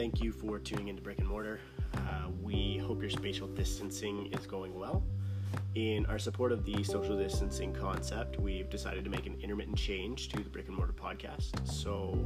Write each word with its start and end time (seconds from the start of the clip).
thank 0.00 0.22
you 0.22 0.32
for 0.32 0.58
tuning 0.58 0.88
into 0.88 1.02
Brick 1.02 1.18
and 1.18 1.28
Mortar. 1.28 1.60
Uh, 1.94 2.30
we 2.40 2.78
hope 2.78 3.02
your 3.02 3.10
spatial 3.10 3.46
distancing 3.46 4.32
is 4.32 4.46
going 4.46 4.74
well. 4.74 5.02
In 5.74 6.06
our 6.06 6.18
support 6.18 6.52
of 6.52 6.64
the 6.64 6.82
social 6.82 7.18
distancing 7.18 7.74
concept, 7.74 8.40
we've 8.40 8.70
decided 8.70 9.04
to 9.04 9.10
make 9.10 9.26
an 9.26 9.36
intermittent 9.42 9.76
change 9.76 10.30
to 10.30 10.38
the 10.38 10.48
Brick 10.48 10.68
and 10.68 10.76
Mortar 10.78 10.94
podcast. 10.94 11.68
So, 11.68 12.18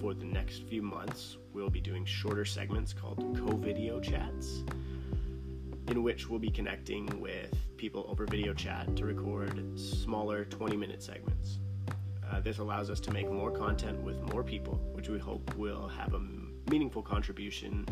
for 0.00 0.12
the 0.12 0.24
next 0.24 0.64
few 0.64 0.82
months, 0.82 1.36
we'll 1.52 1.70
be 1.70 1.80
doing 1.80 2.04
shorter 2.04 2.44
segments 2.44 2.92
called 2.92 3.18
co 3.38 3.54
video 3.58 4.00
chats, 4.00 4.64
in 5.86 6.02
which 6.02 6.28
we'll 6.28 6.40
be 6.40 6.50
connecting 6.50 7.20
with 7.20 7.54
people 7.76 8.06
over 8.08 8.26
video 8.26 8.52
chat 8.52 8.96
to 8.96 9.04
record 9.04 9.78
smaller 9.78 10.46
20 10.46 10.76
minute 10.76 11.00
segments. 11.00 11.60
Uh, 12.28 12.40
this 12.40 12.58
allows 12.58 12.90
us 12.90 12.98
to 12.98 13.12
make 13.12 13.30
more 13.30 13.52
content 13.52 14.02
with 14.02 14.20
more 14.32 14.42
people, 14.42 14.80
which 14.94 15.08
we 15.08 15.20
hope 15.20 15.54
will 15.54 15.86
have 15.86 16.14
a 16.14 16.43
meaningful 16.70 17.02
contribution 17.02 17.86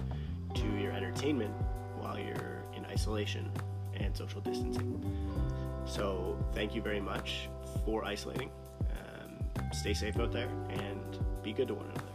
to 0.54 0.66
your 0.78 0.92
entertainment 0.92 1.54
while 1.98 2.18
you're 2.18 2.64
in 2.74 2.84
isolation 2.86 3.50
and 3.94 4.16
social 4.16 4.40
distancing. 4.40 5.00
So, 5.84 6.38
thank 6.52 6.74
you 6.74 6.82
very 6.82 7.00
much 7.00 7.48
for 7.84 8.04
isolating. 8.04 8.50
Um, 8.90 9.38
stay 9.72 9.94
safe 9.94 10.18
out 10.18 10.32
there 10.32 10.48
and 10.70 11.18
be 11.42 11.52
good 11.52 11.68
to 11.68 11.74
one 11.74 11.86
another. 11.86 12.12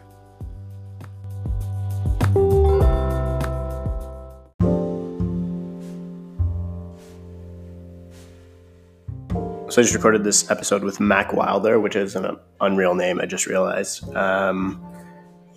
So 9.69 9.81
I 9.81 9.83
just 9.83 9.93
recorded 9.93 10.23
this 10.23 10.49
episode 10.49 10.83
with 10.83 10.99
Mac 10.99 11.33
Wilder, 11.33 11.79
which 11.79 11.95
is 11.95 12.15
an 12.15 12.37
unreal 12.61 12.95
name. 12.95 13.19
I 13.19 13.25
just 13.25 13.45
realized. 13.45 14.15
Um, 14.15 14.81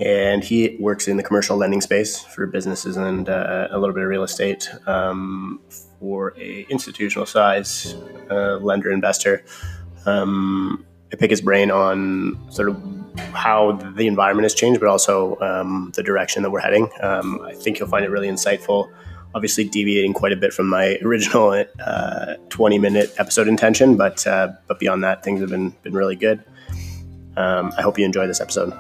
and 0.01 0.43
he 0.43 0.77
works 0.81 1.07
in 1.09 1.19
the 1.19 1.23
commercial 1.23 1.57
lending 1.57 1.83
space 1.83 2.19
for 2.19 2.47
businesses 2.47 2.97
and 2.97 3.29
uh, 3.29 3.69
a 3.71 3.79
little 3.79 3.95
bit 3.95 4.03
of 4.03 4.09
real 4.09 4.23
estate 4.23 4.69
um, 4.87 5.61
for 5.99 6.33
a 6.39 6.63
institutional 6.71 7.27
size 7.27 7.95
uh, 8.31 8.57
lender 8.57 8.91
investor. 8.91 9.45
Um, 10.07 10.87
I 11.13 11.17
pick 11.17 11.31
his 11.31 11.43
brain 11.43 11.71
on 11.71 12.39
sort 12.51 12.71
of 12.71 12.83
how 13.35 13.73
the 13.73 14.07
environment 14.07 14.45
has 14.45 14.55
changed, 14.55 14.81
but 14.81 14.89
also 14.89 15.39
um, 15.41 15.93
the 15.95 16.03
direction 16.03 16.43
that 16.45 16.51
we're 16.51 16.61
heading. 16.61 16.89
Um, 17.03 17.41
I 17.43 17.53
think 17.53 17.79
you'll 17.79 17.89
find 17.89 18.05
it 18.05 18.11
really 18.11 18.29
insightful. 18.29 18.91
Obviously, 19.35 19.65
deviating 19.65 20.15
quite 20.15 20.33
a 20.33 20.37
bit 20.37 20.55
from 20.55 20.69
my 20.69 20.99
original 21.03 21.65
uh, 21.85 22.35
20 22.49 22.79
minute 22.79 23.13
episode 23.19 23.49
intention, 23.49 23.97
but 23.97 24.27
uh, 24.27 24.49
but 24.67 24.79
beyond 24.79 25.05
that, 25.05 25.23
things 25.23 25.41
have 25.41 25.51
been 25.51 25.71
been 25.83 25.93
really 25.93 26.17
good. 26.17 26.43
Um, 27.37 27.73
I 27.77 27.83
hope 27.83 27.99
you 27.99 28.05
enjoy 28.05 28.27
this 28.27 28.41
episode. 28.41 28.73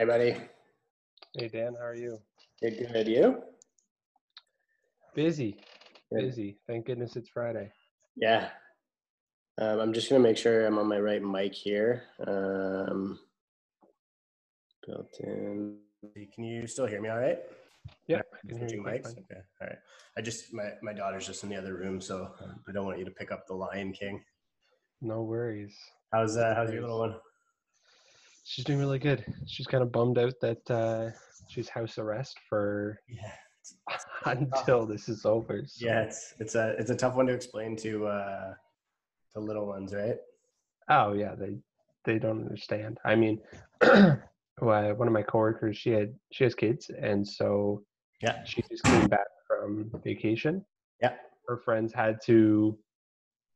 Hey, 0.00 0.06
buddy. 0.06 0.34
Hey, 1.36 1.48
Dan, 1.48 1.74
how 1.78 1.84
are 1.84 1.94
you? 1.94 2.18
Good, 2.62 2.88
good. 2.90 3.06
You? 3.06 3.42
Busy. 5.14 5.58
Good. 6.10 6.22
Busy. 6.22 6.56
Thank 6.66 6.86
goodness 6.86 7.16
it's 7.16 7.28
Friday. 7.28 7.70
Yeah. 8.16 8.48
Um, 9.60 9.78
I'm 9.78 9.92
just 9.92 10.08
going 10.08 10.22
to 10.22 10.26
make 10.26 10.38
sure 10.38 10.64
I'm 10.64 10.78
on 10.78 10.88
my 10.88 10.98
right 10.98 11.22
mic 11.22 11.52
here. 11.52 12.04
Um, 12.26 13.18
built 14.86 15.14
in. 15.22 15.76
Can 16.34 16.44
you 16.44 16.66
still 16.66 16.86
hear 16.86 17.02
me 17.02 17.10
all 17.10 17.18
right? 17.18 17.40
Yeah. 18.06 18.22
Switching 18.48 18.82
mics? 18.82 19.08
Okay. 19.08 19.42
All 19.60 19.66
right. 19.66 19.78
I 20.16 20.22
just, 20.22 20.54
my, 20.54 20.70
my 20.82 20.94
daughter's 20.94 21.26
just 21.26 21.42
in 21.42 21.50
the 21.50 21.56
other 21.56 21.74
room, 21.74 22.00
so 22.00 22.32
I 22.66 22.72
don't 22.72 22.86
want 22.86 23.00
you 23.00 23.04
to 23.04 23.10
pick 23.10 23.30
up 23.30 23.46
the 23.46 23.52
Lion 23.54 23.92
King. 23.92 24.24
No 25.02 25.24
worries. 25.24 25.76
How's, 26.10 26.38
uh, 26.38 26.54
how's 26.56 26.72
your 26.72 26.80
little 26.80 27.00
one? 27.00 27.16
She's 28.50 28.64
doing 28.64 28.80
really 28.80 28.98
good. 28.98 29.24
She's 29.46 29.66
kind 29.66 29.82
of 29.82 29.92
bummed 29.92 30.18
out 30.18 30.34
that 30.40 30.70
uh, 30.70 31.10
she's 31.48 31.68
house 31.68 31.98
arrest 31.98 32.36
for 32.48 33.00
yeah. 33.08 33.96
until 34.24 34.86
this 34.86 35.08
is 35.08 35.24
over. 35.24 35.62
So. 35.66 35.86
Yeah, 35.86 36.02
it's 36.02 36.34
it's 36.40 36.54
a 36.56 36.74
it's 36.78 36.90
a 36.90 36.96
tough 36.96 37.14
one 37.14 37.26
to 37.26 37.32
explain 37.32 37.76
to 37.76 38.08
uh, 38.08 38.54
to 39.34 39.40
little 39.40 39.66
ones, 39.66 39.94
right? 39.94 40.16
Oh 40.88 41.12
yeah, 41.12 41.34
they 41.36 41.58
they 42.04 42.18
don't 42.18 42.42
understand. 42.42 42.98
I 43.04 43.14
mean, 43.14 43.40
one 44.58 45.06
of 45.06 45.12
my 45.12 45.22
coworkers, 45.22 45.76
she 45.76 45.90
had 45.90 46.12
she 46.32 46.42
has 46.44 46.54
kids, 46.54 46.90
and 47.00 47.26
so 47.26 47.84
yeah, 48.20 48.42
she 48.44 48.62
just 48.68 48.82
came 48.82 49.06
back 49.06 49.28
from 49.46 49.92
vacation. 50.02 50.64
Yeah, 51.00 51.12
her 51.46 51.58
friends 51.58 51.92
had 51.92 52.18
to 52.26 52.76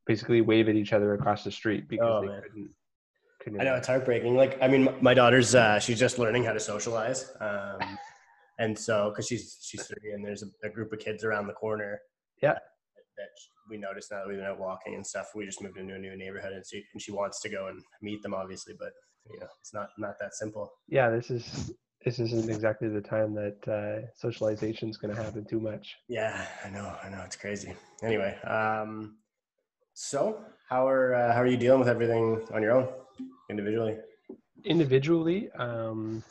basically 0.07 0.39
wave 0.39 0.69
at 0.69 0.75
each 0.75 0.93
other 0.93 1.15
across 1.15 1.43
the 1.43 1.51
street 1.51 1.89
because 1.89 2.07
oh, 2.09 2.21
they 2.21 2.27
man. 2.27 2.41
couldn't 2.41 2.69
I 3.47 3.63
know 3.63 3.75
it's 3.75 3.87
heartbreaking. 3.87 4.35
Like, 4.35 4.57
I 4.61 4.67
mean, 4.67 4.89
my 5.01 5.13
daughter's 5.13 5.53
uh, 5.53 5.79
she's 5.79 5.99
just 5.99 6.17
learning 6.17 6.43
how 6.43 6.53
to 6.53 6.59
socialize, 6.59 7.31
um, 7.39 7.79
and 8.59 8.77
so 8.77 9.09
because 9.09 9.27
she's 9.27 9.57
she's 9.61 9.85
three, 9.85 10.13
and 10.13 10.25
there's 10.25 10.43
a, 10.43 10.47
a, 10.67 10.69
group 10.69 10.91
of 10.93 10.99
kids 10.99 11.23
around 11.23 11.47
the 11.47 11.53
corner. 11.53 11.99
Yeah. 12.41 12.53
That, 12.53 12.61
that 13.17 13.29
we 13.69 13.77
noticed 13.77 14.11
now 14.11 14.19
that 14.19 14.27
we've 14.27 14.37
been 14.37 14.45
out 14.45 14.59
walking 14.59 14.95
and 14.95 15.05
stuff. 15.05 15.27
We 15.35 15.45
just 15.45 15.61
moved 15.61 15.77
into 15.77 15.95
a 15.95 15.99
new 15.99 16.17
neighborhood, 16.17 16.53
and 16.53 16.63
she 16.65 16.83
and 16.93 17.01
she 17.01 17.11
wants 17.11 17.41
to 17.41 17.49
go 17.49 17.67
and 17.67 17.81
meet 18.01 18.21
them, 18.23 18.33
obviously, 18.33 18.73
but 18.79 18.91
you 19.31 19.39
know, 19.39 19.47
it's 19.59 19.73
not 19.73 19.89
not 19.97 20.15
that 20.19 20.33
simple. 20.33 20.71
Yeah, 20.87 21.09
this 21.09 21.29
is 21.29 21.71
this 22.03 22.19
isn't 22.19 22.49
exactly 22.49 22.87
the 22.87 23.01
time 23.01 23.33
that 23.33 23.67
uh, 23.67 24.07
socialization 24.15 24.89
is 24.89 24.97
going 24.97 25.13
to 25.15 25.21
happen 25.21 25.45
too 25.45 25.59
much. 25.59 25.95
Yeah, 26.07 26.45
I 26.63 26.69
know, 26.69 26.95
I 27.03 27.09
know, 27.09 27.21
it's 27.25 27.35
crazy. 27.35 27.73
Anyway, 28.03 28.37
um, 28.43 29.17
so 29.93 30.39
how 30.69 30.87
are 30.87 31.15
uh, 31.15 31.33
how 31.33 31.41
are 31.41 31.47
you 31.47 31.57
dealing 31.57 31.79
with 31.79 31.89
everything 31.89 32.45
on 32.53 32.61
your 32.61 32.71
own? 32.71 32.87
Individually? 33.49 33.97
Individually, 34.63 35.49
um, 35.57 36.23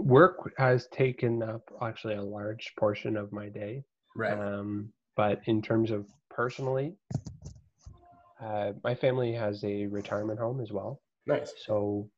work 0.00 0.52
has 0.58 0.86
taken 0.88 1.42
up 1.42 1.62
actually 1.82 2.14
a 2.14 2.22
large 2.22 2.72
portion 2.78 3.16
of 3.16 3.32
my 3.32 3.48
day. 3.48 3.84
Right. 4.14 4.32
Um, 4.32 4.92
but 5.16 5.40
in 5.46 5.62
terms 5.62 5.90
of 5.90 6.06
personally, 6.30 6.96
uh, 8.42 8.72
my 8.84 8.94
family 8.94 9.32
has 9.32 9.64
a 9.64 9.86
retirement 9.86 10.38
home 10.38 10.60
as 10.60 10.72
well. 10.72 11.00
Nice. 11.26 11.52
So 11.64 12.08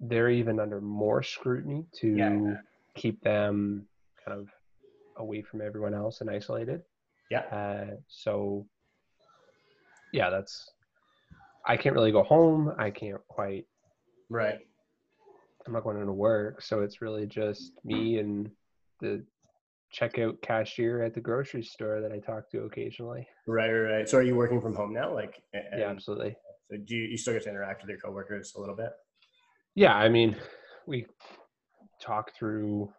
they're 0.00 0.30
even 0.30 0.60
under 0.60 0.80
more 0.80 1.22
scrutiny 1.22 1.86
to 2.00 2.16
yeah. 2.16 2.54
keep 2.94 3.22
them 3.22 3.86
kind 4.24 4.38
of 4.38 4.48
away 5.16 5.42
from 5.42 5.60
everyone 5.62 5.94
else 5.94 6.20
and 6.20 6.30
isolated. 6.30 6.82
Yeah. 7.30 7.40
Uh, 7.40 7.96
so 8.08 8.66
yeah, 10.12 10.28
that's 10.28 10.70
I 11.66 11.76
can't 11.76 11.94
really 11.94 12.12
go 12.12 12.22
home. 12.22 12.72
I 12.78 12.90
can't 12.90 13.20
quite. 13.28 13.66
Right. 14.28 14.58
I'm 15.66 15.72
not 15.72 15.84
going 15.84 16.00
into 16.00 16.12
work, 16.12 16.60
so 16.62 16.80
it's 16.80 17.00
really 17.00 17.26
just 17.26 17.72
me 17.84 18.18
and 18.18 18.50
the 19.00 19.24
checkout 19.94 20.40
cashier 20.42 21.02
at 21.02 21.14
the 21.14 21.20
grocery 21.20 21.62
store 21.62 22.00
that 22.00 22.10
I 22.10 22.18
talk 22.18 22.50
to 22.50 22.62
occasionally. 22.62 23.26
Right, 23.46 23.70
right, 23.70 23.92
right. 23.96 24.08
So 24.08 24.18
are 24.18 24.22
you 24.22 24.34
working 24.34 24.60
from 24.60 24.74
home 24.74 24.92
now? 24.92 25.14
Like, 25.14 25.40
yeah, 25.54 25.86
absolutely. 25.86 26.34
So 26.70 26.78
do 26.78 26.96
you, 26.96 27.04
you 27.04 27.16
still 27.16 27.34
get 27.34 27.44
to 27.44 27.50
interact 27.50 27.82
with 27.82 27.90
your 27.90 27.98
coworkers 27.98 28.54
a 28.56 28.60
little 28.60 28.74
bit? 28.74 28.90
Yeah, 29.74 29.94
I 29.94 30.08
mean, 30.08 30.36
we 30.86 31.06
talk 32.00 32.32
through 32.36 32.90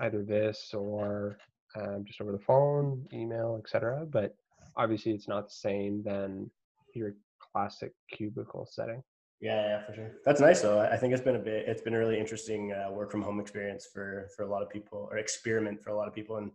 either 0.00 0.22
this 0.22 0.72
or 0.72 1.38
um, 1.76 2.04
just 2.06 2.20
over 2.20 2.32
the 2.32 2.38
phone, 2.38 3.06
email, 3.12 3.60
etc. 3.62 4.06
But 4.10 4.34
obviously, 4.76 5.12
it's 5.12 5.28
not 5.28 5.48
the 5.48 5.54
same 5.54 6.02
than 6.02 6.50
you're 6.94 7.14
classic 7.52 7.92
cubicle 8.12 8.66
setting. 8.70 9.02
Yeah, 9.40 9.68
yeah, 9.68 9.86
for 9.86 9.94
sure. 9.94 10.10
That's 10.24 10.40
nice 10.40 10.62
though. 10.62 10.80
I 10.80 10.96
think 10.96 11.12
it's 11.12 11.22
been 11.22 11.36
a 11.36 11.40
bit. 11.40 11.68
It's 11.68 11.82
been 11.82 11.94
a 11.94 11.98
really 11.98 12.18
interesting 12.18 12.72
uh, 12.72 12.90
work 12.90 13.10
from 13.10 13.22
home 13.22 13.38
experience 13.38 13.86
for 13.92 14.28
for 14.36 14.42
a 14.42 14.48
lot 14.48 14.62
of 14.62 14.68
people, 14.68 15.08
or 15.10 15.18
experiment 15.18 15.82
for 15.82 15.90
a 15.90 15.96
lot 15.96 16.08
of 16.08 16.14
people, 16.14 16.38
and 16.38 16.50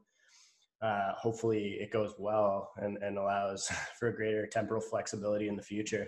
uh, 0.82 1.14
hopefully 1.16 1.78
it 1.80 1.92
goes 1.92 2.14
well 2.20 2.72
and 2.78 2.98
and 2.98 3.18
allows 3.18 3.72
for 4.00 4.12
greater 4.12 4.46
temporal 4.48 4.82
flexibility 4.82 5.48
in 5.48 5.56
the 5.56 5.64
future. 5.64 6.08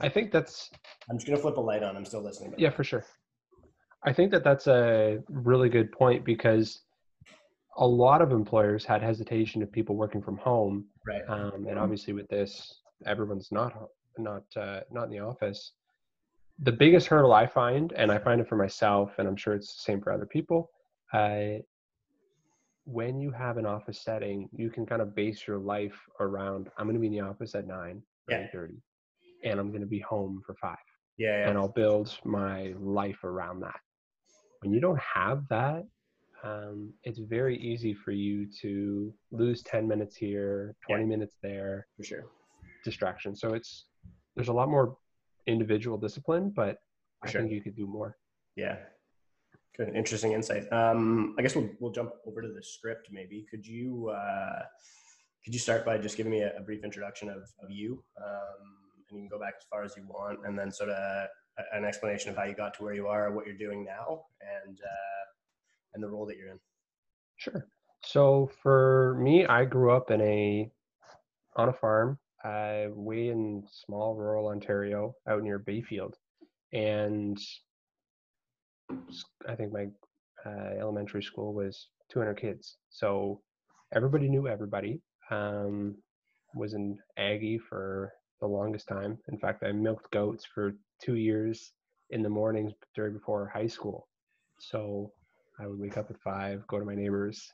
I 0.00 0.08
think 0.08 0.32
that's. 0.32 0.70
I'm 1.10 1.18
just 1.18 1.26
gonna 1.26 1.38
flip 1.40 1.58
a 1.58 1.60
light 1.60 1.82
on. 1.82 1.94
I'm 1.94 2.06
still 2.06 2.22
listening. 2.22 2.54
Yeah, 2.56 2.70
for 2.70 2.84
sure. 2.84 3.04
I 4.04 4.12
think 4.12 4.32
that 4.32 4.42
that's 4.42 4.66
a 4.66 5.18
really 5.28 5.68
good 5.68 5.92
point 5.92 6.24
because 6.24 6.80
a 7.76 7.86
lot 7.86 8.20
of 8.20 8.32
employers 8.32 8.84
had 8.84 9.02
hesitation 9.02 9.62
of 9.62 9.70
people 9.70 9.96
working 9.96 10.22
from 10.22 10.36
home, 10.38 10.86
Right. 11.06 11.22
um, 11.28 11.66
and 11.68 11.78
obviously 11.78 12.12
with 12.12 12.28
this, 12.28 12.81
everyone's 13.06 13.50
not 13.50 13.72
not 14.18 14.44
uh, 14.56 14.80
not 14.90 15.04
in 15.04 15.10
the 15.10 15.18
office. 15.20 15.72
The 16.58 16.72
biggest 16.72 17.06
hurdle 17.06 17.32
I 17.32 17.46
find, 17.46 17.92
and 17.92 18.12
I 18.12 18.18
find 18.18 18.40
it 18.40 18.48
for 18.48 18.56
myself, 18.56 19.12
and 19.18 19.26
I'm 19.26 19.36
sure 19.36 19.54
it's 19.54 19.74
the 19.74 19.82
same 19.82 20.00
for 20.00 20.12
other 20.12 20.26
people, 20.26 20.70
uh, 21.12 21.58
when 22.84 23.18
you 23.20 23.30
have 23.30 23.56
an 23.56 23.66
office 23.66 24.02
setting, 24.02 24.48
you 24.52 24.68
can 24.68 24.84
kind 24.84 25.00
of 25.00 25.14
base 25.14 25.46
your 25.46 25.58
life 25.58 25.98
around. 26.20 26.68
I'm 26.76 26.86
going 26.86 26.94
to 26.94 27.00
be 27.00 27.06
in 27.06 27.12
the 27.12 27.20
office 27.20 27.54
at 27.54 27.66
nine, 27.66 28.02
Yeah. 28.28 28.38
nine 28.38 28.48
thirty, 28.52 28.82
and 29.44 29.58
I'm 29.58 29.70
going 29.70 29.80
to 29.82 29.86
be 29.86 30.00
home 30.00 30.42
for 30.44 30.54
five 30.56 30.76
Yeah. 31.16 31.48
and. 31.48 31.56
I'll 31.58 31.68
build 31.68 32.18
my 32.24 32.74
life 32.78 33.24
around 33.24 33.60
that. 33.60 33.80
When 34.60 34.72
you 34.72 34.80
don't 34.80 35.00
have 35.00 35.46
that, 35.48 35.84
um, 36.44 36.92
it's 37.04 37.18
very 37.18 37.56
easy 37.58 37.94
for 37.94 38.10
you 38.12 38.46
to 38.60 39.12
lose 39.30 39.62
10 39.62 39.86
minutes 39.88 40.16
here, 40.16 40.74
20 40.86 41.04
minutes 41.04 41.36
there, 41.42 41.86
For 41.96 42.04
sure. 42.04 42.24
Distraction. 42.84 43.34
So 43.36 43.54
it's 43.54 43.86
there's 44.34 44.48
a 44.48 44.52
lot 44.52 44.68
more 44.68 44.96
individual 45.46 45.98
discipline, 45.98 46.52
but 46.54 46.78
I 47.22 47.30
sure. 47.30 47.40
think 47.40 47.52
you 47.52 47.60
could 47.60 47.76
do 47.76 47.86
more. 47.86 48.16
Yeah. 48.56 48.76
Good. 49.76 49.94
Interesting 49.94 50.32
insight. 50.32 50.70
Um, 50.72 51.34
I 51.38 51.42
guess 51.42 51.54
we'll 51.56 51.70
we'll 51.80 51.92
jump 51.92 52.12
over 52.26 52.42
to 52.42 52.48
the 52.48 52.62
script. 52.62 53.08
Maybe 53.10 53.46
could 53.50 53.66
you 53.66 54.10
uh, 54.10 54.62
could 55.44 55.54
you 55.54 55.60
start 55.60 55.84
by 55.86 55.98
just 55.98 56.16
giving 56.16 56.32
me 56.32 56.40
a, 56.40 56.56
a 56.58 56.60
brief 56.60 56.84
introduction 56.84 57.30
of, 57.30 57.42
of 57.62 57.70
you, 57.70 58.02
um, 58.18 58.68
and 59.08 59.18
you 59.18 59.22
can 59.22 59.28
go 59.28 59.38
back 59.38 59.54
as 59.56 59.64
far 59.70 59.82
as 59.82 59.96
you 59.96 60.04
want, 60.06 60.40
and 60.44 60.58
then 60.58 60.70
sort 60.70 60.90
of 60.90 61.28
an 61.72 61.84
explanation 61.84 62.30
of 62.30 62.36
how 62.36 62.44
you 62.44 62.54
got 62.54 62.74
to 62.74 62.82
where 62.82 62.94
you 62.94 63.06
are, 63.06 63.32
what 63.32 63.46
you're 63.46 63.56
doing 63.56 63.84
now, 63.84 64.24
and 64.64 64.78
uh, 64.78 65.24
and 65.94 66.02
the 66.02 66.08
role 66.08 66.26
that 66.26 66.36
you're 66.36 66.50
in. 66.50 66.60
Sure. 67.36 67.66
So 68.04 68.50
for 68.62 69.18
me, 69.20 69.46
I 69.46 69.64
grew 69.64 69.92
up 69.92 70.10
in 70.10 70.20
a 70.20 70.70
on 71.56 71.68
a 71.68 71.72
farm, 71.72 72.18
uh, 72.44 72.86
way 72.90 73.28
in 73.28 73.64
small 73.70 74.14
rural 74.14 74.48
Ontario, 74.48 75.14
out 75.28 75.42
near 75.42 75.58
Bayfield, 75.58 76.16
and 76.72 77.38
I 79.48 79.54
think 79.54 79.72
my 79.72 79.86
uh, 80.44 80.74
elementary 80.78 81.22
school 81.22 81.54
was 81.54 81.88
200 82.10 82.34
kids. 82.34 82.76
So 82.90 83.40
everybody 83.94 84.28
knew 84.28 84.48
everybody. 84.48 85.00
Um, 85.30 85.96
was 86.54 86.74
an 86.74 86.98
Aggie 87.16 87.58
for 87.58 88.12
the 88.40 88.46
longest 88.46 88.88
time. 88.88 89.18
In 89.28 89.38
fact, 89.38 89.62
I 89.62 89.72
milked 89.72 90.10
goats 90.10 90.44
for 90.44 90.74
two 91.02 91.14
years 91.14 91.72
in 92.10 92.22
the 92.22 92.28
mornings 92.28 92.72
during 92.94 93.14
before 93.14 93.50
high 93.52 93.66
school. 93.66 94.08
So 94.58 95.12
I 95.58 95.66
would 95.66 95.78
wake 95.78 95.96
up 95.96 96.10
at 96.10 96.20
five, 96.20 96.66
go 96.66 96.78
to 96.78 96.84
my 96.84 96.94
neighbors, 96.94 97.52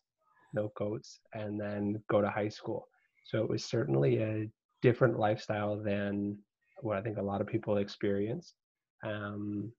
milk 0.53 0.75
goats, 0.77 1.21
and 1.33 1.61
then 1.61 2.03
go 2.11 2.21
to 2.21 2.29
high 2.29 2.49
school. 2.49 2.89
So 3.25 3.43
it 3.43 3.49
was 3.49 3.65
certainly 3.65 4.19
a 4.23 4.51
different 4.83 5.19
lifestyle 5.19 5.77
than 5.77 6.39
what 6.81 6.97
I 6.97 7.03
think 7.03 7.19
a 7.19 7.23
lot 7.23 7.41
of 7.41 7.47
people 7.47 7.79
experience. 7.79 8.55
Um, 9.05 9.73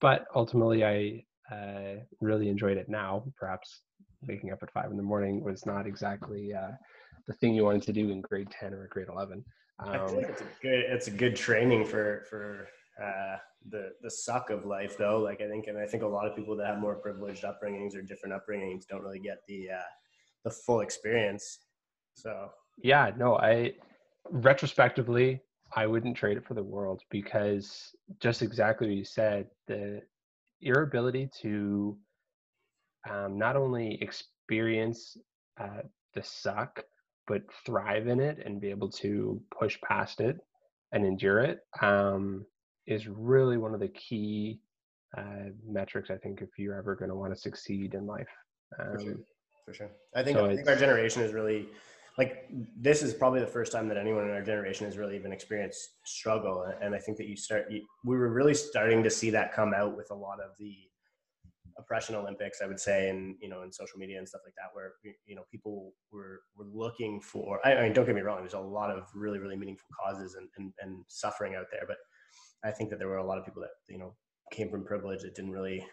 but 0.00 0.24
ultimately, 0.34 0.84
I 0.84 1.24
uh, 1.54 2.00
really 2.20 2.48
enjoyed 2.48 2.78
it 2.78 2.88
now. 2.88 3.24
Perhaps 3.38 3.82
waking 4.22 4.52
up 4.52 4.62
at 4.62 4.72
five 4.72 4.90
in 4.90 4.96
the 4.96 5.02
morning 5.02 5.42
was 5.42 5.66
not 5.66 5.86
exactly 5.86 6.52
uh, 6.54 6.72
the 7.26 7.34
thing 7.34 7.54
you 7.54 7.64
wanted 7.64 7.82
to 7.82 7.92
do 7.92 8.10
in 8.10 8.20
grade 8.20 8.50
10 8.50 8.74
or 8.74 8.88
grade 8.88 9.08
11. 9.08 9.44
I 9.78 9.98
Um, 9.98 10.08
feel 10.08 10.16
like 10.16 10.28
it's 10.28 10.42
a 10.42 10.46
good 10.62 10.84
it's 10.88 11.06
a 11.08 11.10
good 11.10 11.36
training 11.36 11.86
for 11.86 12.24
for 12.28 12.68
uh, 13.02 13.36
the 13.68 13.92
the 14.02 14.10
suck 14.10 14.50
of 14.50 14.66
life 14.66 14.96
though. 14.98 15.18
Like 15.20 15.40
I 15.40 15.48
think 15.48 15.66
and 15.68 15.78
I 15.78 15.86
think 15.86 16.02
a 16.02 16.06
lot 16.06 16.26
of 16.26 16.36
people 16.36 16.56
that 16.56 16.66
have 16.66 16.78
more 16.78 16.96
privileged 16.96 17.44
upbringings 17.44 17.96
or 17.96 18.02
different 18.02 18.34
upbringings 18.34 18.86
don't 18.86 19.02
really 19.02 19.20
get 19.20 19.38
the 19.48 19.70
uh, 19.70 19.90
the 20.44 20.50
full 20.50 20.80
experience. 20.80 21.60
So 22.14 22.50
yeah 22.82 23.10
no 23.16 23.36
i 23.36 23.72
retrospectively 24.30 25.40
i 25.76 25.86
wouldn't 25.86 26.16
trade 26.16 26.36
it 26.36 26.46
for 26.46 26.54
the 26.54 26.62
world 26.62 27.02
because 27.10 27.94
just 28.20 28.42
exactly 28.42 28.88
what 28.88 28.96
you 28.96 29.04
said 29.04 29.46
the 29.66 30.00
your 30.60 30.82
ability 30.82 31.28
to 31.40 31.96
um, 33.08 33.38
not 33.38 33.56
only 33.56 33.98
experience 34.02 35.16
uh, 35.58 35.82
the 36.14 36.22
suck 36.22 36.82
but 37.26 37.42
thrive 37.64 38.08
in 38.08 38.20
it 38.20 38.38
and 38.44 38.60
be 38.60 38.68
able 38.68 38.90
to 38.90 39.40
push 39.58 39.78
past 39.80 40.20
it 40.20 40.36
and 40.92 41.06
endure 41.06 41.40
it 41.40 41.60
um, 41.80 42.44
is 42.86 43.06
really 43.06 43.56
one 43.56 43.74
of 43.74 43.80
the 43.80 43.88
key 43.88 44.60
uh, 45.16 45.48
metrics 45.66 46.10
i 46.10 46.16
think 46.16 46.42
if 46.42 46.50
you're 46.58 46.76
ever 46.76 46.94
going 46.94 47.08
to 47.08 47.16
want 47.16 47.32
to 47.32 47.40
succeed 47.40 47.94
in 47.94 48.06
life 48.06 48.28
for 48.76 49.00
sure, 49.00 49.12
um, 49.12 49.24
for 49.64 49.74
sure. 49.74 49.90
I 50.14 50.22
think 50.22 50.38
so 50.38 50.46
I 50.46 50.56
think 50.56 50.68
our 50.68 50.76
generation 50.76 51.22
is 51.22 51.32
really 51.32 51.68
like 52.20 52.50
this 52.76 53.02
is 53.02 53.14
probably 53.14 53.40
the 53.40 53.46
first 53.46 53.72
time 53.72 53.88
that 53.88 53.96
anyone 53.96 54.24
in 54.24 54.30
our 54.30 54.42
generation 54.42 54.84
has 54.84 54.98
really 54.98 55.16
even 55.16 55.32
experienced 55.32 55.88
struggle. 56.04 56.70
And 56.82 56.94
I 56.94 56.98
think 56.98 57.16
that 57.16 57.26
you 57.26 57.34
start 57.34 57.64
you, 57.70 57.80
we 58.04 58.14
were 58.14 58.28
really 58.28 58.52
starting 58.52 59.02
to 59.02 59.08
see 59.08 59.30
that 59.30 59.54
come 59.54 59.72
out 59.72 59.96
with 59.96 60.10
a 60.10 60.14
lot 60.14 60.38
of 60.38 60.50
the 60.58 60.76
oppression 61.78 62.14
Olympics, 62.14 62.60
I 62.62 62.66
would 62.66 62.78
say, 62.78 63.08
and 63.08 63.36
you 63.40 63.48
know, 63.48 63.62
in 63.62 63.72
social 63.72 63.98
media 63.98 64.18
and 64.18 64.28
stuff 64.28 64.42
like 64.44 64.52
that, 64.56 64.68
where 64.74 64.92
you 65.26 65.34
know 65.34 65.44
people 65.50 65.94
were 66.12 66.42
were 66.54 66.66
looking 66.70 67.22
for. 67.22 67.58
I, 67.66 67.84
mean, 67.84 67.94
don't 67.94 68.04
get 68.04 68.14
me 68.14 68.20
wrong. 68.20 68.40
There's 68.40 68.52
a 68.52 68.60
lot 68.60 68.90
of 68.90 69.08
really 69.14 69.38
really 69.38 69.56
meaningful 69.56 69.88
causes 70.04 70.34
and, 70.34 70.46
and 70.58 70.74
and 70.80 71.02
suffering 71.08 71.54
out 71.54 71.68
there, 71.72 71.84
but 71.88 71.96
I 72.62 72.70
think 72.70 72.90
that 72.90 72.98
there 72.98 73.08
were 73.08 73.16
a 73.16 73.26
lot 73.26 73.38
of 73.38 73.46
people 73.46 73.62
that 73.62 73.70
you 73.88 73.98
know 73.98 74.14
came 74.52 74.68
from 74.68 74.84
privilege 74.84 75.22
that 75.22 75.34
didn't 75.34 75.52
really 75.52 75.86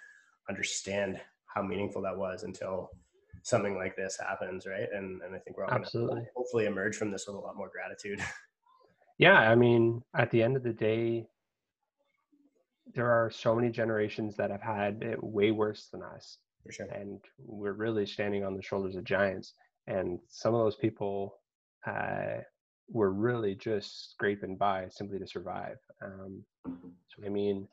understand 0.49 1.21
how 1.45 1.61
meaningful 1.61 2.01
that 2.01 2.17
was 2.17 2.43
until 2.43 2.89
something 3.47 3.75
like 3.75 3.95
this 3.95 4.17
happens, 4.19 4.65
right? 4.65 4.87
And 4.93 5.21
and 5.21 5.35
I 5.35 5.39
think 5.39 5.57
we're 5.57 5.63
all 5.63 5.69
going 5.69 5.81
to 5.81 5.85
Absolutely. 5.87 6.23
hopefully 6.35 6.65
emerge 6.65 6.95
from 6.97 7.11
this 7.11 7.25
with 7.27 7.35
a 7.35 7.39
lot 7.39 7.55
more 7.55 7.69
gratitude. 7.69 8.19
yeah 9.17 9.39
i 9.51 9.55
mean 9.55 10.01
at 10.15 10.29
the 10.31 10.41
end 10.41 10.55
of 10.55 10.63
the 10.63 10.73
day 10.73 11.25
there 12.95 13.09
are 13.09 13.29
so 13.29 13.53
many 13.55 13.69
generations 13.69 14.35
that 14.37 14.51
have 14.51 14.61
had 14.61 15.01
it 15.03 15.21
way 15.23 15.51
worse 15.51 15.89
than 15.91 16.01
us 16.01 16.37
For 16.65 16.71
sure. 16.71 16.85
and 16.87 17.19
we're 17.37 17.73
really 17.73 18.05
standing 18.05 18.43
on 18.45 18.55
the 18.55 18.61
shoulders 18.61 18.95
of 18.95 19.03
giants 19.03 19.53
and 19.87 20.19
some 20.29 20.53
of 20.53 20.61
those 20.63 20.75
people 20.75 21.35
uh, 21.85 22.41
were 22.89 23.11
really 23.11 23.55
just 23.55 24.11
scraping 24.11 24.55
by 24.55 24.87
simply 24.89 25.19
to 25.19 25.27
survive 25.27 25.77
um, 26.03 26.43
so 26.65 27.25
i 27.25 27.29
mean 27.29 27.67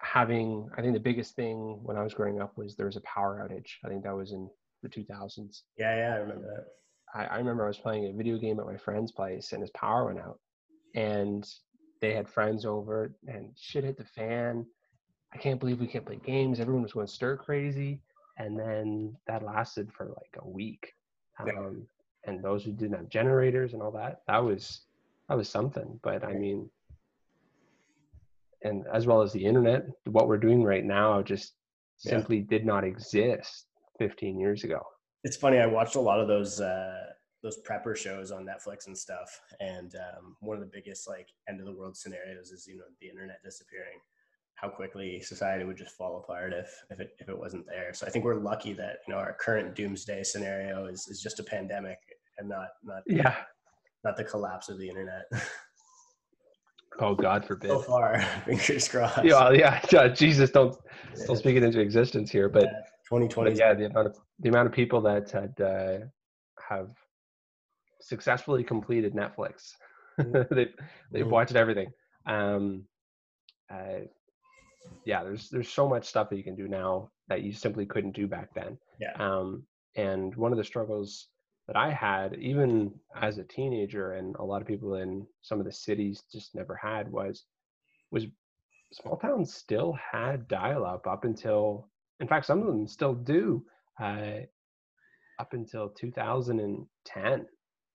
having 0.00 0.68
i 0.76 0.80
think 0.82 0.94
the 0.94 1.00
biggest 1.00 1.34
thing 1.34 1.80
when 1.82 1.96
i 1.96 2.02
was 2.02 2.14
growing 2.14 2.40
up 2.40 2.56
was 2.56 2.76
there 2.76 2.86
was 2.86 2.96
a 2.96 3.00
power 3.02 3.44
outage 3.44 3.70
i 3.84 3.88
think 3.88 4.02
that 4.04 4.14
was 4.16 4.32
in 4.32 4.48
the 4.84 4.88
2000s 4.88 5.62
Yeah, 5.76 5.96
yeah, 5.96 6.14
I 6.14 6.18
remember 6.18 6.46
that. 6.54 6.66
I, 7.18 7.34
I 7.34 7.38
remember 7.38 7.64
I 7.64 7.68
was 7.68 7.78
playing 7.78 8.06
a 8.06 8.12
video 8.12 8.38
game 8.38 8.60
at 8.60 8.66
my 8.66 8.76
friend's 8.76 9.12
place 9.12 9.52
and 9.52 9.60
his 9.62 9.70
power 9.70 10.06
went 10.06 10.18
out. 10.18 10.38
And 10.94 11.44
they 12.00 12.12
had 12.14 12.28
friends 12.28 12.64
over 12.64 13.12
and 13.26 13.50
shit 13.58 13.84
hit 13.84 13.96
the 13.96 14.04
fan. 14.04 14.64
I 15.32 15.38
can't 15.38 15.58
believe 15.58 15.80
we 15.80 15.86
can't 15.88 16.06
play 16.06 16.20
games. 16.24 16.60
Everyone 16.60 16.82
was 16.82 16.92
going 16.92 17.06
stir 17.08 17.36
crazy. 17.36 18.00
And 18.38 18.58
then 18.58 19.16
that 19.26 19.42
lasted 19.44 19.92
for 19.92 20.06
like 20.06 20.36
a 20.38 20.48
week. 20.48 20.92
Yeah. 21.44 21.52
Um, 21.58 21.86
and 22.26 22.42
those 22.42 22.64
who 22.64 22.72
didn't 22.72 22.96
have 22.96 23.08
generators 23.08 23.72
and 23.74 23.82
all 23.82 23.90
that, 23.92 24.22
that 24.28 24.42
was 24.42 24.82
that 25.28 25.36
was 25.36 25.48
something. 25.48 25.98
But 26.02 26.24
I 26.24 26.32
mean, 26.32 26.70
and 28.62 28.84
as 28.92 29.06
well 29.06 29.20
as 29.22 29.32
the 29.32 29.44
internet, 29.44 29.86
what 30.06 30.26
we're 30.28 30.38
doing 30.38 30.62
right 30.62 30.84
now 30.84 31.22
just 31.22 31.54
Yeah. 32.02 32.10
simply 32.12 32.40
did 32.40 32.64
not 32.66 32.82
exist 32.84 33.66
15 33.98 34.38
years 34.38 34.64
ago. 34.64 34.80
It's 35.24 35.36
funny. 35.36 35.58
I 35.58 35.66
watched 35.66 35.96
a 35.96 36.00
lot 36.00 36.20
of 36.20 36.28
those 36.28 36.60
uh, 36.60 36.98
those 37.42 37.58
prepper 37.68 37.96
shows 37.96 38.30
on 38.30 38.44
Netflix 38.46 38.86
and 38.86 38.96
stuff, 38.96 39.28
and 39.60 39.94
um, 39.96 40.36
one 40.40 40.56
of 40.56 40.62
the 40.62 40.70
biggest 40.72 41.08
like 41.08 41.28
end 41.48 41.60
of 41.60 41.66
the 41.66 41.72
world 41.72 41.96
scenarios 41.96 42.50
is 42.50 42.66
you 42.66 42.76
know 42.76 42.84
the 43.00 43.08
internet 43.08 43.38
disappearing. 43.44 43.98
How 44.56 44.68
quickly 44.68 45.20
society 45.20 45.64
would 45.64 45.76
just 45.76 45.96
fall 45.96 46.18
apart 46.22 46.52
if 46.52 46.70
if 46.90 47.00
it 47.00 47.10
if 47.18 47.28
it 47.28 47.38
wasn't 47.38 47.66
there. 47.66 47.92
So 47.92 48.06
I 48.06 48.10
think 48.10 48.24
we're 48.24 48.40
lucky 48.40 48.72
that 48.74 48.98
you 49.06 49.14
know 49.14 49.18
our 49.20 49.36
current 49.40 49.74
doomsday 49.74 50.22
scenario 50.24 50.86
is 50.86 51.06
is 51.08 51.20
just 51.22 51.40
a 51.40 51.44
pandemic 51.44 51.98
and 52.38 52.48
not 52.48 52.68
not 52.84 53.02
Yeah. 53.06 53.34
not 54.04 54.16
the 54.16 54.24
collapse 54.24 54.68
of 54.68 54.78
the 54.78 54.88
internet. 54.88 55.24
Oh 57.00 57.12
God 57.16 57.44
forbid. 57.44 57.70
so 57.70 57.80
far, 57.80 58.20
fingers 58.46 58.86
crossed. 58.86 59.24
yeah, 59.24 59.50
yeah, 59.50 59.80
yeah, 59.90 60.06
Jesus, 60.14 60.50
don't 60.50 60.76
don't 61.26 61.36
speak 61.36 61.56
it 61.56 61.64
into 61.64 61.80
existence 61.80 62.30
here. 62.30 62.48
But, 62.48 62.68
Twenty 63.28 63.50
but 63.50 63.58
yeah, 63.58 63.74
the 63.74 63.86
amount 63.86 64.06
of 64.08 64.16
the 64.40 64.48
amount 64.48 64.66
of 64.66 64.72
people 64.72 65.00
that 65.02 65.30
had 65.30 65.60
uh, 65.60 65.98
have 66.68 66.90
successfully 68.00 68.64
completed 68.64 69.14
Netflix, 69.14 69.72
they've 70.18 70.74
they've 71.10 71.26
Mhm. 71.26 71.30
watched 71.30 71.54
everything. 71.54 71.92
Um, 72.26 72.84
uh, 73.70 74.00
yeah, 75.04 75.22
there's 75.22 75.48
there's 75.50 75.68
so 75.68 75.88
much 75.88 76.04
stuff 76.06 76.28
that 76.30 76.36
you 76.36 76.44
can 76.44 76.56
do 76.56 76.68
now 76.68 77.10
that 77.28 77.42
you 77.42 77.52
simply 77.52 77.86
couldn't 77.86 78.14
do 78.14 78.26
back 78.26 78.52
then. 78.54 78.78
Yeah. 79.00 79.12
Um, 79.18 79.66
and 79.96 80.34
one 80.36 80.52
of 80.52 80.58
the 80.58 80.64
struggles 80.64 81.28
that 81.66 81.76
I 81.76 81.90
had, 81.90 82.34
even 82.34 82.92
as 83.14 83.38
a 83.38 83.44
teenager, 83.44 84.12
and 84.12 84.36
a 84.36 84.44
lot 84.44 84.60
of 84.60 84.68
people 84.68 84.96
in 84.96 85.26
some 85.40 85.60
of 85.60 85.64
the 85.66 85.72
cities 85.72 86.22
just 86.30 86.54
never 86.54 86.74
had, 86.76 87.10
was 87.10 87.44
was 88.10 88.26
small 88.92 89.16
towns 89.16 89.54
still 89.54 89.92
had 89.94 90.46
dial-up 90.46 91.06
up 91.06 91.24
until, 91.24 91.88
in 92.20 92.28
fact, 92.28 92.46
some 92.46 92.60
of 92.60 92.66
them 92.66 92.86
still 92.86 93.14
do 93.14 93.64
uh, 94.00 94.40
up 95.38 95.52
until 95.52 95.90
2010. 95.90 97.46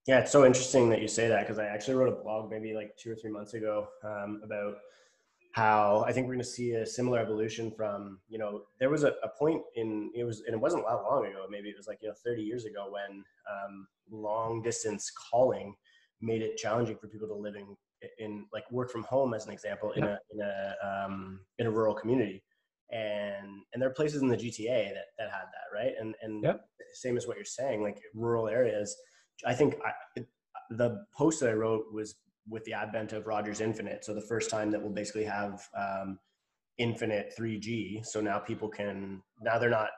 Yeah, 0.06 0.20
it's 0.20 0.32
so 0.32 0.44
interesting 0.44 0.88
that 0.90 1.02
you 1.02 1.08
say 1.08 1.28
that 1.28 1.40
because 1.40 1.58
I 1.58 1.66
actually 1.66 1.94
wrote 1.94 2.12
a 2.12 2.22
blog 2.22 2.50
maybe 2.50 2.74
like 2.74 2.96
two 2.96 3.12
or 3.12 3.16
three 3.16 3.30
months 3.30 3.54
ago 3.54 3.88
um, 4.04 4.40
about 4.42 4.76
how 5.52 6.04
I 6.06 6.12
think 6.12 6.26
we're 6.26 6.34
going 6.34 6.44
to 6.44 6.50
see 6.50 6.72
a 6.72 6.86
similar 6.86 7.18
evolution 7.18 7.70
from 7.70 8.18
you 8.28 8.38
know 8.38 8.62
there 8.78 8.88
was 8.88 9.02
a, 9.02 9.14
a, 9.24 9.28
point 9.38 9.62
in 9.74 10.10
it 10.14 10.24
was 10.24 10.42
and 10.46 10.54
it 10.54 10.60
wasn't 10.60 10.84
that 10.86 10.94
long 10.94 11.26
ago 11.26 11.46
maybe 11.50 11.68
it 11.68 11.76
was 11.76 11.88
like 11.88 11.98
you 12.02 12.08
know 12.08 12.14
30 12.24 12.42
years 12.42 12.66
ago 12.66 12.86
when 12.90 13.24
um, 13.50 13.86
long 14.10 14.62
distance 14.62 15.10
calling 15.30 15.74
made 16.20 16.40
it 16.40 16.56
challenging 16.56 16.96
for 16.96 17.08
people 17.08 17.26
to 17.26 17.34
live 17.34 17.56
in 17.56 17.76
in 18.18 18.46
like 18.52 18.70
work 18.70 18.90
from 18.90 19.02
home 19.02 19.34
as 19.34 19.46
an 19.46 19.52
example 19.52 19.92
in 19.92 20.04
a 20.04 20.18
in 20.32 20.40
a 20.40 20.74
um, 20.86 21.40
in 21.58 21.66
a 21.66 21.70
rural 21.70 21.94
community 21.94 22.42
and 22.92 23.62
and 23.72 23.80
there 23.80 23.88
are 23.88 23.94
places 23.94 24.22
in 24.22 24.28
the 24.28 24.36
GTA 24.36 24.92
that 24.94 25.06
that 25.18 25.30
had 25.30 25.46
that 25.52 25.74
right 25.74 25.92
and 25.98 26.14
and 26.22 26.42
yep. 26.42 26.64
same 26.92 27.16
as 27.16 27.26
what 27.26 27.36
you're 27.36 27.44
saying 27.44 27.82
like 27.82 28.00
rural 28.14 28.48
areas 28.48 28.96
I 29.46 29.54
think 29.54 29.76
I, 29.84 30.22
the 30.70 31.04
post 31.16 31.40
that 31.40 31.50
I 31.50 31.54
wrote 31.54 31.86
was 31.92 32.16
with 32.48 32.64
the 32.64 32.72
advent 32.72 33.12
of 33.12 33.26
Rogers 33.26 33.60
Infinite 33.60 34.04
so 34.04 34.14
the 34.14 34.20
first 34.20 34.50
time 34.50 34.70
that 34.70 34.80
we'll 34.80 34.92
basically 34.92 35.24
have 35.24 35.62
um, 35.78 36.18
infinite 36.78 37.32
3G 37.38 38.04
so 38.04 38.20
now 38.20 38.38
people 38.38 38.68
can 38.68 39.22
now 39.40 39.58
they're 39.58 39.70
not 39.70 39.90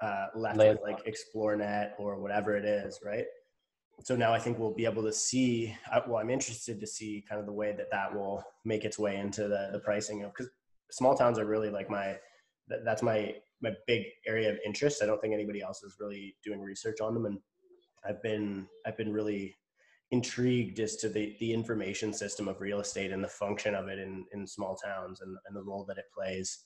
uh, 0.00 0.26
left 0.34 0.58
with 0.58 0.78
like 0.82 0.98
Xplornet 1.04 1.92
or 1.98 2.20
whatever 2.20 2.56
it 2.56 2.64
is 2.64 3.00
right 3.04 3.24
so 4.04 4.14
now 4.14 4.32
I 4.32 4.38
think 4.38 4.58
we'll 4.58 4.74
be 4.74 4.84
able 4.84 5.02
to 5.04 5.12
see. 5.12 5.74
Uh, 5.90 6.00
well, 6.06 6.18
I'm 6.18 6.30
interested 6.30 6.80
to 6.80 6.86
see 6.86 7.24
kind 7.28 7.40
of 7.40 7.46
the 7.46 7.52
way 7.52 7.72
that 7.72 7.90
that 7.90 8.14
will 8.14 8.44
make 8.64 8.84
its 8.84 8.98
way 8.98 9.16
into 9.16 9.48
the 9.48 9.70
the 9.72 9.80
pricing 9.80 10.22
of 10.22 10.32
because 10.32 10.50
small 10.90 11.16
towns 11.16 11.38
are 11.38 11.46
really 11.46 11.70
like 11.70 11.90
my 11.90 12.16
that, 12.68 12.84
that's 12.84 13.02
my 13.02 13.34
my 13.62 13.70
big 13.86 14.04
area 14.26 14.50
of 14.50 14.58
interest. 14.66 15.02
I 15.02 15.06
don't 15.06 15.20
think 15.20 15.32
anybody 15.32 15.62
else 15.62 15.82
is 15.82 15.96
really 15.98 16.36
doing 16.44 16.60
research 16.60 17.00
on 17.00 17.14
them, 17.14 17.26
and 17.26 17.38
I've 18.08 18.22
been 18.22 18.66
I've 18.86 18.96
been 18.96 19.12
really 19.12 19.56
intrigued 20.10 20.78
as 20.80 20.96
to 20.96 21.08
the 21.08 21.36
the 21.40 21.52
information 21.52 22.12
system 22.12 22.48
of 22.48 22.60
real 22.60 22.80
estate 22.80 23.12
and 23.12 23.24
the 23.24 23.28
function 23.28 23.74
of 23.74 23.88
it 23.88 23.98
in 23.98 24.24
in 24.32 24.46
small 24.46 24.76
towns 24.76 25.20
and, 25.20 25.36
and 25.46 25.56
the 25.56 25.62
role 25.62 25.84
that 25.88 25.98
it 25.98 26.06
plays 26.14 26.64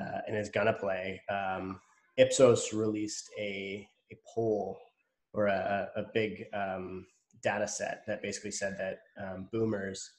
uh, 0.00 0.20
and 0.26 0.36
is 0.36 0.48
gonna 0.48 0.72
play. 0.72 1.20
Um, 1.30 1.80
Ipsos 2.16 2.72
released 2.72 3.30
a 3.38 3.86
a 4.10 4.16
poll 4.34 4.78
or 5.34 5.46
a, 5.46 5.88
a 5.96 6.04
big 6.12 6.44
um, 6.52 7.06
data 7.42 7.66
set 7.66 8.02
that 8.06 8.22
basically 8.22 8.50
said 8.50 8.76
that 8.78 8.98
um, 9.22 9.48
boomers 9.50 10.10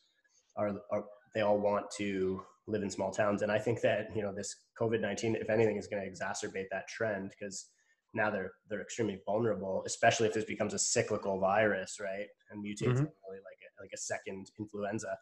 are, 0.57 0.73
are 0.91 1.05
they 1.33 1.41
all 1.41 1.59
want 1.59 1.85
to 1.97 2.43
live 2.67 2.83
in 2.83 2.89
small 2.89 3.11
towns. 3.11 3.41
And 3.41 3.51
i 3.51 3.59
think 3.59 3.81
that 3.81 4.07
you 4.15 4.21
know 4.21 4.33
this 4.33 4.55
covid-19 4.79 5.41
if 5.41 5.49
anything 5.49 5.77
is 5.77 5.87
going 5.87 6.01
to 6.01 6.09
exacerbate 6.09 6.65
that 6.71 6.87
trend 6.87 7.31
because 7.37 7.69
now 8.13 8.29
they're 8.29 8.51
they're 8.69 8.81
extremely 8.81 9.19
vulnerable 9.25 9.83
especially 9.85 10.27
if 10.27 10.33
this 10.33 10.45
becomes 10.45 10.73
a 10.73 10.79
cyclical 10.79 11.39
virus 11.39 11.97
right? 11.99 12.27
And 12.51 12.63
mutates 12.63 12.99
mm-hmm. 12.99 13.05
really 13.27 13.41
like 13.49 13.61
a, 13.61 13.81
like 13.81 13.91
a 13.93 13.97
second 13.97 14.47
influenza. 14.59 15.17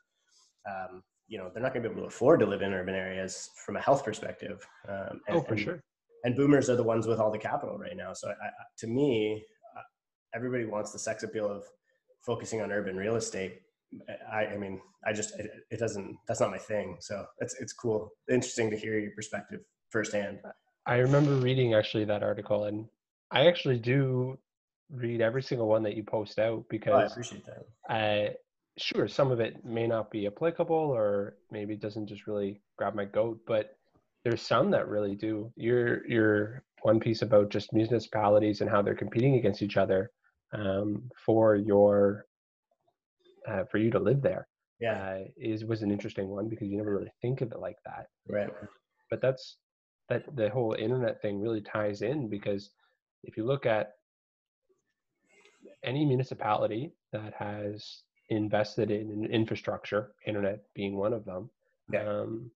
Um, 0.70 1.04
you 1.28 1.38
know 1.38 1.50
they're 1.54 1.64
not 1.64 1.74
going 1.74 1.84
to 1.84 1.90
be 1.90 1.94
able 1.94 2.04
to 2.04 2.08
afford 2.08 2.42
to 2.42 2.46
live 2.46 2.62
in 2.62 2.74
urban 2.74 2.94
areas 2.96 3.50
from 3.66 3.78
a 3.78 3.82
health 3.82 4.04
perspective 4.04 4.68
um, 4.90 5.22
and, 5.28 5.38
oh 5.38 5.42
for 5.42 5.54
and, 5.54 5.60
sure. 5.62 5.84
and 6.26 6.36
boomers 6.36 6.70
are 6.70 6.76
the 6.76 6.84
ones 6.84 7.08
with 7.08 7.20
all 7.20 7.32
the 7.32 7.40
capital 7.40 7.78
right 7.78 7.96
now. 7.96 8.12
So 8.14 8.30
I, 8.30 8.50
to 8.80 8.88
me 8.88 9.46
everybody 10.34 10.66
wants 10.66 10.92
the 10.92 11.00
sex 11.00 11.24
appeal 11.24 11.50
of 11.50 11.64
focusing 12.26 12.62
on 12.62 12.72
urban 12.72 12.96
real 12.96 13.16
estate. 13.16 13.62
I, 14.32 14.46
I 14.48 14.58
mean, 14.58 14.80
I 15.06 15.14
just 15.14 15.38
it, 15.40 15.52
it, 15.70 15.80
doesn't. 15.80 16.18
That's 16.28 16.40
not 16.40 16.52
my 16.52 16.58
thing. 16.58 16.98
So 17.00 17.26
it's 17.40 17.56
it's 17.60 17.74
cool, 17.74 18.12
interesting 18.30 18.70
to 18.70 18.78
hear 18.78 18.98
your 19.00 19.12
perspective 19.12 19.62
firsthand. 19.90 20.40
I 20.86 20.96
remember 20.98 21.36
reading 21.36 21.74
actually 21.74 22.06
that 22.06 22.24
article, 22.24 22.66
and 22.66 22.86
I 23.32 23.48
actually 23.48 23.78
do 23.78 24.38
read 24.90 25.22
every 25.22 25.44
single 25.44 25.68
one 25.68 25.84
that 25.84 25.96
you 25.96 26.04
post 26.04 26.40
out 26.40 26.66
because 26.70 26.94
oh, 26.94 26.98
I 26.98 27.06
appreciate 27.06 27.46
that. 27.46 27.66
I 27.90 28.30
sure 28.78 29.08
some 29.08 29.32
of 29.32 29.40
it 29.40 29.64
may 29.66 29.88
not 29.88 30.12
be 30.12 30.28
applicable, 30.28 30.76
or 30.76 31.36
maybe 31.52 31.74
it 31.74 31.82
doesn't 31.82 32.08
just 32.08 32.28
really 32.28 32.62
grab 32.78 32.96
my 32.96 33.06
goat, 33.06 33.40
but 33.46 33.76
there's 34.24 34.42
some 34.42 34.72
that 34.72 34.88
really 34.88 35.16
do. 35.16 35.52
Your 35.56 36.08
your 36.08 36.64
one 36.84 37.00
piece 37.00 37.22
about 37.22 37.50
just 37.50 37.74
municipalities 37.74 38.62
and 38.62 38.70
how 38.70 38.82
they're 38.82 38.96
competing 38.96 39.36
against 39.36 39.62
each 39.62 39.78
other 39.78 40.12
um, 40.54 41.10
for 41.26 41.56
your 41.56 42.26
uh, 43.48 43.64
for 43.72 43.78
you 43.78 43.90
to 43.92 44.00
live 44.00 44.22
there 44.22 44.48
yeah. 44.82 44.94
uh, 44.94 45.20
is 45.38 45.64
was 45.64 45.84
an 45.84 45.92
interesting 45.92 46.28
one 46.28 46.50
because 46.50 46.68
you 46.68 46.78
never 46.78 46.96
really 46.98 47.14
think 47.22 47.42
of 47.42 47.52
it 47.52 47.60
like 47.60 47.78
that. 47.86 48.08
Right. 48.28 48.50
But 49.10 49.22
that's 49.22 49.58
that 50.10 50.36
the 50.36 50.50
whole 50.50 50.74
internet 50.74 51.22
thing 51.22 51.40
really 51.40 51.62
ties 51.62 52.02
in 52.02 52.28
because 52.28 52.72
if 53.24 53.38
you 53.38 53.46
look 53.46 53.66
at 53.66 53.94
any 55.84 56.04
municipality 56.04 56.92
that 57.14 57.34
has 57.34 58.02
invested 58.30 58.92
in 58.92 59.26
infrastructure 59.26 60.12
internet 60.26 60.62
being 60.74 60.98
one 60.98 61.14
of 61.14 61.24
them 61.26 61.50
yeah. 61.92 62.08
um, 62.08 62.50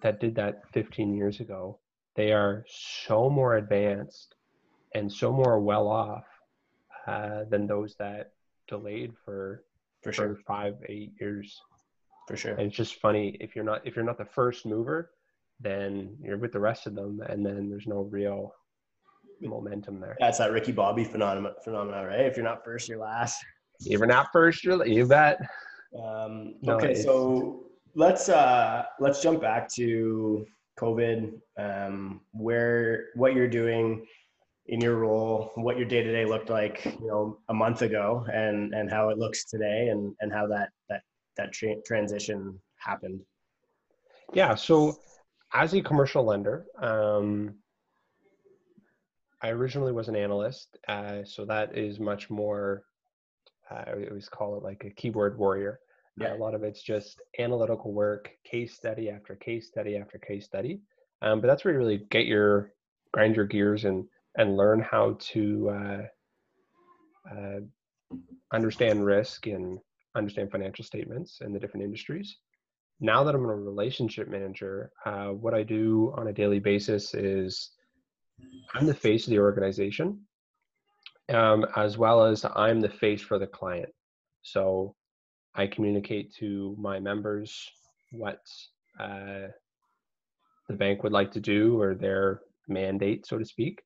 that 0.00 0.20
did 0.20 0.34
that 0.34 0.62
15 0.72 1.14
years 1.14 1.40
ago 1.40 1.78
they 2.14 2.32
are 2.32 2.64
so 2.68 3.28
more 3.28 3.56
advanced 3.56 4.34
and 4.94 5.10
so 5.10 5.32
more 5.32 5.58
well 5.60 5.88
off 5.88 6.24
uh, 7.06 7.44
than 7.50 7.66
those 7.66 7.96
that 7.98 8.32
delayed 8.68 9.12
for 9.24 9.64
for 10.02 10.12
sure. 10.12 10.34
for 10.34 10.42
five 10.42 10.74
eight 10.88 11.12
years. 11.20 11.60
For 12.28 12.36
sure. 12.36 12.52
And 12.52 12.62
it's 12.62 12.76
just 12.76 12.96
funny 12.96 13.36
if 13.40 13.54
you're 13.54 13.64
not 13.64 13.86
if 13.86 13.96
you're 13.96 14.04
not 14.04 14.18
the 14.18 14.24
first 14.24 14.66
mover 14.66 15.10
then 15.60 16.16
you're 16.20 16.38
with 16.38 16.52
the 16.52 16.58
rest 16.58 16.86
of 16.86 16.94
them 16.94 17.20
and 17.28 17.44
then 17.44 17.68
there's 17.68 17.86
no 17.86 18.02
real 18.10 18.52
momentum 19.40 20.00
there. 20.00 20.16
That's 20.20 20.38
that 20.38 20.52
ricky 20.52 20.72
bobby 20.72 21.04
phenomenon 21.04 21.54
phenomena 21.64 22.06
right? 22.06 22.20
If 22.20 22.36
you're 22.36 22.44
not 22.44 22.64
first 22.64 22.88
you're 22.88 22.98
last. 22.98 23.44
If 23.80 23.98
you're 23.98 24.06
not 24.06 24.28
first 24.32 24.64
you're 24.64 24.84
you 24.86 25.06
bet. 25.06 25.40
Um, 26.00 26.54
okay 26.68 26.94
so 26.94 27.64
let's 27.94 28.28
uh 28.28 28.84
let's 29.00 29.22
jump 29.22 29.42
back 29.42 29.68
to 29.74 30.46
covid 30.80 31.34
um 31.58 32.22
where 32.32 33.08
what 33.14 33.34
you're 33.34 33.48
doing 33.48 34.06
in 34.66 34.80
your 34.80 34.96
role, 34.96 35.50
what 35.56 35.76
your 35.76 35.86
day 35.86 36.02
to 36.02 36.12
day 36.12 36.24
looked 36.24 36.50
like, 36.50 36.84
you 36.84 37.06
know, 37.06 37.38
a 37.48 37.54
month 37.54 37.82
ago, 37.82 38.24
and 38.32 38.74
and 38.74 38.90
how 38.90 39.08
it 39.08 39.18
looks 39.18 39.44
today, 39.44 39.88
and 39.88 40.14
and 40.20 40.32
how 40.32 40.46
that 40.46 40.70
that 40.88 41.02
that 41.36 41.52
tra- 41.52 41.80
transition 41.84 42.58
happened. 42.76 43.20
Yeah. 44.32 44.54
So, 44.54 44.98
as 45.52 45.74
a 45.74 45.82
commercial 45.82 46.24
lender, 46.24 46.66
um, 46.78 47.54
I 49.40 49.50
originally 49.50 49.92
was 49.92 50.08
an 50.08 50.16
analyst, 50.16 50.78
uh, 50.88 51.24
so 51.24 51.44
that 51.46 51.76
is 51.76 51.98
much 51.98 52.30
more. 52.30 52.84
Uh, 53.70 53.84
I 53.86 54.06
always 54.08 54.28
call 54.28 54.56
it 54.56 54.62
like 54.62 54.84
a 54.84 54.90
keyboard 54.90 55.38
warrior. 55.38 55.80
Yeah. 56.16 56.28
Uh, 56.32 56.36
a 56.36 56.38
lot 56.38 56.54
of 56.54 56.62
it's 56.62 56.82
just 56.82 57.20
analytical 57.38 57.92
work, 57.92 58.30
case 58.44 58.74
study 58.74 59.10
after 59.10 59.34
case 59.34 59.66
study 59.66 59.96
after 59.96 60.18
case 60.18 60.44
study. 60.44 60.80
Um, 61.22 61.40
but 61.40 61.46
that's 61.46 61.64
where 61.64 61.72
you 61.72 61.78
really 61.78 62.06
get 62.10 62.26
your 62.26 62.72
grind 63.12 63.36
your 63.36 63.44
gears 63.44 63.84
and 63.84 64.04
and 64.36 64.56
learn 64.56 64.80
how 64.80 65.16
to 65.18 65.70
uh, 65.70 66.02
uh, 67.30 67.60
understand 68.52 69.04
risk 69.04 69.46
and 69.46 69.78
understand 70.14 70.50
financial 70.50 70.84
statements 70.84 71.40
in 71.40 71.52
the 71.52 71.58
different 71.58 71.84
industries. 71.84 72.36
Now 73.00 73.24
that 73.24 73.34
I'm 73.34 73.44
a 73.44 73.54
relationship 73.54 74.28
manager, 74.28 74.90
uh, 75.04 75.28
what 75.28 75.54
I 75.54 75.62
do 75.62 76.14
on 76.16 76.28
a 76.28 76.32
daily 76.32 76.60
basis 76.60 77.14
is 77.14 77.70
I'm 78.74 78.86
the 78.86 78.94
face 78.94 79.26
of 79.26 79.30
the 79.30 79.38
organization, 79.38 80.20
um, 81.28 81.66
as 81.76 81.98
well 81.98 82.24
as 82.24 82.44
I'm 82.54 82.80
the 82.80 82.88
face 82.88 83.20
for 83.20 83.38
the 83.38 83.46
client. 83.46 83.90
So 84.42 84.94
I 85.54 85.66
communicate 85.66 86.34
to 86.36 86.76
my 86.78 87.00
members 87.00 87.68
what 88.12 88.40
uh, 88.98 89.48
the 90.68 90.76
bank 90.76 91.02
would 91.02 91.12
like 91.12 91.32
to 91.32 91.40
do 91.40 91.80
or 91.80 91.94
their 91.94 92.40
mandate, 92.68 93.26
so 93.26 93.38
to 93.38 93.44
speak. 93.44 93.82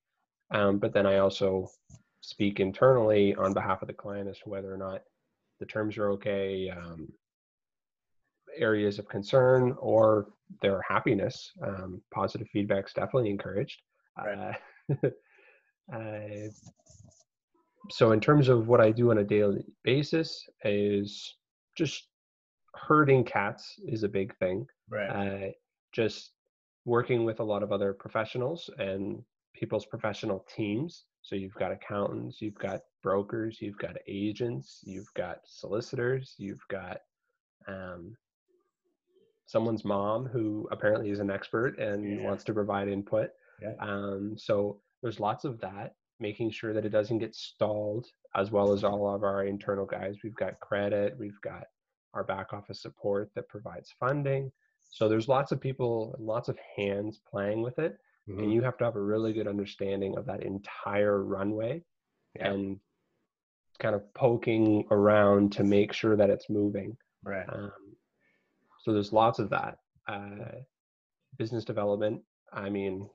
Um, 0.51 0.79
but 0.79 0.93
then 0.93 1.07
I 1.07 1.19
also 1.19 1.69
speak 2.21 2.61
internally 2.61 3.35
on 3.35 3.53
behalf 3.53 3.83
of 3.83 3.89
the 3.89 3.95
client 3.95 4.29
as 4.29 4.39
to 4.41 4.49
whether 4.49 4.73
or 4.73 4.77
not 4.77 5.03
the 5.61 5.67
terms 5.67 5.97
are 5.97 6.11
okay, 6.13 6.71
um, 6.71 7.09
areas 8.57 8.99
of 8.99 9.09
concern, 9.09 9.75
or 9.79 10.29
their 10.63 10.81
happiness. 10.83 11.53
Um, 11.63 12.01
positive 12.13 12.49
feedback 12.53 12.87
is 12.87 12.93
definitely 12.93 13.31
encouraged. 13.31 13.81
Right. 14.17 14.57
Uh, 14.91 15.09
uh, 15.95 16.49
so 17.91 18.13
in 18.13 18.21
terms 18.21 18.49
of 18.49 18.69
what 18.69 18.81
I 18.81 18.91
do 18.91 19.11
on 19.11 19.19
a 19.19 19.25
daily 19.25 19.65
basis 19.85 20.45
is 20.65 21.35
just 21.77 22.09
herding 22.75 23.25
cats 23.25 23.75
is 23.87 24.03
a 24.03 24.09
big 24.09 24.37
thing. 24.39 24.67
Right. 24.91 25.09
Uh, 25.09 25.51
just 25.93 26.33
working 26.85 27.25
with 27.25 27.41
a 27.41 27.45
lot 27.45 27.63
of 27.63 27.73
other 27.73 27.93
professionals 27.93 28.71
and 28.79 29.23
people's 29.59 29.87
professional 29.87 30.45
teams. 30.55 31.05
So 31.23 31.35
you've 31.35 31.55
got 31.55 31.73
accountants, 31.73 32.41
you've 32.41 32.59
got 32.59 32.83
brokers, 33.03 33.59
you've 33.61 33.79
got 33.79 33.97
agents, 34.07 34.81
you've 34.85 35.13
got 35.15 35.39
solicitors, 35.45 36.35
you've 36.39 36.65
got 36.69 36.99
um, 37.67 38.17
someone's 39.47 39.85
mom 39.85 40.27
who 40.27 40.69
apparently 40.71 41.11
is 41.11 41.21
an 41.21 41.31
expert 41.31 41.79
and 41.79 42.21
yeah. 42.21 42.25
wants 42.25 42.45
to 42.45 42.53
provide 42.53 42.89
input. 42.89 43.31
Yeah. 43.61 43.75
Um, 43.81 44.35
so 44.37 44.81
there's 45.03 45.21
lots 45.21 45.45
of 45.45 45.61
that 45.61 45.95
making 46.21 46.51
sure 46.51 46.73
that 46.73 46.85
it 46.85 46.91
doesn't 46.91 47.19
get 47.19 47.35
stalled 47.35 48.07
as 48.35 48.51
well 48.51 48.73
as 48.73 48.85
all 48.85 49.15
of 49.15 49.23
our 49.23 49.45
internal 49.45 49.87
guys 49.87 50.17
we've 50.25 50.35
got 50.35 50.59
credit 50.61 51.15
we've 51.19 51.41
got 51.43 51.65
our 52.15 52.25
back 52.25 52.53
office 52.53 52.81
support 52.81 53.31
that 53.35 53.49
provides 53.49 53.95
funding 54.01 54.51
so 54.89 55.09
there's 55.09 55.29
lots 55.29 55.53
of 55.53 55.61
people 55.61 56.15
and 56.17 56.27
lots 56.27 56.49
of 56.49 56.59
hands 56.77 57.21
playing 57.31 57.63
with 57.63 57.79
it 57.79 57.99
mm-hmm. 58.29 58.41
and 58.41 58.53
you 58.53 58.63
have 58.63 58.77
to 58.79 58.85
have 58.85 58.97
a 58.97 59.01
really 59.01 59.33
good 59.33 59.47
understanding 59.47 60.17
of 60.17 60.27
that 60.27 60.43
entire 60.43 61.23
runway 61.23 61.83
yeah. 62.35 62.51
and 62.51 62.81
kind 63.79 63.95
of 63.95 64.03
poking 64.15 64.85
around 64.91 65.53
to 65.53 65.65
make 65.65 65.93
sure 65.93 66.17
that 66.17 66.31
it's 66.31 66.49
moving 66.49 66.97
right 67.25 67.47
um, 67.53 67.73
so 68.83 68.93
there's 68.93 69.13
lots 69.13 69.39
of 69.39 69.51
that 69.51 69.79
uh, 70.09 70.57
business 71.39 71.65
development 71.65 72.21
i 72.53 72.71
mean 72.71 73.09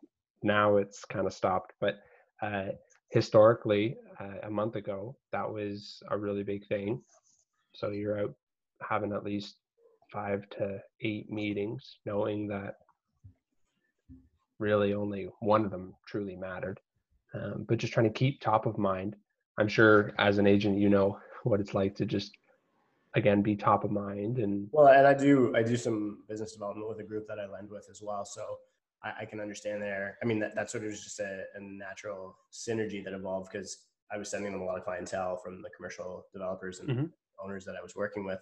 now 0.43 0.77
it's 0.77 1.05
kind 1.05 1.25
of 1.25 1.33
stopped 1.33 1.73
but 1.79 1.99
uh, 2.41 2.69
historically 3.09 3.97
uh, 4.19 4.39
a 4.43 4.49
month 4.49 4.75
ago 4.75 5.15
that 5.31 5.49
was 5.49 6.01
a 6.09 6.17
really 6.17 6.43
big 6.43 6.67
thing 6.67 7.01
so 7.73 7.89
you're 7.89 8.19
out 8.19 8.33
having 8.87 9.13
at 9.13 9.23
least 9.23 9.55
five 10.11 10.47
to 10.49 10.79
eight 11.01 11.31
meetings 11.31 11.97
knowing 12.05 12.47
that 12.47 12.75
really 14.61 14.93
only 14.93 15.27
one 15.39 15.65
of 15.65 15.71
them 15.71 15.93
truly 16.07 16.35
mattered 16.35 16.79
um, 17.33 17.65
but 17.67 17.77
just 17.77 17.93
trying 17.93 18.05
to 18.05 18.19
keep 18.19 18.39
top 18.39 18.65
of 18.65 18.77
mind 18.77 19.15
i'm 19.57 19.67
sure 19.67 20.13
as 20.19 20.37
an 20.37 20.47
agent 20.47 20.77
you 20.77 20.89
know 20.89 21.17
what 21.43 21.59
it's 21.59 21.73
like 21.73 21.95
to 21.95 22.05
just 22.05 22.31
again 23.15 23.41
be 23.41 23.55
top 23.55 23.83
of 23.83 23.91
mind 23.91 24.37
and 24.37 24.69
well 24.71 24.87
and 24.87 25.05
i 25.05 25.13
do 25.13 25.53
i 25.55 25.63
do 25.63 25.75
some 25.75 26.23
business 26.29 26.53
development 26.53 26.87
with 26.87 26.99
a 26.99 27.03
group 27.03 27.27
that 27.27 27.39
i 27.39 27.45
lend 27.45 27.69
with 27.69 27.87
as 27.89 28.01
well 28.01 28.23
so 28.23 28.43
I, 29.03 29.21
I 29.21 29.25
can 29.25 29.39
understand 29.39 29.81
there. 29.81 30.17
I 30.21 30.25
mean, 30.25 30.39
that, 30.39 30.55
that 30.55 30.69
sort 30.69 30.83
of 30.83 30.91
was 30.91 31.03
just 31.03 31.19
a, 31.19 31.43
a 31.55 31.59
natural 31.59 32.35
synergy 32.51 33.03
that 33.03 33.13
evolved 33.13 33.49
because 33.51 33.85
I 34.11 34.17
was 34.17 34.29
sending 34.29 34.51
them 34.51 34.61
a 34.61 34.65
lot 34.65 34.77
of 34.77 34.83
clientele 34.83 35.37
from 35.37 35.61
the 35.61 35.69
commercial 35.75 36.25
developers 36.33 36.79
and 36.79 36.89
mm-hmm. 36.89 37.05
owners 37.43 37.65
that 37.65 37.75
I 37.75 37.81
was 37.81 37.95
working 37.95 38.25
with. 38.25 38.39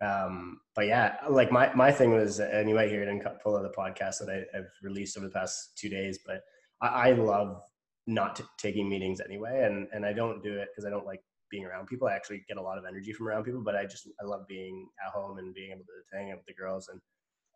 Um, 0.00 0.60
but 0.74 0.86
yeah, 0.86 1.16
like 1.28 1.50
my, 1.50 1.72
my 1.74 1.90
thing 1.90 2.12
was, 2.12 2.38
and 2.40 2.68
you 2.68 2.74
might 2.74 2.88
hear 2.88 3.02
it 3.02 3.08
in 3.08 3.20
a 3.20 3.22
couple 3.22 3.56
of 3.56 3.62
the 3.62 3.70
podcasts 3.70 4.18
that 4.18 4.30
I, 4.30 4.56
have 4.56 4.66
released 4.82 5.16
over 5.16 5.26
the 5.26 5.32
past 5.32 5.76
two 5.76 5.88
days, 5.88 6.18
but 6.24 6.42
I, 6.80 7.10
I 7.10 7.12
love 7.12 7.62
not 8.06 8.36
t- 8.36 8.44
taking 8.58 8.88
meetings 8.88 9.20
anyway. 9.20 9.64
And, 9.64 9.88
and 9.92 10.06
I 10.06 10.12
don't 10.12 10.42
do 10.42 10.54
it 10.54 10.68
because 10.70 10.86
I 10.86 10.90
don't 10.90 11.06
like 11.06 11.20
being 11.50 11.64
around 11.64 11.86
people. 11.86 12.06
I 12.08 12.14
actually 12.14 12.44
get 12.46 12.58
a 12.58 12.62
lot 12.62 12.78
of 12.78 12.84
energy 12.84 13.12
from 13.12 13.28
around 13.28 13.44
people, 13.44 13.62
but 13.62 13.74
I 13.74 13.86
just, 13.86 14.08
I 14.22 14.24
love 14.24 14.46
being 14.46 14.88
at 15.04 15.12
home 15.12 15.38
and 15.38 15.52
being 15.54 15.72
able 15.72 15.84
to 15.84 16.16
hang 16.16 16.30
out 16.30 16.38
with 16.38 16.46
the 16.46 16.54
girls. 16.54 16.88
And, 16.88 17.00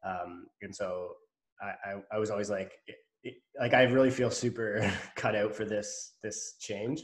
um, 0.04 0.46
and 0.62 0.74
so 0.74 1.12
I, 1.60 2.00
I, 2.12 2.18
was 2.18 2.30
always 2.30 2.50
like, 2.50 2.72
it, 2.88 2.96
it, 3.22 3.34
like 3.58 3.74
I 3.74 3.84
really 3.84 4.10
feel 4.10 4.30
super 4.30 4.90
cut 5.16 5.36
out 5.36 5.54
for 5.54 5.64
this 5.64 6.14
this 6.22 6.54
change 6.60 7.02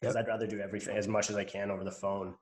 because 0.00 0.14
yep. 0.14 0.24
I'd 0.24 0.28
rather 0.28 0.46
do 0.46 0.60
everything 0.60 0.96
as 0.96 1.08
much 1.08 1.30
as 1.30 1.36
I 1.36 1.44
can 1.44 1.70
over 1.70 1.84
the 1.84 1.90
phone. 1.90 2.34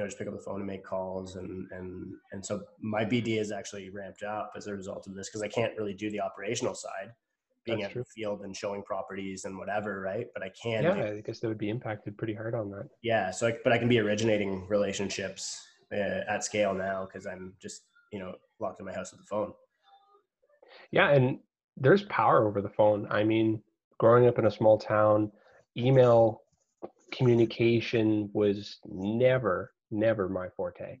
You 0.00 0.04
know, 0.04 0.08
just 0.08 0.18
pick 0.18 0.28
up 0.28 0.34
the 0.34 0.40
phone 0.40 0.60
and 0.60 0.66
make 0.66 0.82
calls, 0.82 1.36
and 1.36 1.68
and 1.72 2.14
and 2.32 2.42
so 2.42 2.62
my 2.80 3.04
BD 3.04 3.38
is 3.38 3.52
actually 3.52 3.90
ramped 3.90 4.22
up 4.22 4.52
as 4.56 4.66
a 4.66 4.72
result 4.72 5.06
of 5.06 5.14
this 5.14 5.28
because 5.28 5.42
I 5.42 5.48
can't 5.48 5.76
really 5.76 5.92
do 5.92 6.10
the 6.10 6.22
operational 6.22 6.74
side, 6.74 7.12
being 7.66 7.80
That's 7.80 7.94
at 7.94 7.98
the 7.98 8.04
field 8.16 8.40
and 8.40 8.56
showing 8.56 8.82
properties 8.82 9.44
and 9.44 9.58
whatever, 9.58 10.00
right? 10.00 10.26
But 10.32 10.42
I 10.42 10.50
can. 10.50 10.84
Yeah, 10.84 10.94
do, 10.94 11.02
I 11.02 11.20
guess 11.20 11.40
that 11.40 11.48
would 11.48 11.58
be 11.58 11.68
impacted 11.68 12.16
pretty 12.16 12.32
hard 12.32 12.54
on 12.54 12.70
that. 12.70 12.88
Yeah, 13.02 13.30
so 13.30 13.48
I, 13.48 13.56
but 13.62 13.74
I 13.74 13.78
can 13.78 13.88
be 13.88 13.98
originating 13.98 14.66
relationships 14.68 15.62
uh, 15.92 16.22
at 16.26 16.44
scale 16.44 16.72
now 16.72 17.04
because 17.04 17.26
I'm 17.26 17.52
just 17.60 17.82
you 18.10 18.20
know 18.20 18.36
locked 18.58 18.80
in 18.80 18.86
my 18.86 18.94
house 18.94 19.12
with 19.12 19.20
the 19.20 19.26
phone. 19.26 19.52
Yeah, 20.92 21.10
and 21.10 21.40
there's 21.76 22.04
power 22.04 22.48
over 22.48 22.62
the 22.62 22.70
phone. 22.70 23.06
I 23.10 23.22
mean, 23.22 23.62
growing 23.98 24.26
up 24.26 24.38
in 24.38 24.46
a 24.46 24.50
small 24.50 24.78
town, 24.78 25.30
email 25.76 26.40
communication 27.10 28.30
was 28.32 28.78
never, 28.86 29.72
never 29.90 30.28
my 30.28 30.48
forte. 30.56 30.98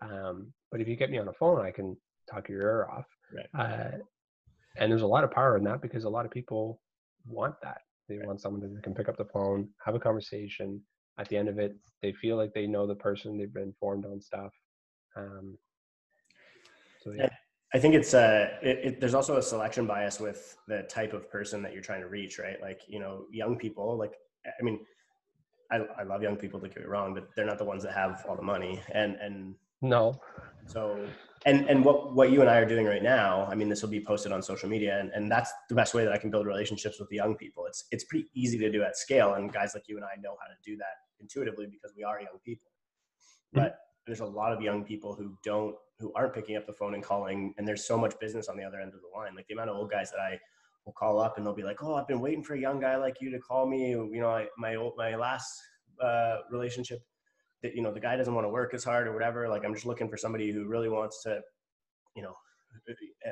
Um, 0.00 0.52
but 0.70 0.80
if 0.80 0.88
you 0.88 0.96
get 0.96 1.10
me 1.10 1.18
on 1.18 1.26
the 1.26 1.32
phone, 1.32 1.64
I 1.64 1.70
can 1.70 1.96
talk 2.30 2.48
your 2.48 2.62
ear 2.62 2.88
off. 2.90 3.06
Right. 3.34 3.48
Uh, 3.58 3.98
and 4.76 4.90
there's 4.90 5.02
a 5.02 5.06
lot 5.06 5.24
of 5.24 5.30
power 5.30 5.56
in 5.56 5.64
that 5.64 5.82
because 5.82 6.04
a 6.04 6.10
lot 6.10 6.24
of 6.24 6.30
people 6.30 6.80
want 7.26 7.54
that. 7.62 7.78
They 8.08 8.18
right. 8.18 8.26
want 8.26 8.40
someone 8.40 8.60
that 8.62 8.82
can 8.82 8.94
pick 8.94 9.08
up 9.08 9.16
the 9.16 9.26
phone, 9.26 9.68
have 9.84 9.94
a 9.94 10.00
conversation. 10.00 10.80
At 11.18 11.28
the 11.28 11.36
end 11.36 11.48
of 11.48 11.58
it, 11.58 11.76
they 12.00 12.12
feel 12.12 12.36
like 12.36 12.54
they 12.54 12.66
know 12.66 12.86
the 12.86 12.94
person. 12.94 13.36
They've 13.36 13.52
been 13.52 13.64
informed 13.64 14.06
on 14.06 14.20
stuff. 14.20 14.52
Um, 15.16 15.58
so 17.02 17.12
yeah. 17.12 17.28
I 17.74 17.78
think 17.78 17.94
it's 17.94 18.14
uh, 18.14 18.48
it, 18.62 18.78
it, 18.82 19.00
there's 19.00 19.14
also 19.14 19.36
a 19.36 19.42
selection 19.42 19.86
bias 19.86 20.20
with 20.20 20.56
the 20.68 20.82
type 20.84 21.12
of 21.12 21.30
person 21.30 21.62
that 21.62 21.72
you're 21.72 21.82
trying 21.82 22.00
to 22.00 22.08
reach, 22.08 22.38
right? 22.38 22.60
Like, 22.60 22.80
you 22.86 22.98
know, 22.98 23.26
young 23.30 23.56
people, 23.56 23.96
like, 23.96 24.12
I 24.46 24.62
mean, 24.62 24.80
I, 25.72 25.78
I 25.98 26.02
love 26.04 26.22
young 26.22 26.36
people, 26.36 26.60
to 26.60 26.68
get 26.68 26.78
me 26.78 26.84
wrong, 26.84 27.14
but 27.14 27.28
they're 27.34 27.46
not 27.46 27.58
the 27.58 27.64
ones 27.64 27.82
that 27.82 27.94
have 27.94 28.24
all 28.28 28.36
the 28.36 28.42
money. 28.42 28.80
And, 28.92 29.16
and 29.16 29.54
no. 29.80 30.20
So, 30.66 31.04
and, 31.46 31.68
and 31.68 31.84
what, 31.84 32.14
what 32.14 32.30
you 32.30 32.40
and 32.40 32.48
I 32.48 32.58
are 32.58 32.64
doing 32.64 32.86
right 32.86 33.02
now, 33.02 33.46
I 33.50 33.54
mean, 33.54 33.68
this 33.68 33.82
will 33.82 33.88
be 33.88 34.04
posted 34.04 34.30
on 34.30 34.42
social 34.42 34.68
media 34.68 35.00
and, 35.00 35.10
and 35.10 35.30
that's 35.30 35.52
the 35.68 35.74
best 35.74 35.94
way 35.94 36.04
that 36.04 36.12
I 36.12 36.18
can 36.18 36.30
build 36.30 36.46
relationships 36.46 37.00
with 37.00 37.08
the 37.08 37.16
young 37.16 37.34
people. 37.34 37.64
It's, 37.66 37.84
it's 37.90 38.04
pretty 38.04 38.28
easy 38.34 38.58
to 38.58 38.70
do 38.70 38.82
at 38.82 38.96
scale. 38.96 39.34
And 39.34 39.52
guys 39.52 39.72
like 39.74 39.88
you 39.88 39.96
and 39.96 40.04
I 40.04 40.20
know 40.20 40.36
how 40.40 40.46
to 40.46 40.54
do 40.64 40.76
that 40.76 40.94
intuitively 41.20 41.66
because 41.66 41.94
we 41.96 42.04
are 42.04 42.20
young 42.20 42.38
people. 42.44 42.70
Mm-hmm. 43.54 43.64
But 43.64 43.78
there's 44.06 44.20
a 44.20 44.26
lot 44.26 44.52
of 44.52 44.60
young 44.60 44.84
people 44.84 45.14
who 45.14 45.36
don't 45.44 45.74
who 45.98 46.12
aren't 46.14 46.34
picking 46.34 46.56
up 46.56 46.66
the 46.66 46.72
phone 46.72 46.94
and 46.94 47.02
calling 47.02 47.54
and 47.56 47.66
there's 47.66 47.86
so 47.86 47.96
much 47.96 48.18
business 48.18 48.48
on 48.48 48.56
the 48.56 48.64
other 48.64 48.80
end 48.80 48.92
of 48.92 49.00
the 49.00 49.16
line 49.16 49.34
like 49.36 49.46
the 49.46 49.54
amount 49.54 49.70
of 49.70 49.76
old 49.76 49.90
guys 49.90 50.10
that 50.10 50.18
i 50.18 50.36
will 50.84 50.92
call 50.92 51.20
up 51.20 51.36
and 51.36 51.46
they'll 51.46 51.54
be 51.54 51.62
like 51.62 51.82
oh 51.82 51.94
i've 51.94 52.08
been 52.08 52.20
waiting 52.20 52.42
for 52.42 52.54
a 52.54 52.60
young 52.60 52.80
guy 52.80 52.96
like 52.96 53.16
you 53.20 53.30
to 53.30 53.38
call 53.38 53.66
me 53.66 53.90
you 53.90 54.20
know 54.20 54.30
I, 54.30 54.46
my 54.58 54.74
old 54.76 54.94
my 54.96 55.14
last 55.16 55.48
uh, 56.02 56.38
relationship 56.50 57.00
that 57.62 57.76
you 57.76 57.82
know 57.82 57.92
the 57.92 58.00
guy 58.00 58.16
doesn't 58.16 58.34
want 58.34 58.44
to 58.44 58.48
work 58.48 58.74
as 58.74 58.82
hard 58.82 59.06
or 59.06 59.12
whatever 59.12 59.48
like 59.48 59.64
i'm 59.64 59.74
just 59.74 59.86
looking 59.86 60.08
for 60.08 60.16
somebody 60.16 60.50
who 60.50 60.66
really 60.66 60.88
wants 60.88 61.22
to 61.22 61.40
you 62.16 62.22
know 62.22 62.34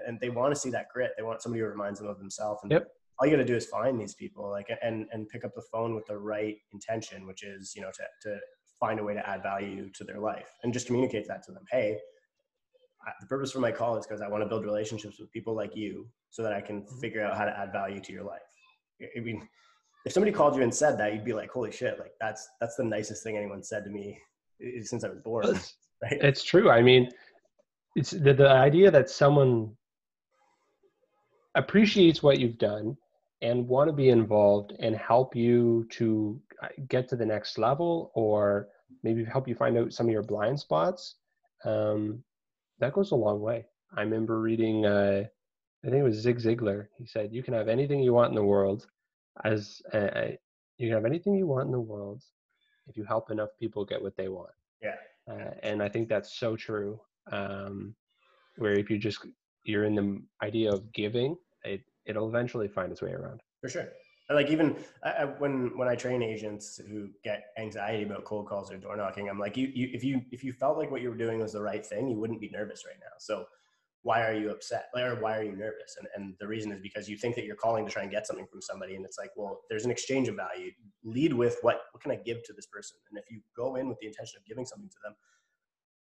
and 0.07 0.21
they 0.21 0.29
want 0.29 0.55
to 0.55 0.61
see 0.61 0.71
that 0.71 0.87
grit 0.93 1.13
they 1.17 1.23
want 1.23 1.43
somebody 1.43 1.61
who 1.61 1.67
reminds 1.67 1.99
them 1.99 2.09
of 2.09 2.19
themselves 2.19 2.61
and 2.63 2.71
yep. 2.71 2.89
all 3.19 3.27
you 3.27 3.33
got 3.35 3.43
to 3.43 3.45
do 3.45 3.57
is 3.57 3.67
find 3.67 4.01
these 4.01 4.15
people 4.15 4.49
like 4.49 4.69
and 4.83 5.07
and 5.13 5.29
pick 5.29 5.45
up 5.45 5.53
the 5.55 5.63
phone 5.73 5.95
with 5.95 6.07
the 6.07 6.17
right 6.17 6.57
intention 6.73 7.27
which 7.27 7.43
is 7.43 7.73
you 7.75 7.83
know 7.83 7.91
to 7.91 8.05
to 8.23 8.39
find 8.81 8.99
a 8.99 9.05
way 9.05 9.15
to 9.15 9.29
add 9.29 9.43
value 9.43 9.91
to 9.91 10.03
their 10.03 10.19
life 10.19 10.49
and 10.65 10.73
just 10.73 10.87
communicate 10.87 11.29
that 11.29 11.45
to 11.45 11.53
them. 11.53 11.65
Hey, 11.71 11.99
the 13.21 13.27
purpose 13.27 13.53
for 13.53 13.61
my 13.61 13.71
call 13.71 13.97
is 13.99 14.07
because 14.07 14.23
I 14.23 14.29
want 14.29 14.43
to 14.43 14.49
build 14.49 14.65
relationships 14.65 15.21
with 15.21 15.31
people 15.31 15.55
like 15.55 15.77
you 15.77 16.09
so 16.31 16.43
that 16.43 16.53
I 16.53 16.61
can 16.61 16.83
mm-hmm. 16.83 17.01
figure 17.01 17.25
out 17.25 17.37
how 17.37 17.45
to 17.45 17.57
add 17.57 17.73
value 17.73 18.01
to 18.01 18.13
your 18.13 18.25
life. 18.25 18.41
I 19.17 19.21
mean, 19.21 19.49
if 20.05 20.13
somebody 20.13 20.33
called 20.33 20.57
you 20.57 20.63
and 20.63 20.75
said 20.75 20.99
that, 20.99 21.13
you'd 21.13 21.25
be 21.25 21.33
like, 21.33 21.51
holy 21.51 21.73
shit, 21.73 21.99
like 21.99 22.13
that's, 22.21 22.49
that's 22.61 22.77
the 22.77 22.85
nicest 22.85 23.23
thing 23.23 23.37
anyone 23.37 23.63
said 23.63 23.85
to 23.85 23.91
me 23.91 24.19
since 24.83 25.05
I 25.05 25.09
was 25.09 25.21
born. 25.21 25.47
It's, 25.49 25.75
right? 26.03 26.19
it's 26.23 26.43
true. 26.43 26.71
I 26.71 26.83
mean, 26.83 27.11
it's 27.97 28.11
the, 28.11 28.33
the 28.33 28.49
idea 28.49 28.91
that 28.91 29.11
someone 29.11 29.77
appreciates 31.55 32.23
what 32.23 32.39
you've 32.39 32.59
done 32.59 32.97
and 33.43 33.67
want 33.67 33.89
to 33.89 33.93
be 33.93 34.11
involved 34.11 34.73
and 34.79 34.95
help 34.97 35.35
you 35.35 35.87
to 35.91 36.41
uh, 36.63 36.69
get 36.89 37.09
to 37.09 37.17
the 37.17 37.27
next 37.27 37.59
level 37.59 38.11
or 38.15 38.69
maybe 39.03 39.25
help 39.25 39.49
you 39.49 39.55
find 39.55 39.77
out 39.79 39.93
some 39.93 40.07
of 40.07 40.13
your 40.13 40.23
blind 40.23 40.59
spots 40.59 41.17
um, 41.65 42.23
that 42.79 42.93
goes 42.93 43.11
a 43.11 43.17
long 43.17 43.41
way 43.41 43.65
i 43.97 44.01
remember 44.03 44.41
reading 44.41 44.85
uh, 44.85 45.25
i 45.85 45.89
think 45.89 46.01
it 46.01 46.05
was 46.05 46.17
zig 46.17 46.39
ziglar 46.39 46.87
he 46.99 47.07
said 47.07 47.33
you 47.33 47.43
can 47.43 47.55
have 47.55 47.69
anything 47.69 48.01
you 48.01 48.13
want 48.13 48.31
in 48.31 48.35
the 48.35 48.45
world 48.45 48.87
as 49.45 49.83
you 49.93 50.89
can 50.89 50.95
have 50.95 51.05
anything 51.05 51.35
you 51.35 51.47
want 51.47 51.67
in 51.67 51.73
the 51.73 51.81
world 51.81 52.23
if 52.87 52.97
you 52.97 53.05
help 53.05 53.31
enough 53.31 53.51
people 53.59 53.85
get 53.85 54.03
what 54.03 54.17
they 54.17 54.29
want 54.29 54.51
yeah 54.83 54.97
uh, 55.31 55.51
and 55.63 55.83
i 55.83 55.89
think 55.89 56.09
that's 56.09 56.39
so 56.39 56.57
true 56.57 57.01
um, 57.33 57.95
where 58.57 58.73
if 58.73 58.91
you 58.91 58.99
just 58.99 59.27
you're 59.65 59.85
in 59.85 59.95
the 59.95 60.21
idea 60.43 60.73
of 60.73 60.93
giving 60.93 61.37
it 61.65 61.83
it'll 62.07 62.29
eventually 62.29 62.69
find 62.69 62.91
its 62.93 63.03
way 63.03 63.13
around. 63.13 63.41
For 63.61 63.69
sure. 63.69 63.89
Like 64.29 64.49
even 64.49 64.77
I, 65.03 65.25
when 65.25 65.77
when 65.77 65.89
I 65.89 65.97
train 65.97 66.23
agents 66.23 66.81
who 66.89 67.09
get 67.25 67.47
anxiety 67.59 68.05
about 68.05 68.25
cold 68.25 68.47
calls 68.47 68.71
or 68.71 68.77
door 68.77 68.97
knocking, 68.97 69.29
I'm 69.29 69.41
like, 69.41 69.57
you, 69.57 69.73
you 69.75 69.91
if 69.93 70.05
you 70.05 70.23
if 70.31 70.45
you 70.45 70.53
felt 70.53 70.79
like 70.79 70.91
what 70.91 71.03
you 71.03 71.11
were 71.11 71.17
doing 71.17 71.41
was 71.41 71.53
the 71.53 71.63
right 71.63 71.85
thing, 71.85 72.09
you 72.09 72.17
wouldn't 72.17 72.41
be 72.41 72.49
nervous 72.49 72.85
right 72.87 72.99
now. 73.01 73.15
So 73.19 73.47
why 74.03 74.23
are 74.27 74.33
you 74.33 74.51
upset? 74.51 74.87
Or 74.97 75.17
why 75.21 75.37
are 75.37 75.43
you 75.43 75.57
nervous? 75.57 75.97
And, 75.99 76.09
and 76.15 76.35
the 76.41 76.47
reason 76.47 76.73
is 76.73 76.81
because 76.81 77.09
you 77.09 77.17
think 77.17 77.35
that 77.35 77.45
you're 77.45 77.57
calling 77.57 77.85
to 77.85 77.93
try 77.93 78.03
and 78.03 78.11
get 78.11 78.27
something 78.27 78.47
from 78.51 78.63
somebody 78.63 78.97
and 78.97 79.05
it's 79.05 79.19
like 79.19 79.31
well 79.37 79.61
there's 79.69 79.85
an 79.85 79.91
exchange 79.91 80.29
of 80.29 80.37
value. 80.37 80.71
Lead 81.05 81.33
with 81.33 81.59
what 81.63 81.83
what 81.93 82.03
can 82.03 82.11
i 82.11 82.17
give 82.17 82.43
to 82.45 82.53
this 82.53 82.67
person? 82.67 82.97
And 83.11 83.19
if 83.19 83.31
you 83.31 83.41
go 83.57 83.77
in 83.77 83.89
with 83.89 83.99
the 84.01 84.07
intention 84.07 84.39
of 84.39 84.47
giving 84.47 84.65
something 84.65 84.89
to 84.89 84.97
them 85.05 85.15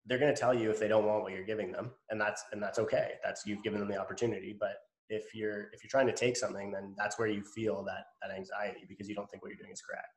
they're 0.06 0.18
going 0.18 0.34
to 0.34 0.40
tell 0.40 0.54
you 0.54 0.72
if 0.72 0.80
they 0.80 0.88
don't 0.88 1.06
want 1.06 1.24
what 1.24 1.34
you're 1.34 1.44
giving 1.44 1.72
them 1.72 1.92
and 2.10 2.20
that's 2.20 2.44
and 2.52 2.62
that's 2.62 2.80
okay. 2.80 3.14
That's 3.24 3.46
you've 3.46 3.64
given 3.64 3.80
them 3.80 3.90
the 3.90 3.98
opportunity. 3.98 4.56
But 4.60 4.78
if 5.10 5.34
you're 5.34 5.70
if 5.74 5.84
you're 5.84 5.90
trying 5.90 6.08
to 6.08 6.14
take 6.14 6.38
something 6.38 6.72
then 6.72 6.94
that's 6.98 7.18
where 7.18 7.28
you 7.28 7.44
feel 7.44 7.84
that 7.86 8.06
that 8.22 8.36
anxiety 8.36 8.86
because 8.88 9.10
you 9.10 9.16
don't 9.16 9.30
think 9.30 9.44
what 9.44 9.50
you're 9.50 9.58
doing 9.58 9.74
is 9.74 9.82
correct. 9.82 10.08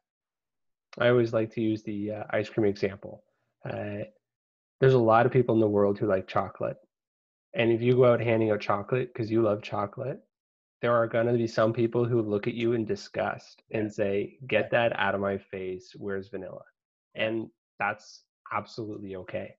I 0.99 1.09
always 1.09 1.33
like 1.33 1.51
to 1.55 1.63
use 1.63 1.83
the 1.83 2.13
uh, 2.13 2.25
ice 2.31 2.51
cream 2.51 2.67
example. 2.67 3.25
Uh, 3.69 4.05
there's 4.81 4.95
a 4.95 4.99
lot 4.99 5.25
of 5.27 5.33
people 5.33 5.55
in 5.55 5.61
the 5.61 5.69
world 5.69 5.99
who 5.99 6.07
like 6.07 6.27
chocolate 6.27 6.77
and 7.55 7.71
if 7.71 7.83
you 7.83 7.95
go 7.95 8.13
out 8.13 8.21
handing 8.21 8.51
out 8.51 8.61
chocolate 8.61 9.13
because 9.13 9.31
you 9.31 9.43
love 9.43 9.63
chocolate 9.63 10.21
there 10.83 10.95
are 10.95 11.07
going 11.07 11.29
to 11.29 11.33
be 11.33 11.47
some 11.47 11.73
people 11.73 12.05
who 12.05 12.21
look 12.21 12.49
at 12.49 12.55
you 12.55 12.73
in 12.73 12.85
disgust 12.85 13.63
and 13.71 13.91
say, 13.91 14.37
"Get 14.49 14.71
that 14.73 14.93
out 14.99 15.15
of 15.15 15.21
my 15.21 15.39
face. 15.39 15.95
Where's 15.97 16.29
vanilla?" 16.29 16.65
And 17.15 17.49
that's 17.79 18.25
absolutely 18.53 19.15
okay. 19.17 19.55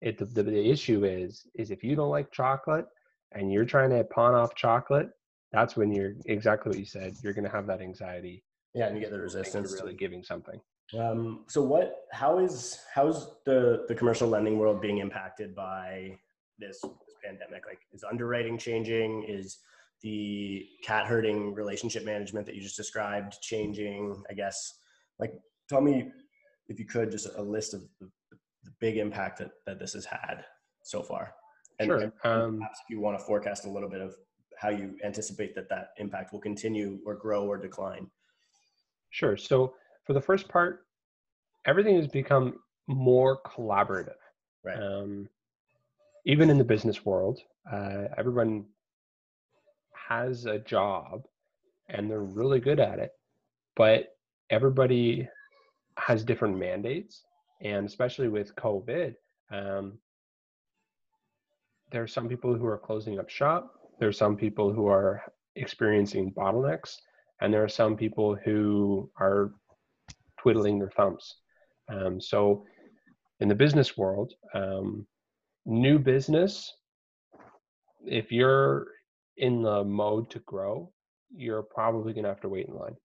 It 0.00 0.18
the, 0.18 0.24
the, 0.24 0.42
the 0.42 0.70
issue 0.70 1.04
is 1.04 1.46
is 1.54 1.70
if 1.70 1.84
you 1.84 1.94
don't 1.94 2.08
like 2.08 2.32
chocolate 2.32 2.86
and 3.32 3.52
you're 3.52 3.66
trying 3.66 3.90
to 3.90 4.04
pawn 4.04 4.34
off 4.34 4.54
chocolate, 4.54 5.10
that's 5.52 5.76
when 5.76 5.92
you're 5.92 6.14
exactly 6.24 6.70
what 6.70 6.78
you 6.78 6.86
said. 6.86 7.14
You're 7.22 7.34
going 7.34 7.44
to 7.44 7.50
have 7.50 7.66
that 7.66 7.82
anxiety. 7.82 8.42
Yeah, 8.74 8.86
and 8.86 8.96
you 8.96 9.02
get 9.02 9.12
the 9.12 9.20
resistance. 9.20 9.72
You're 9.72 9.82
really 9.82 9.94
giving 9.94 10.24
something. 10.24 10.60
Um, 10.98 11.44
so 11.46 11.62
what? 11.62 12.06
How 12.10 12.38
is 12.38 12.80
how's 12.94 13.36
the 13.44 13.84
the 13.86 13.94
commercial 13.94 14.28
lending 14.28 14.58
world 14.58 14.80
being 14.80 14.98
impacted 14.98 15.54
by 15.54 16.16
this 16.58 16.80
pandemic? 17.24 17.66
Like, 17.66 17.80
is 17.92 18.04
underwriting 18.04 18.58
changing? 18.58 19.24
Is 19.28 19.58
the 20.02 20.66
cat 20.82 21.06
herding 21.06 21.54
relationship 21.54 22.04
management 22.04 22.46
that 22.46 22.54
you 22.54 22.60
just 22.60 22.76
described 22.76 23.36
changing? 23.40 24.22
I 24.30 24.34
guess. 24.34 24.80
Like, 25.18 25.32
tell 25.68 25.80
me 25.80 26.10
if 26.68 26.78
you 26.78 26.84
could 26.84 27.10
just 27.10 27.28
a 27.36 27.42
list 27.42 27.74
of 27.74 27.82
the, 28.00 28.08
the 28.30 28.70
big 28.80 28.96
impact 28.96 29.38
that, 29.38 29.50
that 29.66 29.78
this 29.78 29.92
has 29.92 30.04
had 30.04 30.44
so 30.82 31.02
far. 31.02 31.32
And, 31.78 31.88
sure. 31.88 31.98
And 31.98 32.12
um, 32.24 32.58
perhaps 32.58 32.80
if 32.84 32.90
you 32.90 33.00
want 33.00 33.18
to 33.18 33.24
forecast 33.24 33.64
a 33.64 33.70
little 33.70 33.88
bit 33.88 34.00
of 34.00 34.14
how 34.58 34.70
you 34.70 34.96
anticipate 35.04 35.54
that 35.54 35.68
that 35.68 35.88
impact 35.98 36.32
will 36.32 36.40
continue 36.40 36.98
or 37.04 37.14
grow 37.14 37.44
or 37.46 37.58
decline. 37.58 38.08
Sure. 39.10 39.36
So 39.36 39.74
for 40.04 40.12
the 40.12 40.20
first 40.20 40.48
part, 40.48 40.86
everything 41.66 41.96
has 41.96 42.06
become 42.06 42.58
more 42.86 43.40
collaborative. 43.42 44.14
Right. 44.64 44.78
Um, 44.78 45.28
even 46.24 46.50
in 46.50 46.58
the 46.58 46.64
business 46.64 47.04
world, 47.04 47.40
uh, 47.70 48.04
everyone 48.16 48.64
has 49.92 50.46
a 50.46 50.58
job 50.58 51.22
and 51.88 52.10
they're 52.10 52.20
really 52.20 52.60
good 52.60 52.80
at 52.80 52.98
it, 52.98 53.12
but 53.76 54.16
everybody 54.50 55.28
has 55.98 56.24
different 56.24 56.58
mandates. 56.58 57.22
And 57.60 57.86
especially 57.86 58.28
with 58.28 58.54
COVID, 58.56 59.14
um, 59.50 59.98
there 61.90 62.02
are 62.02 62.08
some 62.08 62.28
people 62.28 62.54
who 62.54 62.66
are 62.66 62.78
closing 62.78 63.18
up 63.18 63.28
shop. 63.28 63.74
There 63.98 64.08
are 64.08 64.12
some 64.12 64.36
people 64.36 64.72
who 64.72 64.88
are 64.88 65.22
experiencing 65.56 66.32
bottlenecks, 66.32 66.96
and 67.40 67.52
there 67.52 67.62
are 67.62 67.68
some 67.68 67.96
people 67.96 68.34
who 68.34 69.10
are 69.16 69.52
twiddling 70.38 70.78
their 70.78 70.90
thumbs. 70.90 71.36
Um, 71.88 72.20
so, 72.20 72.64
in 73.40 73.48
the 73.48 73.54
business 73.54 73.96
world, 73.96 74.32
um, 74.54 75.06
new 75.66 75.98
business, 75.98 76.72
if 78.06 78.30
you're 78.30 78.86
in 79.36 79.62
the 79.62 79.84
mode 79.84 80.30
to 80.30 80.38
grow, 80.40 80.92
you're 81.34 81.62
probably 81.62 82.12
going 82.12 82.24
to 82.24 82.28
have 82.28 82.40
to 82.40 82.48
wait 82.48 82.68
in 82.68 82.74
line. 82.74 82.96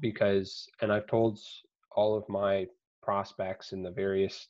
Because, 0.00 0.66
and 0.80 0.92
I've 0.92 1.06
told 1.06 1.38
all 1.96 2.16
of 2.16 2.28
my 2.28 2.66
prospects 3.02 3.72
in 3.72 3.82
the 3.82 3.90
various 3.90 4.48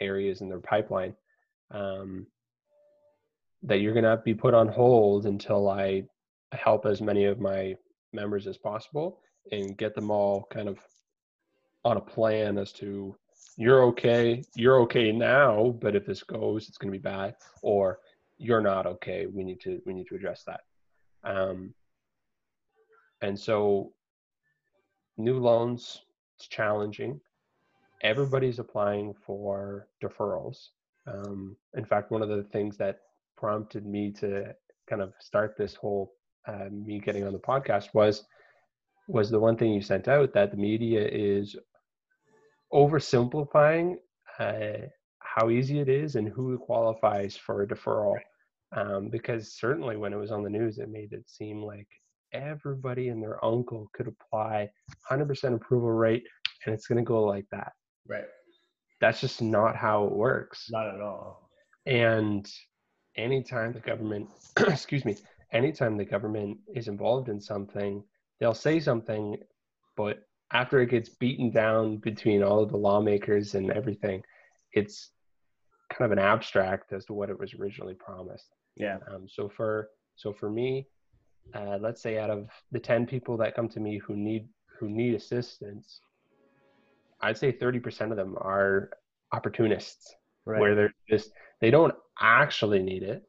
areas 0.00 0.40
in 0.40 0.48
their 0.48 0.60
pipeline 0.60 1.14
um, 1.70 2.26
that 3.62 3.80
you're 3.80 3.94
going 3.94 4.04
to 4.04 4.20
be 4.24 4.34
put 4.34 4.54
on 4.54 4.68
hold 4.68 5.26
until 5.26 5.70
I 5.70 6.04
help 6.52 6.84
as 6.84 7.00
many 7.00 7.24
of 7.24 7.40
my 7.40 7.74
members 8.12 8.46
as 8.46 8.58
possible 8.58 9.20
and 9.50 9.78
get 9.78 9.94
them 9.94 10.10
all 10.10 10.46
kind 10.50 10.68
of 10.68 10.78
on 11.84 11.96
a 11.96 12.00
plan 12.00 12.58
as 12.58 12.72
to 12.72 13.16
you're 13.56 13.82
okay 13.84 14.42
you're 14.54 14.80
okay 14.80 15.12
now 15.12 15.74
but 15.80 15.94
if 15.94 16.06
this 16.06 16.22
goes 16.22 16.68
it's 16.68 16.78
going 16.78 16.92
to 16.92 16.98
be 16.98 17.02
bad 17.02 17.34
or 17.62 17.98
you're 18.38 18.60
not 18.60 18.86
okay 18.86 19.26
we 19.26 19.44
need 19.44 19.60
to 19.60 19.80
we 19.86 19.94
need 19.94 20.06
to 20.08 20.16
address 20.16 20.42
that. 20.44 20.62
Um, 21.24 21.74
and 23.20 23.38
so 23.38 23.92
new 25.16 25.38
loans 25.38 26.02
it's 26.36 26.48
challenging. 26.48 27.20
Everybody's 28.02 28.58
applying 28.58 29.14
for 29.14 29.86
deferrals. 30.02 30.70
Um, 31.06 31.56
in 31.74 31.84
fact 31.84 32.10
one 32.10 32.22
of 32.22 32.28
the 32.28 32.42
things 32.44 32.76
that 32.78 33.00
prompted 33.36 33.86
me 33.86 34.10
to 34.12 34.54
kind 34.88 35.02
of 35.02 35.12
start 35.20 35.56
this 35.56 35.74
whole 35.74 36.12
uh, 36.48 36.68
me 36.70 36.98
getting 36.98 37.24
on 37.24 37.32
the 37.32 37.38
podcast 37.38 37.94
was 37.94 38.24
was 39.06 39.30
the 39.30 39.38
one 39.38 39.56
thing 39.56 39.72
you 39.72 39.82
sent 39.82 40.08
out 40.08 40.32
that 40.32 40.50
the 40.50 40.56
media 40.56 41.06
is 41.06 41.56
oversimplifying 42.72 43.96
uh, 44.38 44.86
how 45.18 45.50
easy 45.50 45.80
it 45.80 45.88
is 45.88 46.16
and 46.16 46.28
who 46.28 46.58
qualifies 46.58 47.36
for 47.36 47.62
a 47.62 47.66
deferral. 47.66 48.18
Um, 48.74 49.08
because 49.10 49.54
certainly 49.58 49.96
when 49.96 50.12
it 50.12 50.16
was 50.16 50.30
on 50.30 50.42
the 50.42 50.50
news, 50.50 50.78
it 50.78 50.88
made 50.88 51.12
it 51.12 51.28
seem 51.28 51.62
like 51.62 51.88
everybody 52.32 53.08
and 53.08 53.22
their 53.22 53.42
uncle 53.44 53.90
could 53.92 54.08
apply 54.08 54.70
100% 55.10 55.54
approval 55.54 55.90
rate 55.90 56.24
and 56.64 56.74
it's 56.74 56.86
going 56.86 56.98
to 56.98 57.04
go 57.04 57.22
like 57.22 57.46
that. 57.50 57.72
Right. 58.08 58.24
That's 59.00 59.20
just 59.20 59.42
not 59.42 59.76
how 59.76 60.04
it 60.04 60.12
works. 60.12 60.68
Not 60.70 60.94
at 60.94 61.00
all. 61.00 61.50
And 61.86 62.48
anytime 63.16 63.72
the 63.72 63.80
government, 63.80 64.28
excuse 64.56 65.04
me, 65.04 65.16
anytime 65.52 65.96
the 65.96 66.04
government 66.04 66.58
is 66.74 66.88
involved 66.88 67.28
in 67.28 67.40
something, 67.40 68.02
they'll 68.40 68.54
say 68.54 68.80
something, 68.80 69.36
but 69.96 70.22
after 70.52 70.80
it 70.80 70.90
gets 70.90 71.08
beaten 71.08 71.50
down 71.50 71.96
between 71.96 72.42
all 72.42 72.62
of 72.62 72.70
the 72.70 72.76
lawmakers 72.76 73.54
and 73.54 73.70
everything, 73.70 74.22
it's 74.72 75.10
kind 75.90 76.10
of 76.10 76.16
an 76.16 76.22
abstract 76.22 76.92
as 76.92 77.04
to 77.06 77.12
what 77.12 77.30
it 77.30 77.38
was 77.38 77.54
originally 77.54 77.94
promised. 77.94 78.48
Yeah. 78.76 78.98
Um, 79.10 79.26
so 79.28 79.48
for 79.48 79.88
so 80.16 80.32
for 80.32 80.50
me, 80.50 80.86
uh, 81.54 81.78
let's 81.80 82.02
say 82.02 82.18
out 82.18 82.30
of 82.30 82.48
the 82.70 82.78
ten 82.78 83.06
people 83.06 83.36
that 83.38 83.54
come 83.54 83.68
to 83.70 83.80
me 83.80 83.98
who 83.98 84.16
need 84.16 84.48
who 84.78 84.88
need 84.88 85.14
assistance, 85.14 86.00
I'd 87.20 87.38
say 87.38 87.52
thirty 87.52 87.80
percent 87.80 88.10
of 88.10 88.16
them 88.16 88.36
are 88.38 88.90
opportunists, 89.32 90.14
right. 90.44 90.60
where 90.60 90.74
they're 90.74 90.94
just 91.08 91.30
they 91.60 91.70
don't 91.70 91.94
actually 92.20 92.82
need 92.82 93.02
it. 93.02 93.22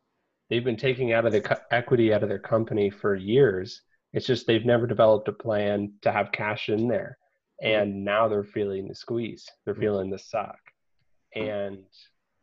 They've 0.50 0.64
been 0.64 0.78
taking 0.78 1.14
out 1.14 1.26
of 1.26 1.32
the 1.32 1.42
co- 1.42 1.62
equity 1.72 2.14
out 2.14 2.24
of 2.24 2.30
their 2.30 2.40
company 2.40 2.90
for 2.90 3.16
years 3.16 3.82
it's 4.14 4.28
just 4.28 4.46
they've 4.46 4.66
never 4.66 4.88
developed 4.88 5.28
a 5.28 5.34
plan 5.34 5.92
to 6.04 6.12
have 6.12 6.32
cash 6.32 6.70
in 6.70 6.88
there. 6.88 7.18
Mm-hmm. 7.64 7.82
And 7.82 8.06
now 8.06 8.28
they're 8.28 8.44
feeling 8.44 8.88
the 8.88 8.96
squeeze. 8.96 9.50
They're 9.66 9.74
mm-hmm. 9.74 9.82
feeling 9.82 10.10
the 10.10 10.20
suck. 10.20 10.60
And 11.36 11.80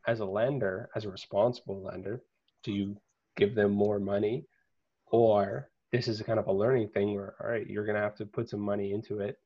as 0.07 0.21
a 0.21 0.25
lender, 0.25 0.91
as 0.97 1.05
a 1.05 1.11
responsible 1.11 1.83
lender, 1.83 2.23
do 2.65 2.73
you 2.73 2.97
give 3.37 3.55
them 3.55 3.71
more 3.73 4.01
money? 4.01 4.47
Or 5.07 5.71
this 5.93 6.09
is 6.09 6.21
kind 6.23 6.39
of 6.39 6.49
a 6.49 6.53
learning 6.53 6.89
thing 6.89 7.15
where, 7.15 7.35
all 7.41 7.49
right, 7.49 7.67
you're 7.69 7.87
going 7.87 7.97
to 7.97 8.03
have 8.03 8.17
to 8.17 8.27
put 8.27 8.49
some 8.49 8.61
money 8.61 8.93
into 8.93 9.21
it 9.21 9.39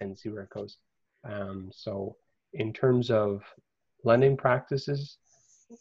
and 0.00 0.16
see 0.16 0.28
where 0.28 0.42
it 0.42 0.50
goes. 0.50 0.78
Um, 1.24 1.70
so, 1.72 2.16
in 2.52 2.72
terms 2.72 3.10
of 3.10 3.42
lending 4.04 4.36
practices, 4.36 5.18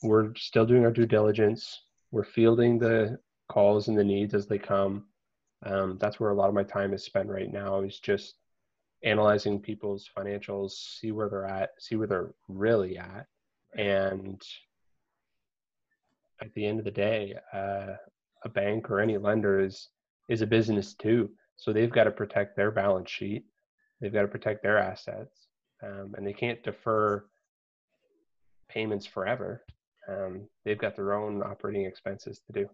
we're 0.02 0.34
still 0.36 0.65
doing 0.65 0.84
our 0.84 0.91
due 0.91 1.06
diligence. 1.06 1.82
We're 2.12 2.24
fielding 2.24 2.80
the 2.80 3.19
calls 3.50 3.88
and 3.88 3.98
the 3.98 4.04
needs 4.04 4.34
as 4.34 4.48
they 4.48 4.58
come 4.58 5.06
um, 5.65 5.97
that's 5.99 6.19
where 6.19 6.30
a 6.30 6.36
lot 6.36 6.47
of 6.47 6.54
my 6.54 6.63
time 6.63 6.93
is 6.93 7.04
spent 7.04 7.28
right 7.28 7.51
now 7.51 7.82
is 7.82 7.99
just 7.99 8.36
analyzing 9.04 9.60
people's 9.60 10.10
financials 10.17 10.71
see 10.71 11.12
where 11.12 11.30
they're 11.30 11.45
at 11.45 11.71
see 11.80 11.95
where 11.95 12.08
they're 12.08 12.34
really 12.47 12.97
at. 12.97 13.28
And 13.78 14.41
at 16.41 16.54
the 16.54 16.65
end 16.65 16.80
of 16.80 16.86
the 16.86 16.91
day 16.91 17.36
uh, 17.54 17.93
a 18.43 18.49
bank 18.49 18.89
or 18.89 18.99
any 18.99 19.17
lender 19.17 19.60
is 19.60 19.89
is 20.30 20.41
a 20.41 20.47
business 20.47 20.93
too. 20.93 21.30
So 21.58 21.71
they've 21.71 21.91
got 21.91 22.06
to 22.06 22.12
protect 22.12 22.56
their 22.56 22.71
balance 22.71 23.10
sheet. 23.10 23.45
They've 24.01 24.13
got 24.13 24.23
to 24.23 24.28
protect 24.28 24.63
their 24.63 24.78
assets 24.78 25.47
um, 25.84 26.13
and 26.17 26.25
they 26.25 26.34
can't 26.34 26.63
defer 26.63 27.25
payments 28.69 29.06
forever. 29.06 29.63
Um, 30.08 30.47
they've 30.63 30.78
got 30.78 30.95
their 30.95 31.13
own 31.13 31.41
operating 31.43 31.86
expenses 31.86 32.41
to 32.47 32.54
do. 32.54 32.69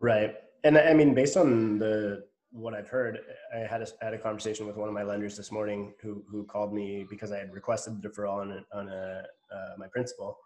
Right 0.00 0.36
and 0.64 0.78
I 0.78 0.94
mean, 0.94 1.14
based 1.14 1.36
on 1.36 1.78
the 1.78 2.24
what 2.50 2.74
I've 2.74 2.88
heard, 2.88 3.18
I 3.54 3.58
had 3.58 3.82
a, 3.82 3.86
had 4.00 4.14
a 4.14 4.18
conversation 4.18 4.66
with 4.66 4.76
one 4.76 4.88
of 4.88 4.94
my 4.94 5.02
lenders 5.02 5.36
this 5.36 5.52
morning 5.52 5.94
who 6.02 6.24
who 6.30 6.44
called 6.44 6.72
me 6.72 7.06
because 7.08 7.32
I 7.32 7.38
had 7.38 7.52
requested 7.52 8.00
the 8.00 8.08
deferral 8.08 8.40
on 8.40 8.52
a, 8.52 8.76
on 8.76 8.88
a 8.88 9.22
uh, 9.54 9.74
my 9.78 9.86
principal, 9.88 10.38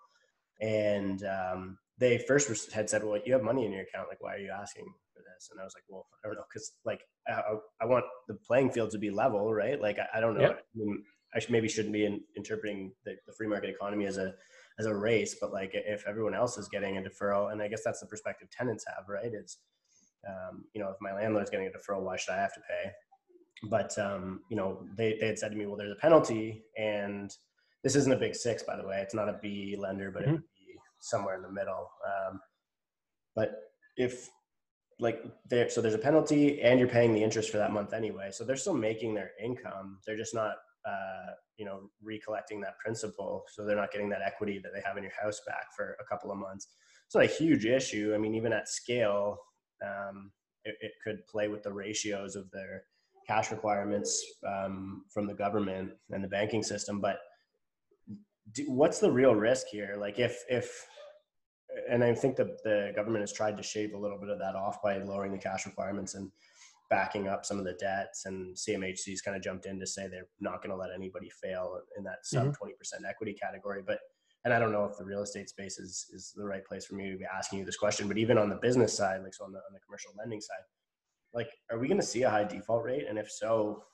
and 0.60 1.24
um, 1.24 1.78
they 1.98 2.18
first 2.18 2.72
had 2.72 2.90
said, 2.90 3.04
"Well, 3.04 3.20
you 3.24 3.32
have 3.32 3.42
money 3.42 3.64
in 3.64 3.72
your 3.72 3.82
account. 3.82 4.08
Like, 4.08 4.22
why 4.22 4.34
are 4.34 4.38
you 4.38 4.50
asking 4.50 4.86
for 5.14 5.20
this?" 5.20 5.48
And 5.50 5.60
I 5.60 5.64
was 5.64 5.74
like, 5.74 5.84
"Well, 5.88 6.06
I 6.24 6.28
don't 6.28 6.36
know, 6.36 6.44
because 6.52 6.72
like 6.84 7.00
I, 7.28 7.42
I, 7.80 7.86
want 7.86 8.04
the 8.28 8.34
playing 8.34 8.70
field 8.70 8.90
to 8.90 8.98
be 8.98 9.10
level, 9.10 9.52
right? 9.52 9.80
Like, 9.80 9.98
I, 9.98 10.18
I 10.18 10.20
don't 10.20 10.34
know. 10.34 10.42
Yep. 10.42 10.64
I, 10.74 10.78
mean, 10.78 11.04
I 11.34 11.38
should, 11.38 11.50
maybe 11.50 11.68
shouldn't 11.68 11.92
be 11.92 12.04
in, 12.04 12.20
interpreting 12.36 12.92
the, 13.04 13.16
the 13.26 13.32
free 13.32 13.46
market 13.46 13.70
economy 13.70 14.06
as 14.06 14.18
a 14.18 14.34
as 14.78 14.86
a 14.86 14.94
race, 14.94 15.36
but 15.40 15.52
like 15.52 15.70
if 15.74 16.04
everyone 16.06 16.34
else 16.34 16.58
is 16.58 16.68
getting 16.68 16.96
a 16.96 17.02
deferral, 17.02 17.52
and 17.52 17.62
I 17.62 17.68
guess 17.68 17.82
that's 17.84 18.00
the 18.00 18.06
perspective 18.06 18.48
tenants 18.50 18.84
have, 18.88 19.04
right? 19.08 19.32
Is 19.32 19.58
um, 20.28 20.64
you 20.74 20.80
know, 20.80 20.88
if 20.88 20.96
my 21.00 21.12
landlord's 21.12 21.50
getting 21.50 21.66
a 21.66 21.70
deferral, 21.70 22.02
why 22.02 22.16
should 22.16 22.32
I 22.32 22.38
have 22.38 22.54
to 22.54 22.60
pay? 22.60 22.90
But 23.68 23.96
um, 23.98 24.40
you 24.48 24.56
know, 24.56 24.84
they 24.96 25.16
they 25.20 25.26
had 25.28 25.38
said 25.38 25.52
to 25.52 25.56
me, 25.56 25.66
well, 25.66 25.76
there's 25.76 25.92
a 25.92 26.00
penalty, 26.00 26.64
and 26.76 27.34
this 27.84 27.96
isn't 27.96 28.12
a 28.12 28.16
big 28.16 28.34
six, 28.34 28.62
by 28.62 28.76
the 28.76 28.86
way. 28.86 29.00
It's 29.00 29.14
not 29.14 29.28
a 29.28 29.38
B 29.40 29.76
lender, 29.78 30.10
but 30.10 30.22
mm-hmm. 30.22 30.30
it 30.30 30.34
would 30.34 30.42
be 30.42 30.78
somewhere 31.00 31.36
in 31.36 31.42
the 31.42 31.50
middle. 31.50 31.90
Um, 32.06 32.40
but 33.34 33.52
if 33.96 34.30
like 34.98 35.24
there 35.48 35.68
so 35.68 35.80
there's 35.80 35.94
a 35.94 35.98
penalty 35.98 36.62
and 36.62 36.78
you're 36.78 36.88
paying 36.88 37.12
the 37.12 37.22
interest 37.22 37.50
for 37.50 37.58
that 37.58 37.72
month 37.72 37.92
anyway 37.92 38.30
so 38.30 38.44
they're 38.44 38.56
still 38.56 38.74
making 38.74 39.14
their 39.14 39.32
income 39.42 39.98
they're 40.06 40.16
just 40.16 40.34
not 40.34 40.54
uh, 40.86 41.32
you 41.56 41.64
know 41.64 41.90
recollecting 42.02 42.60
that 42.60 42.78
principal 42.78 43.44
so 43.52 43.64
they're 43.64 43.76
not 43.76 43.92
getting 43.92 44.08
that 44.08 44.22
equity 44.24 44.60
that 44.62 44.72
they 44.74 44.80
have 44.84 44.96
in 44.96 45.02
your 45.02 45.12
house 45.20 45.40
back 45.46 45.66
for 45.76 45.96
a 46.00 46.04
couple 46.04 46.30
of 46.30 46.38
months 46.38 46.68
it's 47.06 47.14
not 47.14 47.24
a 47.24 47.26
huge 47.26 47.64
issue 47.64 48.12
i 48.14 48.18
mean 48.18 48.34
even 48.34 48.52
at 48.52 48.68
scale 48.68 49.38
um, 49.82 50.30
it, 50.64 50.76
it, 50.80 50.92
could 51.02 51.26
play 51.26 51.48
with 51.48 51.62
the 51.62 51.72
ratios 51.72 52.36
of 52.36 52.50
their 52.50 52.84
cash 53.26 53.50
requirements 53.50 54.24
um, 54.46 55.04
from 55.12 55.26
the 55.26 55.34
government 55.34 55.92
and 56.10 56.22
the 56.22 56.28
banking 56.28 56.62
system 56.62 57.00
but 57.00 57.18
do, 58.52 58.64
what's 58.70 58.98
the 58.98 59.10
real 59.10 59.34
risk 59.34 59.66
here 59.68 59.96
like 59.98 60.18
if 60.18 60.44
if 60.48 60.86
and 61.88 62.04
I 62.04 62.14
think 62.14 62.36
that 62.36 62.62
the 62.62 62.92
government 62.94 63.22
has 63.22 63.32
tried 63.32 63.56
to 63.56 63.62
shave 63.62 63.94
a 63.94 63.98
little 63.98 64.18
bit 64.18 64.28
of 64.28 64.38
that 64.38 64.54
off 64.54 64.82
by 64.82 64.98
lowering 64.98 65.32
the 65.32 65.38
cash 65.38 65.66
requirements 65.66 66.14
and 66.14 66.30
backing 66.90 67.28
up 67.28 67.44
some 67.46 67.58
of 67.58 67.64
the 67.64 67.74
debts. 67.74 68.26
And 68.26 68.54
CMHC's 68.54 69.22
kind 69.22 69.36
of 69.36 69.42
jumped 69.42 69.66
in 69.66 69.80
to 69.80 69.86
say 69.86 70.06
they're 70.06 70.28
not 70.40 70.62
going 70.62 70.70
to 70.70 70.76
let 70.76 70.90
anybody 70.94 71.30
fail 71.30 71.80
in 71.96 72.04
that 72.04 72.24
sub 72.24 72.48
mm-hmm. 72.48 72.64
20% 72.64 73.08
equity 73.08 73.32
category. 73.32 73.82
But 73.84 74.00
and 74.44 74.52
I 74.52 74.58
don't 74.58 74.72
know 74.72 74.84
if 74.84 74.96
the 74.96 75.04
real 75.04 75.22
estate 75.22 75.48
space 75.48 75.78
is 75.78 76.06
is 76.12 76.32
the 76.36 76.44
right 76.44 76.64
place 76.64 76.84
for 76.86 76.94
me 76.94 77.10
to 77.10 77.16
be 77.16 77.24
asking 77.24 77.60
you 77.60 77.64
this 77.64 77.76
question. 77.76 78.08
But 78.08 78.18
even 78.18 78.38
on 78.38 78.48
the 78.48 78.56
business 78.56 78.96
side, 78.96 79.22
like 79.22 79.34
so 79.34 79.44
on 79.44 79.52
the 79.52 79.58
on 79.58 79.72
the 79.72 79.80
commercial 79.80 80.12
lending 80.18 80.40
side, 80.40 80.64
like 81.32 81.48
are 81.70 81.78
we 81.78 81.88
going 81.88 82.00
to 82.00 82.06
see 82.06 82.22
a 82.22 82.30
high 82.30 82.44
default 82.44 82.84
rate? 82.84 83.04
And 83.08 83.18
if 83.18 83.30
so, 83.30 83.84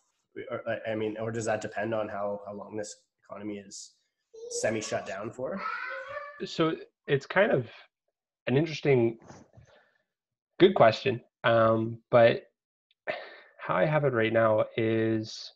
or, 0.50 0.62
I 0.88 0.94
mean, 0.94 1.16
or 1.20 1.30
does 1.30 1.44
that 1.44 1.60
depend 1.60 1.94
on 1.94 2.08
how 2.08 2.40
how 2.46 2.54
long 2.54 2.76
this 2.76 2.94
economy 3.24 3.58
is 3.58 3.92
semi 4.60 4.80
shut 4.80 5.06
down 5.06 5.30
for? 5.30 5.60
So 6.44 6.76
it's 7.06 7.26
kind 7.26 7.52
of 7.52 7.66
an 8.46 8.56
interesting, 8.56 9.18
good 10.58 10.74
question. 10.74 11.20
Um, 11.44 11.98
but 12.10 12.44
how 13.58 13.74
I 13.76 13.84
have 13.84 14.04
it 14.04 14.14
right 14.14 14.32
now 14.32 14.64
is 14.76 15.52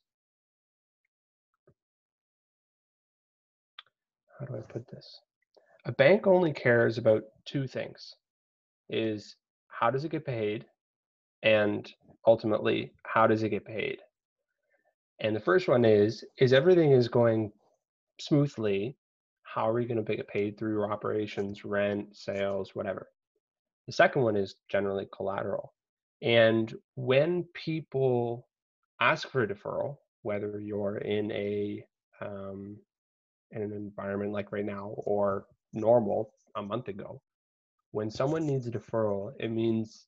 how 4.43 4.47
do 4.55 4.59
I 4.59 4.73
put 4.73 4.89
this? 4.91 5.21
A 5.85 5.93
bank 5.93 6.27
only 6.27 6.53
cares 6.53 6.99
about 6.99 7.23
two 7.45 7.67
things 7.67 8.15
is 8.89 9.37
how 9.69 9.91
does 9.91 10.05
it 10.05 10.11
get 10.11 10.27
paid 10.27 10.65
and 11.43 11.91
ultimately 12.27 12.93
how 13.05 13.27
does 13.27 13.43
it 13.43 13.51
get 13.51 13.65
paid? 13.65 13.99
And 15.21 15.35
the 15.35 15.41
first 15.41 15.69
one 15.69 15.85
is 15.85 16.25
is 16.39 16.53
everything 16.53 16.91
is 16.91 17.09
going 17.09 17.53
smoothly 18.21 18.97
how 19.45 19.69
are 19.69 19.81
you 19.81 19.89
going 19.89 20.03
to 20.03 20.17
get 20.17 20.27
paid 20.29 20.57
through 20.57 20.73
your 20.73 20.91
operations, 20.91 21.65
rent, 21.65 22.17
sales, 22.17 22.75
whatever. 22.75 23.09
The 23.87 23.93
second 23.93 24.23
one 24.23 24.35
is 24.35 24.55
generally 24.71 25.07
collateral. 25.15 25.75
And 26.23 26.75
when 26.95 27.45
people 27.53 28.49
ask 29.01 29.29
for 29.29 29.43
a 29.43 29.47
deferral, 29.47 29.99
whether 30.23 30.59
you're 30.59 30.99
in 30.99 31.31
a 31.33 31.85
um, 32.23 32.79
in 33.53 33.63
an 33.63 33.73
environment 33.73 34.33
like 34.33 34.53
right 34.53 34.65
now 34.65 34.95
or 34.97 35.47
normal 35.73 36.33
a 36.57 36.63
month 36.63 36.89
ago, 36.89 37.21
when 37.93 38.11
someone 38.11 38.47
needs 38.47 38.67
a 38.67 38.71
deferral, 38.71 39.33
it 39.39 39.51
means 39.51 40.07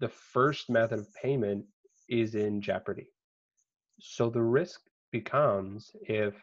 the 0.00 0.08
first 0.08 0.70
method 0.70 0.98
of 0.98 1.14
payment 1.14 1.64
is 2.08 2.34
in 2.34 2.60
jeopardy. 2.60 3.08
So 4.00 4.30
the 4.30 4.42
risk 4.42 4.80
becomes 5.12 5.90
if 6.02 6.34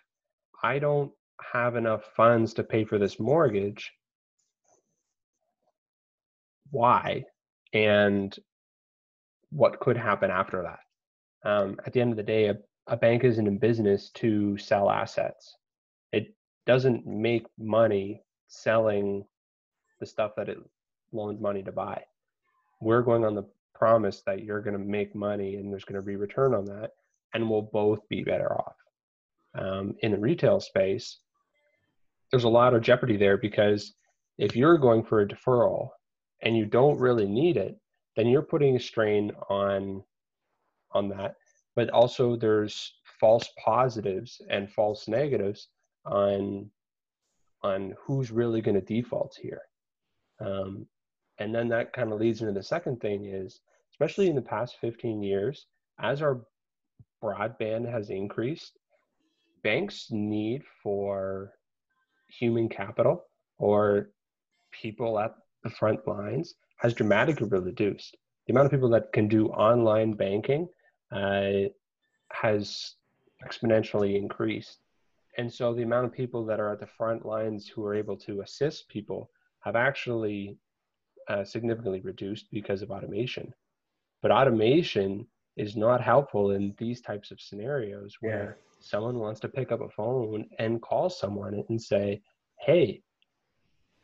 I 0.64 0.80
don't 0.80 1.12
have 1.54 1.76
enough 1.76 2.06
funds 2.16 2.54
to 2.54 2.64
pay 2.64 2.86
for 2.86 2.98
this 2.98 3.20
mortgage 3.20 3.92
why 6.72 7.24
and 7.74 8.36
what 9.50 9.80
could 9.80 9.98
happen 9.98 10.32
after 10.32 10.64
that? 10.64 11.50
Um, 11.50 11.78
at 11.86 11.94
the 11.94 12.02
end 12.02 12.12
of 12.12 12.18
the 12.18 12.24
day 12.24 12.48
a, 12.48 12.56
a 12.88 12.98
bank 12.98 13.24
isn't 13.24 13.48
in 13.48 13.58
business 13.58 14.10
to 14.16 14.58
sell 14.58 14.90
assets. 14.90 15.56
It 16.12 16.34
doesn't 16.66 17.06
make 17.06 17.46
money 17.58 18.22
selling 18.48 19.26
the 20.00 20.06
stuff 20.06 20.32
that 20.36 20.50
it 20.50 20.58
loans 21.12 21.40
money 21.40 21.64
to 21.64 21.72
buy 21.72 22.02
we're 22.82 23.02
going 23.02 23.26
on 23.26 23.36
the 23.36 23.46
promise 23.76 24.22
that 24.26 24.44
you're 24.44 24.62
going 24.62 24.78
to 24.78 24.84
make 24.84 25.16
money 25.16 25.56
and 25.56 25.72
there's 25.72 25.86
going 25.86 26.00
to 26.00 26.06
be 26.06 26.16
return 26.16 26.54
on 26.54 26.66
that 26.66 26.92
and 27.34 27.50
we'll 27.50 27.62
both 27.62 28.08
be 28.10 28.24
better 28.24 28.54
off 28.54 28.76
um, 29.56 29.96
in 30.02 30.12
the 30.12 30.18
retail 30.18 30.60
space 30.60 31.20
there's 32.32 32.46
a 32.46 32.50
lot 32.50 32.74
of 32.74 32.82
jeopardy 32.82 33.18
there 33.18 33.38
because 33.38 33.94
if 34.38 34.56
you're 34.56 34.78
going 34.78 35.04
for 35.04 35.22
a 35.22 35.28
deferral 35.28 35.90
and 36.42 36.58
you 36.58 36.66
don't 36.66 37.00
really 37.00 37.28
need 37.28 37.58
it, 37.58 37.78
then 38.16 38.28
you're 38.28 38.42
putting 38.42 38.76
a 38.76 38.80
strain 38.80 39.32
on 39.50 40.04
on 40.94 41.10
that. 41.10 41.36
But 41.76 41.90
also 41.92 42.36
there's 42.36 42.94
false 43.20 43.48
positives 43.64 44.42
and 44.50 44.70
false 44.70 45.08
negatives 45.08 45.68
on 46.06 46.70
on 47.64 47.94
who's 48.04 48.32
really 48.32 48.62
going 48.62 48.76
to 48.76 48.82
default 48.82 49.38
here. 49.40 49.62
Um, 50.40 50.88
and 51.38 51.54
then 51.54 51.68
that 51.70 51.94
kind 51.94 52.12
of 52.12 52.20
leads 52.20 52.42
into 52.42 52.54
the 52.54 52.64
second 52.64 53.00
thing 53.00 53.26
is, 53.26 53.60
especially 53.92 54.28
in 54.30 54.36
the 54.36 54.42
past 54.42 54.78
15 54.82 55.22
years, 55.22 55.68
as 56.00 56.22
our 56.22 56.42
broadband 57.24 57.90
has 57.92 58.10
increased, 58.10 58.80
banks' 59.64 60.08
need 60.10 60.64
for 60.82 61.54
human 62.28 62.68
capital 62.68 63.26
or 63.60 64.10
people 64.72 65.20
at 65.20 65.36
the 65.64 65.70
front 65.70 66.08
lines 66.08 66.56
has 66.78 66.94
dramatically 66.94 67.48
reduced. 67.48 68.18
The 68.48 68.54
amount 68.54 68.66
of 68.66 68.72
people 68.72 68.90
that 68.90 69.14
can 69.14 69.28
do 69.28 69.48
online 69.50 70.14
banking 70.14 70.68
uh, 71.12 71.70
has 72.32 72.96
exponentially 73.46 74.16
increased. 74.16 74.81
And 75.42 75.52
so 75.52 75.74
the 75.74 75.82
amount 75.82 76.06
of 76.06 76.12
people 76.14 76.46
that 76.46 76.60
are 76.60 76.72
at 76.72 76.80
the 76.80 76.86
front 76.86 77.26
lines 77.26 77.68
who 77.68 77.84
are 77.84 77.96
able 77.96 78.16
to 78.18 78.42
assist 78.42 78.88
people 78.90 79.32
have 79.62 79.76
actually 79.76 80.60
uh, 81.28 81.44
significantly 81.44 82.00
reduced 82.02 82.46
because 82.52 82.84
of 82.84 82.92
automation. 82.92 83.52
But 84.22 84.30
automation 84.30 85.26
is 85.58 85.76
not 85.76 86.00
helpful 86.00 86.52
in 86.52 86.76
these 86.78 87.02
types 87.02 87.32
of 87.32 87.42
scenarios 87.42 88.18
where 88.22 88.58
yeah 88.60 88.68
someone 88.84 89.18
wants 89.18 89.40
to 89.40 89.48
pick 89.48 89.72
up 89.72 89.82
a 89.82 89.90
phone 89.90 90.48
and 90.60 90.82
call 90.82 91.10
someone 91.10 91.64
and 91.70 91.82
say, 91.82 92.22
"Hey, 92.60 93.02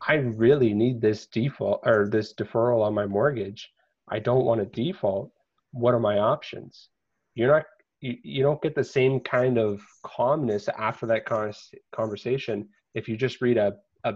I 0.08 0.16
really 0.16 0.74
need 0.74 1.02
this 1.02 1.28
default 1.28 1.82
or 1.84 2.08
this 2.08 2.34
deferral 2.34 2.82
on 2.82 2.96
my 2.96 3.06
mortgage. 3.06 3.72
I 4.08 4.18
don't 4.20 4.46
want 4.46 4.60
to 4.62 4.84
default. 4.84 5.32
What 5.72 5.94
are 5.94 6.00
my 6.00 6.18
options?" 6.18 6.90
You're 7.36 7.54
not 7.56 7.66
you, 8.02 8.18
you 8.24 8.44
don't 8.44 8.62
get 8.62 8.76
the 8.76 8.84
same 8.84 9.20
kind 9.20 9.58
of 9.58 9.82
calmness 10.04 10.70
after 10.78 11.06
that 11.08 11.26
conversation 11.92 12.68
if 12.94 13.08
you 13.08 13.18
just 13.18 13.42
read 13.42 13.58
a, 13.58 13.74
a, 14.04 14.14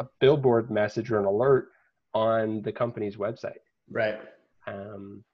a 0.00 0.06
billboard 0.20 0.70
message 0.70 1.10
or 1.10 1.18
an 1.18 1.24
alert 1.24 1.68
on 2.14 2.62
the 2.62 2.72
company's 2.72 3.16
website. 3.16 3.58
Right. 3.90 4.18
Um, 4.66 5.24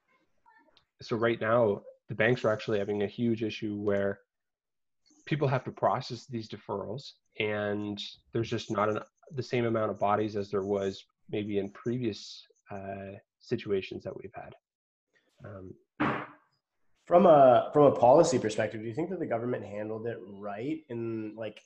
so 1.01 1.15
right 1.15 1.39
now, 1.39 1.81
the 2.09 2.15
banks 2.15 2.43
are 2.43 2.51
actually 2.51 2.79
having 2.79 3.03
a 3.03 3.07
huge 3.07 3.43
issue 3.43 3.75
where 3.75 4.19
people 5.25 5.47
have 5.47 5.63
to 5.63 5.71
process 5.71 6.25
these 6.25 6.49
deferrals 6.49 7.13
and 7.39 7.99
there's 8.33 8.49
just 8.49 8.69
not 8.69 8.89
an, 8.89 8.99
the 9.35 9.43
same 9.43 9.65
amount 9.65 9.89
of 9.89 9.99
bodies 9.99 10.35
as 10.35 10.51
there 10.51 10.63
was 10.63 11.03
maybe 11.29 11.57
in 11.57 11.69
previous 11.71 12.45
uh, 12.69 13.13
situations 13.39 14.03
that 14.03 14.15
we've 14.15 14.33
had 14.35 14.53
um, 15.45 15.73
from 17.05 17.25
a 17.25 17.69
from 17.73 17.85
a 17.85 17.91
policy 17.95 18.39
perspective 18.39 18.81
do 18.81 18.87
you 18.87 18.93
think 18.93 19.09
that 19.09 19.19
the 19.19 19.25
government 19.25 19.65
handled 19.65 20.07
it 20.07 20.17
right 20.21 20.79
in 20.89 21.33
like 21.35 21.61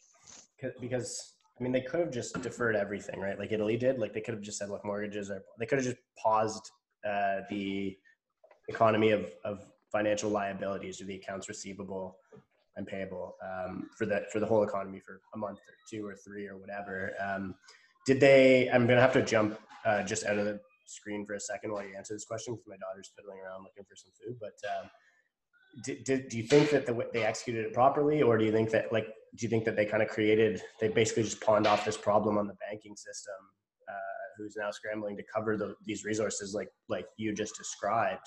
because 0.81 1.35
i 1.59 1.63
mean 1.63 1.71
they 1.71 1.81
could 1.81 1.99
have 1.99 2.11
just 2.11 2.41
deferred 2.41 2.75
everything 2.75 3.19
right 3.19 3.37
like 3.37 3.51
italy 3.51 3.77
did 3.77 3.99
like 3.99 4.13
they 4.13 4.21
could 4.21 4.33
have 4.33 4.43
just 4.43 4.57
said 4.57 4.69
look 4.69 4.83
mortgages 4.83 5.29
are 5.29 5.43
they 5.59 5.65
could 5.65 5.77
have 5.77 5.85
just 5.85 5.97
paused 6.17 6.71
uh, 7.07 7.41
the 7.49 7.95
economy 8.67 9.11
of, 9.11 9.31
of 9.45 9.65
financial 9.91 10.29
liabilities 10.29 11.01
or 11.01 11.05
the 11.05 11.15
accounts 11.15 11.47
receivable 11.47 12.17
and 12.75 12.85
payable 12.85 13.35
um, 13.43 13.89
for 13.97 14.05
the 14.05 14.25
for 14.31 14.39
the 14.39 14.45
whole 14.45 14.63
economy 14.63 14.99
for 14.99 15.21
a 15.33 15.37
month 15.37 15.59
or 15.59 15.73
two 15.89 16.05
or 16.05 16.15
three 16.15 16.47
or 16.47 16.57
whatever. 16.57 17.13
Um, 17.19 17.55
did 18.05 18.19
they? 18.19 18.69
I'm 18.69 18.87
gonna 18.87 19.01
have 19.01 19.13
to 19.13 19.23
jump 19.23 19.59
uh, 19.85 20.03
just 20.03 20.25
out 20.25 20.37
of 20.37 20.45
the 20.45 20.59
screen 20.85 21.25
for 21.25 21.33
a 21.33 21.39
second 21.39 21.71
while 21.71 21.83
you 21.83 21.95
answer 21.97 22.13
this 22.13 22.25
question 22.25 22.55
because 22.55 22.67
my 22.67 22.77
daughter's 22.77 23.11
fiddling 23.15 23.39
around 23.39 23.63
looking 23.63 23.83
for 23.83 23.95
some 23.95 24.11
food. 24.21 24.37
But 24.39 24.55
um, 24.79 24.89
did, 25.83 26.03
did, 26.03 26.29
do 26.29 26.37
you 26.37 26.43
think 26.43 26.69
that 26.71 26.85
the, 26.85 27.07
they 27.13 27.23
executed 27.23 27.65
it 27.65 27.73
properly, 27.73 28.21
or 28.21 28.37
do 28.37 28.45
you 28.45 28.51
think 28.51 28.71
that 28.71 28.91
like 28.91 29.07
do 29.35 29.45
you 29.45 29.49
think 29.49 29.65
that 29.65 29.75
they 29.75 29.85
kind 29.85 30.01
of 30.01 30.09
created 30.09 30.61
they 30.79 30.87
basically 30.87 31.23
just 31.23 31.41
pawned 31.41 31.67
off 31.67 31.85
this 31.85 31.97
problem 31.97 32.37
on 32.37 32.47
the 32.47 32.55
banking 32.55 32.95
system, 32.95 33.35
uh, 33.87 33.93
who's 34.37 34.55
now 34.57 34.71
scrambling 34.71 35.15
to 35.17 35.23
cover 35.23 35.57
the, 35.57 35.75
these 35.85 36.03
resources 36.03 36.53
like 36.53 36.69
like 36.89 37.05
you 37.17 37.33
just 37.33 37.55
described? 37.55 38.25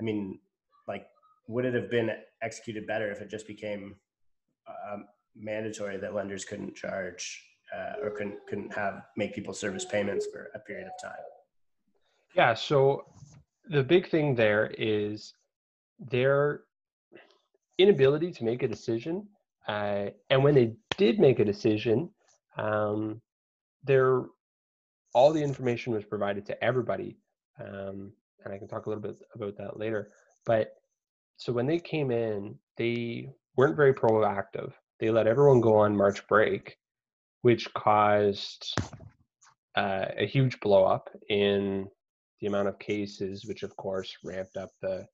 I 0.00 0.04
mean, 0.04 0.38
like 0.86 1.06
would 1.48 1.64
it 1.64 1.74
have 1.74 1.90
been 1.90 2.10
executed 2.42 2.86
better 2.86 3.10
if 3.10 3.20
it 3.20 3.30
just 3.30 3.46
became 3.46 3.96
um, 4.68 5.06
mandatory 5.36 5.96
that 5.98 6.14
lenders 6.14 6.44
couldn't 6.44 6.74
charge 6.74 7.42
uh, 7.76 7.94
or 8.02 8.10
couldn't 8.10 8.38
couldn't 8.48 8.72
have 8.72 9.02
make 9.16 9.34
people 9.34 9.54
service 9.54 9.84
payments 9.84 10.26
for 10.32 10.50
a 10.54 10.58
period 10.60 10.86
of 10.86 10.92
time? 11.02 11.22
Yeah. 12.34 12.54
So 12.54 13.06
the 13.68 13.82
big 13.82 14.08
thing 14.08 14.34
there 14.34 14.72
is 14.78 15.34
their 15.98 16.62
inability 17.78 18.32
to 18.32 18.44
make 18.44 18.62
a 18.62 18.68
decision. 18.68 19.26
Uh, 19.66 20.06
and 20.30 20.42
when 20.44 20.54
they 20.54 20.74
did 20.96 21.18
make 21.18 21.38
a 21.38 21.44
decision, 21.44 22.10
um, 22.56 23.20
there 23.82 24.24
all 25.14 25.32
the 25.32 25.42
information 25.42 25.92
was 25.92 26.04
provided 26.04 26.44
to 26.46 26.64
everybody. 26.64 27.16
Um, 27.60 28.12
and 28.44 28.52
I 28.52 28.58
can 28.58 28.68
talk 28.68 28.86
a 28.86 28.88
little 28.88 29.02
bit 29.02 29.16
about 29.34 29.56
that 29.58 29.78
later. 29.78 30.10
But 30.44 30.74
so 31.36 31.52
when 31.52 31.66
they 31.66 31.78
came 31.78 32.10
in, 32.10 32.56
they 32.76 33.28
weren't 33.56 33.76
very 33.76 33.94
proactive. 33.94 34.72
They 35.00 35.10
let 35.10 35.26
everyone 35.26 35.60
go 35.60 35.76
on 35.76 35.96
March 35.96 36.26
break, 36.26 36.76
which 37.42 37.72
caused 37.74 38.74
uh, 39.76 40.06
a 40.16 40.26
huge 40.26 40.58
blow 40.60 40.84
up 40.84 41.10
in 41.28 41.88
the 42.40 42.46
amount 42.46 42.68
of 42.68 42.78
cases, 42.78 43.44
which 43.46 43.62
of 43.62 43.76
course 43.76 44.16
ramped 44.24 44.56
up 44.56 44.70
the, 44.82 45.06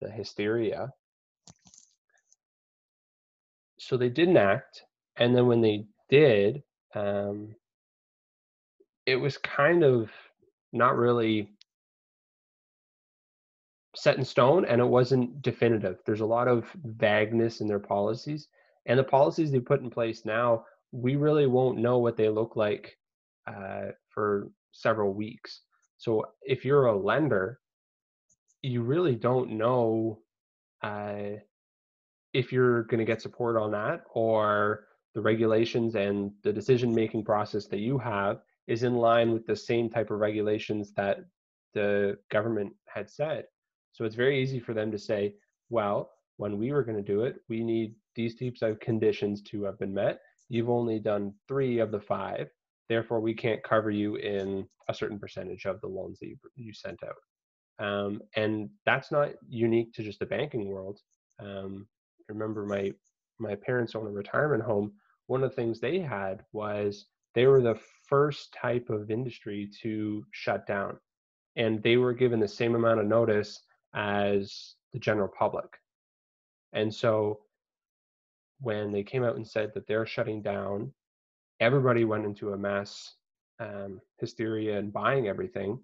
the 0.00 0.10
hysteria. 0.10 0.90
So 3.86 3.96
they 3.96 4.08
didn't 4.08 4.38
act. 4.38 4.82
And 5.16 5.36
then 5.36 5.46
when 5.46 5.60
they 5.60 5.86
did, 6.08 6.62
um, 6.94 7.54
it 9.06 9.16
was 9.16 9.36
kind 9.38 9.84
of 9.84 10.10
not 10.72 10.96
really 10.96 11.50
set 13.94 14.16
in 14.16 14.24
stone 14.24 14.64
and 14.64 14.80
it 14.80 14.86
wasn't 14.86 15.42
definitive. 15.42 15.98
There's 16.04 16.22
a 16.22 16.26
lot 16.26 16.48
of 16.48 16.64
vagueness 16.84 17.60
in 17.60 17.68
their 17.68 17.78
policies. 17.78 18.48
And 18.86 18.98
the 18.98 19.04
policies 19.04 19.52
they 19.52 19.60
put 19.60 19.82
in 19.82 19.90
place 19.90 20.24
now, 20.24 20.64
we 20.92 21.16
really 21.16 21.46
won't 21.46 21.78
know 21.78 21.98
what 21.98 22.16
they 22.16 22.28
look 22.28 22.56
like 22.56 22.96
uh, 23.46 23.88
for 24.08 24.48
several 24.72 25.12
weeks. 25.12 25.60
So 25.98 26.24
if 26.42 26.64
you're 26.64 26.86
a 26.86 26.96
lender, 26.96 27.60
you 28.62 28.82
really 28.82 29.14
don't 29.14 29.52
know 29.52 30.20
uh, 30.82 31.38
if 32.34 32.52
you're 32.52 32.82
going 32.84 32.98
to 32.98 33.04
get 33.04 33.22
support 33.22 33.56
on 33.56 33.70
that 33.70 34.02
or 34.12 34.88
the 35.14 35.20
regulations 35.20 35.94
and 35.94 36.32
the 36.42 36.52
decision 36.52 36.94
making 36.94 37.24
process 37.24 37.66
that 37.66 37.78
you 37.78 37.96
have 37.96 38.40
is 38.66 38.82
in 38.82 38.96
line 38.96 39.32
with 39.32 39.46
the 39.46 39.56
same 39.56 39.88
type 39.88 40.10
of 40.10 40.18
regulations 40.18 40.92
that 40.94 41.20
the 41.72 42.18
government 42.30 42.72
had 42.86 43.08
said. 43.08 43.44
So 43.92 44.04
it's 44.04 44.16
very 44.16 44.42
easy 44.42 44.58
for 44.58 44.74
them 44.74 44.90
to 44.90 44.98
say, 44.98 45.34
well, 45.70 46.10
when 46.36 46.58
we 46.58 46.72
were 46.72 46.82
going 46.82 46.96
to 46.96 47.02
do 47.02 47.22
it, 47.22 47.36
we 47.48 47.62
need 47.62 47.94
these 48.16 48.34
types 48.34 48.62
of 48.62 48.80
conditions 48.80 49.40
to 49.42 49.62
have 49.64 49.78
been 49.78 49.94
met. 49.94 50.18
You've 50.48 50.70
only 50.70 50.98
done 50.98 51.32
three 51.46 51.78
of 51.78 51.92
the 51.92 52.00
five. 52.00 52.48
Therefore, 52.88 53.20
we 53.20 53.34
can't 53.34 53.62
cover 53.62 53.90
you 53.90 54.16
in 54.16 54.66
a 54.88 54.94
certain 54.94 55.18
percentage 55.18 55.64
of 55.66 55.80
the 55.80 55.86
loans 55.86 56.18
that 56.18 56.26
you, 56.26 56.36
you 56.56 56.72
sent 56.74 57.00
out. 57.04 57.84
Um, 57.84 58.20
and 58.36 58.68
that's 58.84 59.12
not 59.12 59.30
unique 59.48 59.92
to 59.94 60.02
just 60.02 60.18
the 60.18 60.26
banking 60.26 60.68
world. 60.68 61.00
Um, 61.38 61.86
remember, 62.28 62.66
my 62.66 62.92
my 63.38 63.54
parents 63.54 63.94
own 63.94 64.06
a 64.06 64.10
retirement 64.10 64.62
home. 64.62 64.92
One 65.26 65.42
of 65.42 65.50
the 65.50 65.56
things 65.56 65.80
they 65.80 65.98
had 65.98 66.44
was 66.52 67.06
they 67.34 67.46
were 67.46 67.62
the 67.62 67.78
first 68.08 68.54
type 68.54 68.90
of 68.90 69.10
industry 69.10 69.70
to 69.82 70.24
shut 70.30 70.66
down, 70.66 70.98
and 71.56 71.82
they 71.82 71.96
were 71.96 72.12
given 72.12 72.40
the 72.40 72.48
same 72.48 72.74
amount 72.74 73.00
of 73.00 73.06
notice 73.06 73.60
as 73.94 74.74
the 74.92 74.98
general 74.98 75.28
public. 75.28 75.66
And 76.72 76.92
so 76.92 77.40
when 78.60 78.92
they 78.92 79.02
came 79.02 79.24
out 79.24 79.36
and 79.36 79.46
said 79.46 79.72
that 79.74 79.86
they're 79.86 80.06
shutting 80.06 80.42
down, 80.42 80.92
everybody 81.60 82.04
went 82.04 82.24
into 82.24 82.52
a 82.52 82.58
mass 82.58 83.14
um, 83.60 84.00
hysteria 84.18 84.78
and 84.78 84.92
buying 84.92 85.28
everything. 85.28 85.78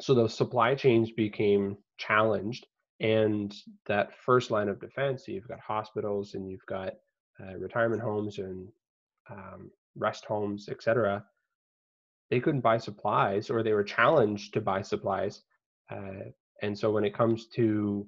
So 0.00 0.14
those 0.14 0.36
supply 0.36 0.74
chains 0.74 1.10
became 1.10 1.76
challenged. 1.98 2.66
And 3.00 3.54
that 3.86 4.16
first 4.16 4.50
line 4.50 4.68
of 4.68 4.80
defense, 4.80 5.26
so 5.26 5.32
you've 5.32 5.48
got 5.48 5.60
hospitals 5.60 6.34
and 6.34 6.50
you've 6.50 6.66
got 6.66 6.94
uh, 7.40 7.56
retirement 7.56 8.02
homes 8.02 8.38
and 8.38 8.68
um, 9.30 9.70
rest 9.96 10.24
homes, 10.24 10.68
etc. 10.68 11.24
They 12.30 12.40
couldn't 12.40 12.60
buy 12.60 12.78
supplies, 12.78 13.50
or 13.50 13.62
they 13.62 13.72
were 13.72 13.84
challenged 13.84 14.52
to 14.54 14.60
buy 14.60 14.82
supplies 14.82 15.42
uh, 15.90 16.30
and 16.62 16.78
so 16.78 16.90
when 16.90 17.04
it 17.04 17.14
comes 17.14 17.46
to 17.54 18.06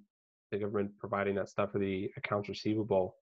the 0.50 0.59
government 0.59 0.90
providing 0.98 1.35
that 1.37 1.48
stuff 1.48 1.72
for 1.72 1.79
the 1.79 2.11
accounts 2.16 2.48
receivable, 2.48 3.16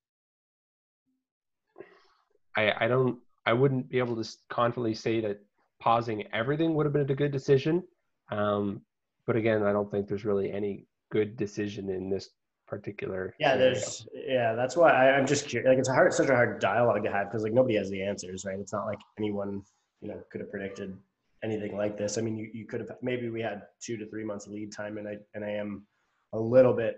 I, 2.56 2.72
I 2.84 2.88
don't, 2.88 3.18
I 3.46 3.52
wouldn't 3.52 3.88
be 3.88 3.98
able 3.98 4.22
to 4.22 4.28
confidently 4.48 4.94
say 4.94 5.20
that 5.20 5.40
pausing 5.80 6.24
everything 6.32 6.74
would 6.74 6.86
have 6.86 6.92
been 6.92 7.10
a 7.10 7.14
good 7.14 7.32
decision. 7.32 7.84
Um, 8.30 8.82
but 9.26 9.36
again, 9.36 9.62
I 9.62 9.72
don't 9.72 9.90
think 9.90 10.08
there's 10.08 10.24
really 10.24 10.50
any 10.50 10.86
good 11.10 11.36
decision 11.36 11.88
in 11.90 12.10
this 12.10 12.30
particular. 12.66 13.34
Yeah, 13.38 13.52
scenario. 13.52 13.74
there's 13.74 14.08
yeah. 14.14 14.54
That's 14.54 14.76
why 14.76 14.90
I, 14.90 15.18
am 15.18 15.26
just 15.26 15.48
curious. 15.48 15.68
Like 15.68 15.78
it's 15.78 15.88
a 15.88 15.94
hard, 15.94 16.12
such 16.12 16.28
a 16.28 16.34
hard 16.34 16.60
dialogue 16.60 17.02
to 17.04 17.10
have 17.10 17.28
because 17.28 17.42
like 17.42 17.52
nobody 17.52 17.76
has 17.76 17.90
the 17.90 18.02
answers, 18.02 18.44
right? 18.44 18.58
It's 18.58 18.72
not 18.72 18.86
like 18.86 18.98
anyone 19.18 19.62
you 20.00 20.08
know 20.08 20.20
could 20.30 20.40
have 20.40 20.50
predicted 20.50 20.96
anything 21.42 21.76
like 21.76 21.96
this. 21.96 22.18
I 22.18 22.20
mean, 22.20 22.36
you, 22.36 22.50
you 22.52 22.66
could 22.66 22.80
have 22.80 22.90
maybe 23.02 23.30
we 23.30 23.40
had 23.40 23.62
two 23.80 23.96
to 23.96 24.08
three 24.08 24.24
months 24.24 24.46
lead 24.46 24.72
time, 24.72 24.98
and 24.98 25.08
I 25.08 25.16
and 25.34 25.44
I 25.44 25.50
am 25.50 25.86
a 26.32 26.38
little 26.38 26.74
bit 26.74 26.96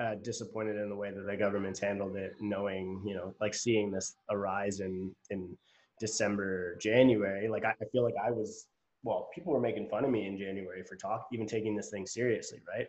uh, 0.00 0.16
disappointed 0.22 0.76
in 0.76 0.88
the 0.88 0.96
way 0.96 1.10
that 1.10 1.26
the 1.26 1.36
government's 1.36 1.80
handled 1.80 2.16
it, 2.16 2.34
knowing 2.40 3.02
you 3.06 3.14
know 3.14 3.34
like 3.40 3.54
seeing 3.54 3.90
this 3.90 4.16
arise 4.30 4.80
in 4.80 5.14
in 5.30 5.56
December, 6.00 6.76
January. 6.80 7.48
Like 7.48 7.64
I, 7.64 7.70
I 7.70 7.84
feel 7.92 8.04
like 8.04 8.14
I 8.22 8.30
was 8.30 8.66
well, 9.02 9.28
people 9.34 9.52
were 9.52 9.60
making 9.60 9.88
fun 9.88 10.04
of 10.04 10.10
me 10.10 10.26
in 10.26 10.38
January 10.38 10.82
for 10.82 10.96
talk 10.96 11.28
even 11.32 11.46
taking 11.46 11.76
this 11.76 11.90
thing 11.90 12.06
seriously, 12.06 12.60
right? 12.66 12.86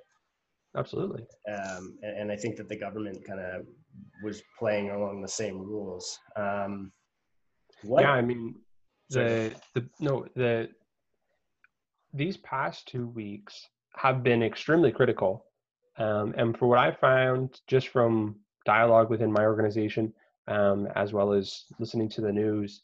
Absolutely. 0.77 1.25
Um, 1.51 1.97
and, 2.01 2.17
and, 2.17 2.31
I 2.31 2.35
think 2.35 2.57
that 2.57 2.67
the 2.67 2.75
government 2.75 3.25
kind 3.25 3.39
of 3.39 3.65
was 4.23 4.41
playing 4.59 4.91
along 4.91 5.21
the 5.21 5.27
same 5.27 5.57
rules. 5.57 6.19
Um, 6.35 6.91
what, 7.83 8.01
yeah, 8.01 8.11
I 8.11 8.21
mean, 8.21 8.55
the 9.09 9.53
the 9.73 9.85
no 9.99 10.25
the 10.35 10.69
these 12.13 12.37
past 12.37 12.87
two 12.87 13.07
weeks 13.07 13.67
have 13.95 14.23
been 14.23 14.41
extremely 14.41 14.91
critical 14.91 15.45
um, 15.97 16.33
and 16.37 16.57
for 16.57 16.67
what 16.67 16.79
i 16.79 16.91
found 16.91 17.61
just 17.67 17.89
from 17.89 18.35
dialogue 18.65 19.09
within 19.09 19.31
my 19.31 19.43
organization 19.43 20.13
um, 20.47 20.87
as 20.95 21.13
well 21.13 21.33
as 21.33 21.65
listening 21.79 22.09
to 22.09 22.21
the 22.21 22.31
news 22.31 22.83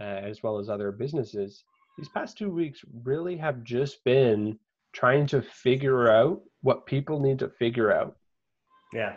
uh, 0.00 0.04
as 0.04 0.42
well 0.42 0.58
as 0.58 0.68
other 0.68 0.92
businesses 0.92 1.64
these 1.98 2.08
past 2.10 2.38
two 2.38 2.50
weeks 2.50 2.80
really 3.02 3.36
have 3.36 3.62
just 3.64 4.04
been 4.04 4.58
trying 4.92 5.26
to 5.26 5.42
figure 5.42 6.10
out 6.10 6.40
what 6.66 6.86
people 6.86 7.20
need 7.20 7.38
to 7.38 7.48
figure 7.48 7.92
out 7.92 8.16
yeah 8.92 9.14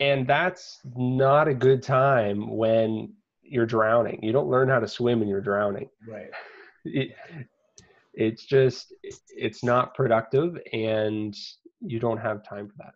and 0.00 0.26
that's 0.26 0.80
not 0.94 1.48
a 1.48 1.54
good 1.54 1.82
time 1.82 2.56
when 2.56 3.14
you're 3.48 3.66
drowning. 3.66 4.22
You 4.22 4.32
don't 4.32 4.48
learn 4.48 4.68
how 4.68 4.80
to 4.80 4.88
swim 4.88 5.20
when 5.20 5.28
you're 5.28 5.40
drowning. 5.40 5.88
Right. 6.06 6.30
It, 6.84 7.10
it's 8.14 8.44
just 8.44 8.92
it's 9.28 9.62
not 9.62 9.94
productive 9.94 10.58
and 10.72 11.36
you 11.80 11.98
don't 11.98 12.18
have 12.18 12.46
time 12.46 12.68
for 12.68 12.74
that. 12.78 12.94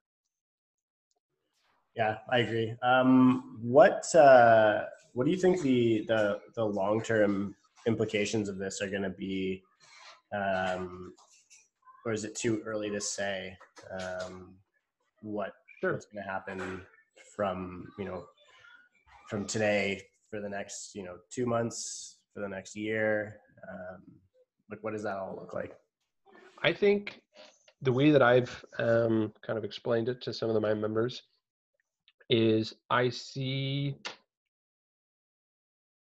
Yeah, 1.96 2.18
I 2.30 2.38
agree. 2.38 2.74
Um, 2.82 3.58
what 3.62 4.04
uh, 4.14 4.84
what 5.12 5.24
do 5.24 5.30
you 5.30 5.36
think 5.36 5.60
the 5.60 6.04
the, 6.06 6.40
the 6.54 6.64
long 6.64 7.02
term 7.02 7.54
implications 7.86 8.48
of 8.48 8.58
this 8.58 8.80
are 8.80 8.88
going 8.88 9.02
to 9.02 9.10
be? 9.10 9.62
Um, 10.32 11.14
or 12.04 12.12
is 12.12 12.24
it 12.24 12.34
too 12.34 12.62
early 12.64 12.90
to 12.90 13.00
say 13.00 13.56
um, 13.98 14.54
what 15.22 15.52
sure. 15.80 15.92
what's 15.92 16.06
going 16.06 16.22
to 16.22 16.30
happen 16.30 16.82
from 17.36 17.86
you 17.98 18.04
know 18.04 18.24
from 19.28 19.44
today 19.44 20.00
for 20.30 20.40
the 20.40 20.48
next 20.48 20.94
you 20.94 21.02
know 21.02 21.16
two 21.30 21.46
months 21.46 22.18
for 22.34 22.40
the 22.40 22.48
next 22.48 22.76
year? 22.76 23.36
Um, 23.68 24.02
like 24.70 24.82
what 24.82 24.92
does 24.92 25.02
that 25.02 25.16
all 25.16 25.36
look 25.38 25.54
like? 25.54 25.74
I 26.62 26.72
think 26.72 27.20
the 27.82 27.92
way 27.92 28.10
that 28.10 28.20
i've 28.20 28.62
um, 28.78 29.32
kind 29.40 29.58
of 29.58 29.64
explained 29.64 30.08
it 30.08 30.20
to 30.20 30.34
some 30.34 30.50
of 30.50 30.54
the, 30.54 30.60
my 30.60 30.74
members 30.74 31.22
is 32.28 32.74
i 32.90 33.08
see 33.08 33.96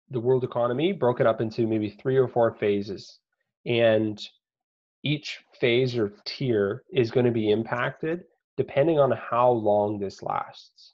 the 0.09 0.19
world 0.19 0.43
economy 0.43 0.93
broken 0.93 1.27
up 1.27 1.41
into 1.41 1.67
maybe 1.67 1.89
three 1.89 2.17
or 2.17 2.27
four 2.27 2.53
phases. 2.53 3.19
And 3.65 4.21
each 5.03 5.39
phase 5.59 5.97
or 5.97 6.13
tier 6.25 6.83
is 6.93 7.11
going 7.11 7.25
to 7.25 7.31
be 7.31 7.51
impacted 7.51 8.23
depending 8.55 8.99
on 8.99 9.11
how 9.11 9.49
long 9.49 9.99
this 9.99 10.23
lasts. 10.23 10.93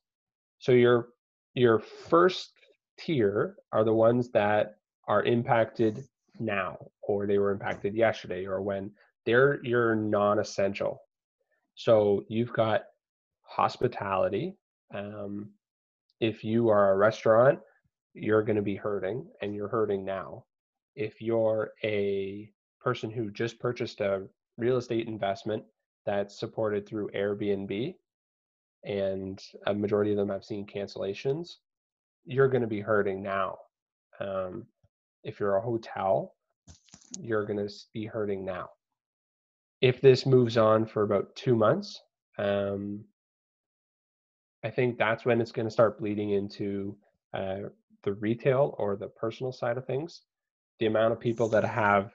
So 0.59 0.72
your 0.72 1.09
your 1.53 1.80
first 1.80 2.51
tier 2.99 3.55
are 3.72 3.84
the 3.84 3.93
ones 3.93 4.30
that 4.32 4.76
are 5.07 5.24
impacted 5.24 6.03
now 6.39 6.78
or 7.01 7.28
they 7.28 7.38
were 7.38 7.51
impacted 7.51 7.95
yesterday 7.95 8.45
or 8.45 8.61
when 8.61 8.91
they're 9.26 9.64
your 9.64 9.95
non-essential. 9.95 10.99
So 11.76 12.24
you've 12.28 12.53
got 12.53 12.84
hospitality 13.43 14.55
um, 14.93 15.51
if 16.20 16.43
you 16.43 16.70
are 16.70 16.93
a 16.93 16.97
restaurant 16.97 17.59
you're 18.14 18.43
going 18.43 18.55
to 18.55 18.61
be 18.61 18.76
hurting 18.76 19.26
and 19.41 19.55
you're 19.55 19.68
hurting 19.68 20.05
now. 20.05 20.45
If 20.95 21.22
you're 21.22 21.72
a 21.84 22.49
person 22.80 23.09
who 23.09 23.32
just 23.32 23.59
purchased 23.59 24.01
a 24.01 24.28
real 24.57 24.77
estate 24.77 25.07
investment 25.07 25.63
that's 26.05 26.39
supported 26.39 26.87
through 26.87 27.09
Airbnb, 27.15 27.95
and 28.83 29.41
a 29.67 29.73
majority 29.73 30.11
of 30.11 30.17
them 30.17 30.29
have 30.29 30.43
seen 30.43 30.65
cancellations, 30.65 31.55
you're 32.25 32.49
going 32.49 32.61
to 32.61 32.67
be 32.67 32.81
hurting 32.81 33.21
now. 33.21 33.57
Um, 34.19 34.65
if 35.23 35.39
you're 35.39 35.55
a 35.55 35.61
hotel, 35.61 36.35
you're 37.19 37.45
going 37.45 37.65
to 37.65 37.73
be 37.93 38.05
hurting 38.05 38.43
now. 38.43 38.69
If 39.81 40.01
this 40.01 40.25
moves 40.25 40.57
on 40.57 40.85
for 40.85 41.03
about 41.03 41.35
two 41.35 41.55
months, 41.55 42.01
um, 42.37 43.03
I 44.63 44.69
think 44.69 44.97
that's 44.97 45.25
when 45.25 45.41
it's 45.41 45.51
going 45.51 45.67
to 45.67 45.71
start 45.71 45.99
bleeding 45.99 46.31
into 46.31 46.95
uh, 47.33 47.69
the 48.03 48.13
retail 48.13 48.75
or 48.77 48.95
the 48.95 49.07
personal 49.07 49.51
side 49.51 49.77
of 49.77 49.85
things. 49.85 50.21
The 50.79 50.85
amount 50.85 51.13
of 51.13 51.19
people 51.19 51.49
that 51.49 51.65
have, 51.65 52.13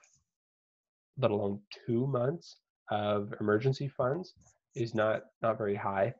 let 1.18 1.30
alone 1.30 1.60
two 1.86 2.06
months 2.06 2.56
of 2.90 3.34
emergency 3.40 3.88
funds, 3.88 4.34
is 4.74 4.94
not 4.94 5.22
not 5.42 5.58
very 5.58 5.74
high. 5.74 6.14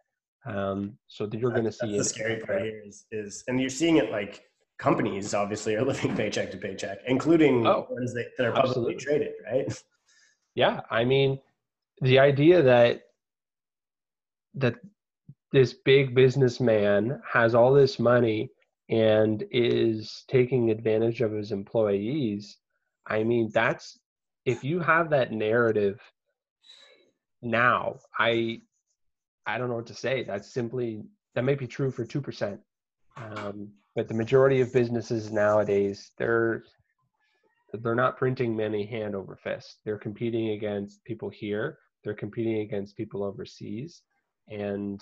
Um, 0.47 0.99
so 1.09 1.29
you're 1.33 1.51
going 1.51 1.65
to 1.65 1.73
see 1.73 1.97
the 1.97 2.05
scary 2.05 2.41
part 2.41 2.63
here 2.63 2.83
is, 2.87 3.05
is, 3.11 3.45
and 3.49 3.61
you're 3.61 3.69
seeing 3.69 3.97
it 3.97 4.11
like 4.11 4.43
companies 4.79 5.35
obviously 5.35 5.75
are 5.75 5.85
living 5.93 6.17
paycheck 6.17 6.51
to 6.53 6.57
paycheck, 6.57 6.99
including 7.07 7.67
oh, 7.67 7.87
ones 7.91 8.15
that, 8.15 8.31
that 8.39 8.47
are 8.47 8.53
publicly 8.53 8.95
absolutely. 8.95 9.05
traded, 9.05 9.33
right? 9.51 9.83
Yeah, 10.55 10.81
I 10.91 11.05
mean, 11.05 11.39
the 12.01 12.19
idea 12.19 12.63
that 12.63 13.03
that 14.55 14.77
this 15.53 15.75
big 15.85 16.15
businessman 16.15 17.21
has 17.31 17.55
all 17.55 17.73
this 17.73 17.99
money 17.99 18.51
and 18.91 19.45
is 19.51 20.25
taking 20.29 20.71
advantage 20.71 21.21
of 21.21 21.33
his 21.33 21.53
employees 21.53 22.57
i 23.07 23.23
mean 23.23 23.51
that's 23.53 23.99
if 24.45 24.65
you 24.65 24.81
have 24.81 25.11
that 25.11 25.33
narrative 25.33 26.01
now 27.43 27.97
i 28.19 28.61
i 29.47 29.59
don't 29.59 29.69
know 29.69 29.77
what 29.77 29.87
to 29.87 29.95
say. 29.95 30.25
That's 30.25 30.53
simply 30.53 31.03
that 31.35 31.45
may 31.45 31.55
be 31.55 31.67
true 31.67 31.91
for 31.91 32.05
2% 32.05 32.59
um, 33.17 33.71
but 33.95 34.09
the 34.09 34.15
majority 34.15 34.61
of 34.61 34.73
businesses 34.73 35.33
nowadays 35.33 36.13
they're 36.19 36.63
they're 37.73 37.95
not 37.95 38.17
printing 38.17 38.57
many 38.57 38.87
hand 38.87 39.15
over 39.15 39.37
fist. 39.37 39.81
They're 39.85 39.99
competing 39.99 40.51
against 40.51 41.05
people 41.05 41.29
here. 41.29 41.79
They're 42.03 42.15
competing 42.15 42.61
against 42.61 42.97
people 42.97 43.23
overseas. 43.23 44.03
And 44.49 45.01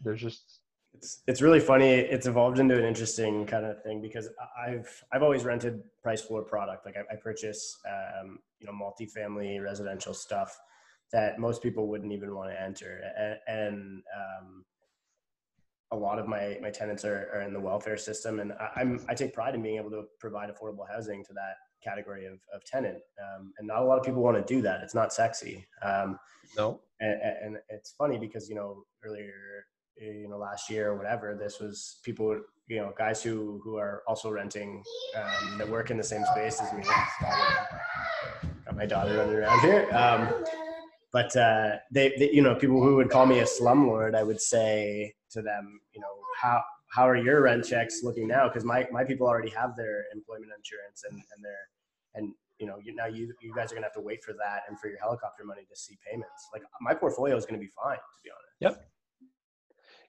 there's 0.00 0.20
just 0.20 0.60
it's 0.94 1.22
it's 1.26 1.40
really 1.40 1.60
funny. 1.60 1.90
It's 1.90 2.26
evolved 2.26 2.58
into 2.58 2.76
an 2.76 2.84
interesting 2.84 3.46
kind 3.46 3.64
of 3.64 3.82
thing 3.82 4.00
because 4.02 4.28
i've 4.66 5.04
i've 5.12 5.22
always 5.22 5.44
rented 5.44 5.82
price 6.02 6.20
floor 6.20 6.42
product. 6.42 6.84
Like 6.84 6.96
i, 6.96 7.12
I 7.12 7.16
purchase 7.16 7.78
um, 7.88 8.38
you 8.58 8.66
know 8.66 8.72
multifamily 8.72 9.62
residential 9.62 10.14
stuff 10.14 10.58
that 11.12 11.38
most 11.38 11.62
people 11.62 11.88
wouldn't 11.88 12.12
even 12.12 12.34
want 12.34 12.50
to 12.50 12.60
enter. 12.60 13.00
And, 13.18 13.38
and 13.46 14.02
um, 14.16 14.64
a 15.92 15.96
lot 15.96 16.18
of 16.18 16.28
my 16.28 16.58
my 16.60 16.70
tenants 16.70 17.04
are, 17.04 17.30
are 17.34 17.42
in 17.42 17.52
the 17.52 17.60
welfare 17.60 17.96
system 17.96 18.38
and 18.38 18.52
I, 18.52 18.80
am 18.80 19.00
i 19.08 19.14
take 19.14 19.34
pride 19.34 19.54
in 19.54 19.62
being 19.62 19.76
able 19.76 19.90
to 19.90 20.04
provide 20.20 20.48
affordable 20.50 20.88
housing 20.88 21.24
to 21.24 21.32
that 21.32 21.56
category 21.82 22.26
of, 22.26 22.38
of 22.54 22.64
tenant. 22.64 22.98
Um, 23.18 23.52
and 23.58 23.66
not 23.66 23.82
a 23.82 23.84
lot 23.84 23.98
of 23.98 24.04
people 24.04 24.22
want 24.22 24.36
to 24.36 24.54
do 24.54 24.60
that. 24.62 24.80
It's 24.82 24.94
not 24.94 25.12
sexy. 25.12 25.66
Um, 25.82 26.18
no. 26.56 26.80
and, 27.00 27.20
and 27.42 27.56
it's 27.68 27.92
funny 27.92 28.18
because 28.18 28.48
you 28.48 28.54
know 28.54 28.84
earlier 29.04 29.64
you 29.96 30.28
know 30.28 30.38
last 30.38 30.70
year 30.70 30.90
or 30.90 30.96
whatever 30.96 31.36
this 31.38 31.60
was 31.60 31.98
people 32.02 32.40
you 32.68 32.76
know 32.76 32.92
guys 32.96 33.22
who 33.22 33.60
who 33.64 33.76
are 33.76 34.02
also 34.06 34.30
renting 34.30 34.82
um, 35.16 35.58
that 35.58 35.68
work 35.68 35.90
in 35.90 35.96
the 35.96 36.04
same 36.04 36.24
space 36.32 36.60
as 36.60 36.72
me. 36.72 36.82
Got 38.64 38.76
my 38.76 38.86
daughter 38.86 39.16
running 39.16 39.34
around 39.34 39.60
here. 39.60 39.88
Um, 39.92 40.44
but 41.12 41.34
uh, 41.34 41.76
they, 41.90 42.14
they, 42.18 42.30
you 42.30 42.40
know 42.40 42.54
people 42.54 42.82
who 42.82 42.96
would 42.96 43.10
call 43.10 43.26
me 43.26 43.40
a 43.40 43.44
slumlord 43.44 44.14
i 44.14 44.22
would 44.22 44.40
say 44.40 45.12
to 45.30 45.42
them 45.42 45.80
you 45.92 46.00
know 46.00 46.06
how 46.40 46.62
how 46.90 47.08
are 47.08 47.16
your 47.16 47.42
rent 47.42 47.64
checks 47.64 48.02
looking 48.02 48.26
now? 48.26 48.48
Because 48.48 48.64
my, 48.64 48.84
my 48.90 49.04
people 49.04 49.26
already 49.26 49.50
have 49.50 49.76
their 49.76 50.06
employment 50.12 50.50
insurance 50.56 51.04
and, 51.08 51.22
and 51.34 51.44
their 51.44 51.58
and 52.14 52.34
you 52.58 52.66
know 52.66 52.78
you, 52.82 52.94
now 52.94 53.06
you 53.06 53.32
you 53.40 53.54
guys 53.54 53.70
are 53.70 53.76
gonna 53.76 53.86
have 53.86 53.94
to 53.94 54.00
wait 54.00 54.24
for 54.24 54.32
that 54.32 54.62
and 54.68 54.78
for 54.78 54.88
your 54.88 54.98
helicopter 54.98 55.44
money 55.44 55.62
to 55.70 55.76
see 55.76 55.96
payments. 56.04 56.48
Like 56.52 56.62
my 56.80 56.92
portfolio 56.92 57.36
is 57.36 57.46
gonna 57.46 57.60
be 57.60 57.68
fine 57.68 57.96
to 57.96 58.20
be 58.24 58.30
honest. 58.30 58.78
Yep 58.78 58.86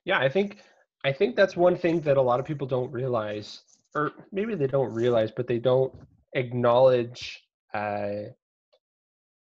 yeah, 0.04 0.18
I 0.18 0.28
think 0.28 0.58
I 1.04 1.12
think 1.12 1.36
that's 1.36 1.56
one 1.56 1.76
thing 1.76 2.00
that 2.02 2.16
a 2.16 2.22
lot 2.22 2.40
of 2.40 2.46
people 2.46 2.66
don't 2.66 2.92
realize, 2.92 3.62
or 3.94 4.12
maybe 4.30 4.54
they 4.54 4.66
don't 4.66 4.92
realize, 4.92 5.30
but 5.30 5.46
they 5.46 5.58
don't 5.58 5.92
acknowledge 6.34 7.42
uh, 7.74 8.30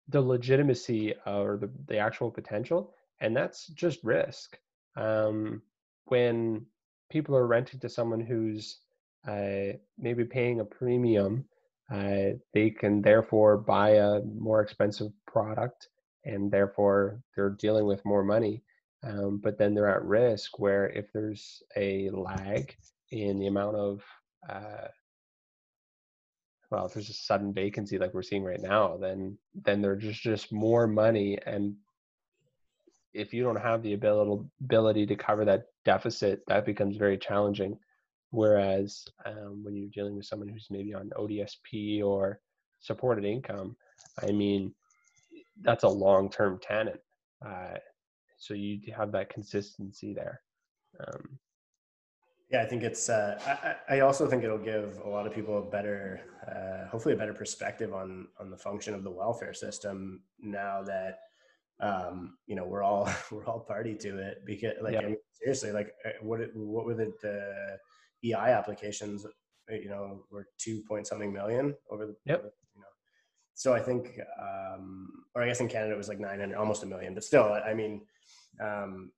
the 0.09 0.21
legitimacy 0.21 1.15
or 1.27 1.59
the, 1.61 1.71
the 1.87 1.99
actual 1.99 2.31
potential, 2.31 2.95
and 3.21 3.37
that's 3.37 3.67
just 3.69 4.03
risk. 4.05 4.59
Um, 4.97 5.63
when 6.07 6.67
people 7.11 7.37
are 7.37 7.47
renting 7.47 7.81
to 7.81 7.89
someone 7.89 8.21
who's 8.21 8.79
uh, 9.27 9.77
maybe 9.99 10.25
paying 10.25 10.61
a 10.61 10.65
premium, 10.65 11.45
uh, 11.93 12.37
they 12.53 12.71
can 12.71 13.03
therefore 13.03 13.57
buy 13.57 13.91
a 13.91 14.21
more 14.21 14.61
expensive 14.61 15.13
product, 15.27 15.89
and 16.25 16.51
therefore 16.51 17.21
they're 17.35 17.51
dealing 17.51 17.87
with 17.87 18.05
more 18.05 18.25
money. 18.25 18.63
Um, 19.05 19.41
but 19.43 19.59
then 19.59 19.75
they're 19.75 19.95
at 19.95 20.05
risk 20.05 20.59
where 20.59 20.89
if 20.89 21.13
there's 21.13 21.63
a 21.77 22.11
lag 22.11 22.75
in 23.11 23.39
the 23.39 23.49
amount 23.49 23.77
of 23.77 24.03
uh, 24.49 24.89
well, 26.71 26.87
if 26.87 26.95
there's 26.95 27.11
a 27.11 27.15
sudden 27.15 27.53
vacancy 27.53 27.99
like 27.99 28.15
we're 28.15 28.23
seeing 28.23 28.43
right 28.43 28.61
now, 28.61 28.97
then 28.97 29.39
then 29.55 29.81
there's 29.81 30.03
just 30.03 30.23
just 30.23 30.53
more 30.53 30.87
money, 30.87 31.39
and 31.47 31.75
if 33.13 33.33
you 33.33 33.45
don't 33.45 33.61
have 33.61 33.83
the 33.83 33.93
ability 33.93 34.45
ability 34.63 35.07
to 35.07 35.17
cover 35.17 35.45
that 35.45 35.67
deficit, 35.85 36.43
that 36.49 36.67
becomes 36.67 36.97
very 36.97 37.17
challenging. 37.17 37.79
Whereas 38.31 39.07
um, 39.25 39.63
when 39.63 39.77
you're 39.77 39.91
dealing 39.95 40.17
with 40.17 40.27
someone 40.27 40.49
who's 40.49 40.67
maybe 40.69 40.93
on 40.95 41.13
ODSP 41.17 42.03
or 42.03 42.41
supported 42.81 43.25
income, 43.25 43.77
I 44.21 44.33
mean, 44.33 44.75
that's 45.63 45.85
a 45.85 45.89
long-term 45.89 46.59
tenant. 46.61 46.99
Uh, 47.47 47.75
so 48.45 48.53
you 48.53 48.79
have 48.95 49.11
that 49.13 49.31
consistency 49.31 50.13
there. 50.13 50.43
Um, 51.01 51.39
yeah, 52.51 52.63
I 52.63 52.67
think 52.67 52.83
it's. 52.83 53.09
Uh, 53.09 53.39
I, 53.89 53.97
I, 53.97 54.01
also 54.01 54.29
think 54.29 54.45
it'll 54.45 54.59
give 54.59 55.01
a 55.03 55.09
lot 55.09 55.27
of 55.27 55.35
people 55.35 55.59
a 55.59 55.63
better, 55.63 56.21
uh, 56.47 56.87
hopefully, 56.91 57.15
a 57.15 57.17
better 57.17 57.33
perspective 57.33 57.95
on 57.95 58.29
on 58.39 58.51
the 58.51 58.59
function 58.59 58.93
of 58.93 59.03
the 59.03 59.11
welfare 59.11 59.55
system 59.55 60.21
now 60.39 60.83
that 60.83 61.21
um, 61.81 62.37
you 62.47 62.55
know 62.55 62.67
we're 62.67 62.83
all 62.83 63.11
we're 63.33 63.47
all 63.47 63.61
party 63.61 63.95
to 63.95 64.19
it. 64.19 64.43
Because, 64.45 64.75
like, 64.83 64.93
yeah. 64.93 65.01
I 65.01 65.07
mean, 65.07 65.17
seriously, 65.33 65.73
like, 65.73 65.95
uh, 66.05 66.11
what 66.21 66.41
what 66.55 66.85
were 66.85 66.95
the, 66.95 67.13
the 67.23 67.79
EI 68.31 68.53
applications? 68.53 69.25
Uh, 69.25 69.77
you 69.77 69.89
know, 69.89 70.27
were 70.31 70.47
two 70.59 70.83
point 70.87 71.07
something 71.07 71.33
million 71.33 71.75
over 71.91 72.07
the. 72.07 72.15
Yep. 72.27 72.53
You 72.75 72.81
know, 72.83 72.87
so 73.55 73.73
I 73.73 73.81
think, 73.81 74.21
um, 74.39 75.25
or 75.35 75.43
I 75.43 75.47
guess 75.47 75.61
in 75.61 75.69
Canada 75.69 75.95
it 75.95 75.99
was 75.99 76.09
like 76.09 76.21
nine 76.21 76.41
hundred, 76.41 76.57
almost 76.57 76.83
a 76.83 76.87
million. 76.87 77.15
But 77.15 77.25
still, 77.25 77.45
I 77.45 77.73
mean, 77.73 78.03
um, 78.61 79.11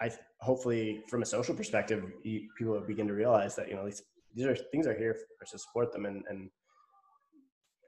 I 0.00 0.10
hopefully 0.40 1.02
from 1.08 1.22
a 1.22 1.26
social 1.26 1.54
perspective, 1.54 2.04
you, 2.22 2.48
people 2.56 2.80
begin 2.80 3.06
to 3.08 3.14
realize 3.14 3.54
that 3.56 3.68
you 3.68 3.74
know 3.74 3.84
these 3.84 4.02
these 4.34 4.46
are 4.46 4.56
things 4.56 4.86
are 4.86 4.94
here 4.94 5.14
for, 5.14 5.44
to 5.44 5.58
support 5.58 5.92
them, 5.92 6.06
and 6.06 6.24
and 6.28 6.50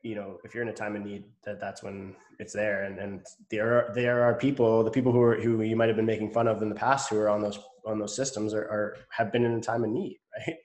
you 0.03 0.15
know 0.15 0.39
if 0.45 0.55
you're 0.55 0.63
in 0.63 0.69
a 0.69 0.75
time 0.75 0.97
of 0.97 1.03
need, 1.03 1.25
that 1.45 1.61
that's 1.61 1.83
when 1.83 2.15
it's 2.39 2.53
there. 2.53 2.85
And 2.85 2.99
and 2.99 3.27
there 3.51 3.75
are 3.75 3.95
there 3.95 4.23
are 4.23 4.35
people, 4.35 4.85
the 4.85 4.91
people 4.91 5.13
who 5.13 5.23
are 5.23 5.41
who 5.41 5.63
you 5.63 5.77
might 5.77 5.89
have 5.89 5.97
been 5.97 6.07
making 6.07 6.33
fun 6.33 6.49
of 6.49 6.61
in 6.63 6.69
the 6.69 6.75
past, 6.75 7.09
who 7.09 7.19
are 7.19 7.31
on 7.31 7.41
those 7.41 7.59
on 7.87 7.99
those 7.99 8.15
systems, 8.15 8.53
are, 8.53 8.65
are 8.65 8.97
have 9.11 9.33
been 9.33 9.45
in 9.45 9.53
a 9.53 9.61
time 9.61 9.85
of 9.85 9.91
need, 9.91 10.19
right? 10.47 10.57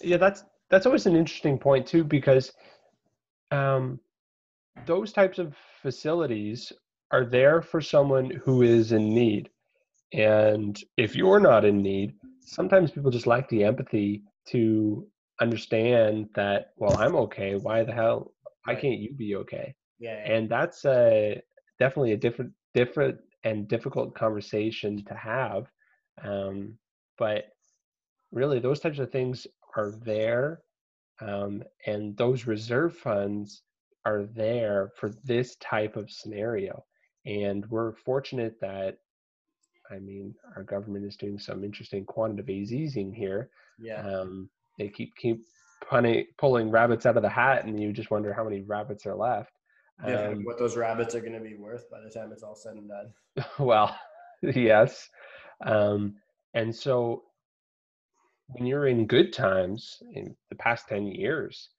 yeah, 0.00 0.16
that's 0.16 0.44
that's 0.70 0.86
always 0.86 1.06
an 1.06 1.16
interesting 1.16 1.58
point 1.58 1.86
too, 1.86 2.02
because 2.02 2.52
um, 3.50 4.00
those 4.84 5.12
types 5.12 5.38
of 5.38 5.54
facilities 5.82 6.72
are 7.10 7.24
there 7.24 7.62
for 7.62 7.80
someone 7.80 8.30
who 8.30 8.62
is 8.62 8.92
in 8.92 9.08
need. 9.08 9.48
And 10.12 10.78
if 10.96 11.14
you're 11.14 11.40
not 11.40 11.64
in 11.64 11.82
need, 11.82 12.14
sometimes 12.40 12.90
people 12.90 13.10
just 13.10 13.26
lack 13.26 13.48
the 13.48 13.64
empathy 13.64 14.22
to 14.48 15.06
understand 15.40 16.28
that, 16.34 16.72
well, 16.76 16.96
I'm 16.98 17.16
okay. 17.16 17.54
Why 17.54 17.84
the 17.84 17.92
hell? 17.92 18.32
Why 18.64 18.74
can't 18.74 18.98
you 18.98 19.14
be 19.14 19.36
okay? 19.36 19.74
Yeah. 19.98 20.18
And 20.24 20.48
that's 20.48 20.84
a, 20.84 21.40
definitely 21.78 22.12
a 22.12 22.16
different, 22.16 22.52
different 22.74 23.18
and 23.44 23.68
difficult 23.68 24.14
conversation 24.14 25.04
to 25.04 25.14
have. 25.14 25.66
Um, 26.22 26.78
but 27.18 27.44
really, 28.32 28.58
those 28.58 28.80
types 28.80 28.98
of 28.98 29.10
things 29.10 29.46
are 29.76 29.92
there. 30.04 30.60
Um, 31.20 31.62
and 31.86 32.16
those 32.16 32.46
reserve 32.46 32.96
funds 32.96 33.62
are 34.04 34.24
there 34.24 34.90
for 34.96 35.10
this 35.24 35.56
type 35.56 35.96
of 35.96 36.10
scenario. 36.10 36.84
And 37.26 37.66
we're 37.66 37.92
fortunate 37.92 38.60
that, 38.60 38.98
I 39.90 39.98
mean, 39.98 40.34
our 40.56 40.62
government 40.62 41.04
is 41.04 41.16
doing 41.16 41.38
some 41.38 41.64
interesting 41.64 42.04
quantitative 42.04 42.72
easing 42.72 43.12
here. 43.12 43.50
Yeah. 43.78 44.00
Um, 44.06 44.48
they 44.78 44.88
keep 44.88 45.16
keep 45.16 45.44
pulling 46.38 46.70
rabbits 46.70 47.06
out 47.06 47.16
of 47.16 47.22
the 47.22 47.28
hat, 47.28 47.64
and 47.64 47.80
you 47.80 47.92
just 47.92 48.10
wonder 48.10 48.32
how 48.32 48.44
many 48.44 48.62
rabbits 48.62 49.06
are 49.06 49.14
left. 49.14 49.52
Yeah, 50.06 50.28
um, 50.28 50.44
what 50.44 50.58
those 50.58 50.76
rabbits 50.76 51.14
are 51.14 51.20
going 51.20 51.32
to 51.32 51.40
be 51.40 51.54
worth 51.54 51.90
by 51.90 52.00
the 52.00 52.10
time 52.10 52.30
it's 52.30 52.42
all 52.42 52.54
said 52.54 52.74
and 52.74 52.88
done. 52.88 53.44
Well, 53.58 53.96
yes. 54.42 55.08
Um, 55.64 56.16
and 56.54 56.74
so 56.74 57.22
when 58.48 58.66
you're 58.66 58.86
in 58.86 59.06
good 59.06 59.32
times 59.32 60.02
in 60.12 60.36
the 60.50 60.56
past 60.56 60.88
10 60.88 61.06
years, 61.06 61.70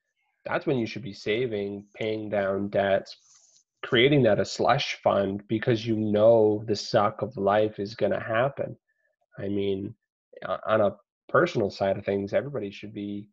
that's 0.46 0.66
when 0.66 0.78
you 0.78 0.88
should 0.88 1.04
be 1.04 1.14
saving, 1.14 1.86
paying 1.96 2.30
down 2.30 2.70
debts, 2.70 3.16
creating 3.84 4.24
that 4.24 4.40
a 4.40 4.46
slush 4.46 4.98
fund 5.04 5.44
because 5.48 5.86
you 5.86 5.96
know 5.96 6.64
the 6.68 6.76
suck 6.76 7.22
of 7.22 7.38
life 7.38 7.80
is 7.80 7.96
going 7.96 8.12
to 8.12 8.20
happen. 8.20 8.76
I 9.38 9.48
mean, 9.48 9.94
on 10.66 10.82
a 10.82 10.96
personal 11.30 11.70
side 11.70 11.98
of 11.98 12.06
things, 12.06 12.34
everybody 12.34 12.72
should 12.72 12.94
be 12.94 13.30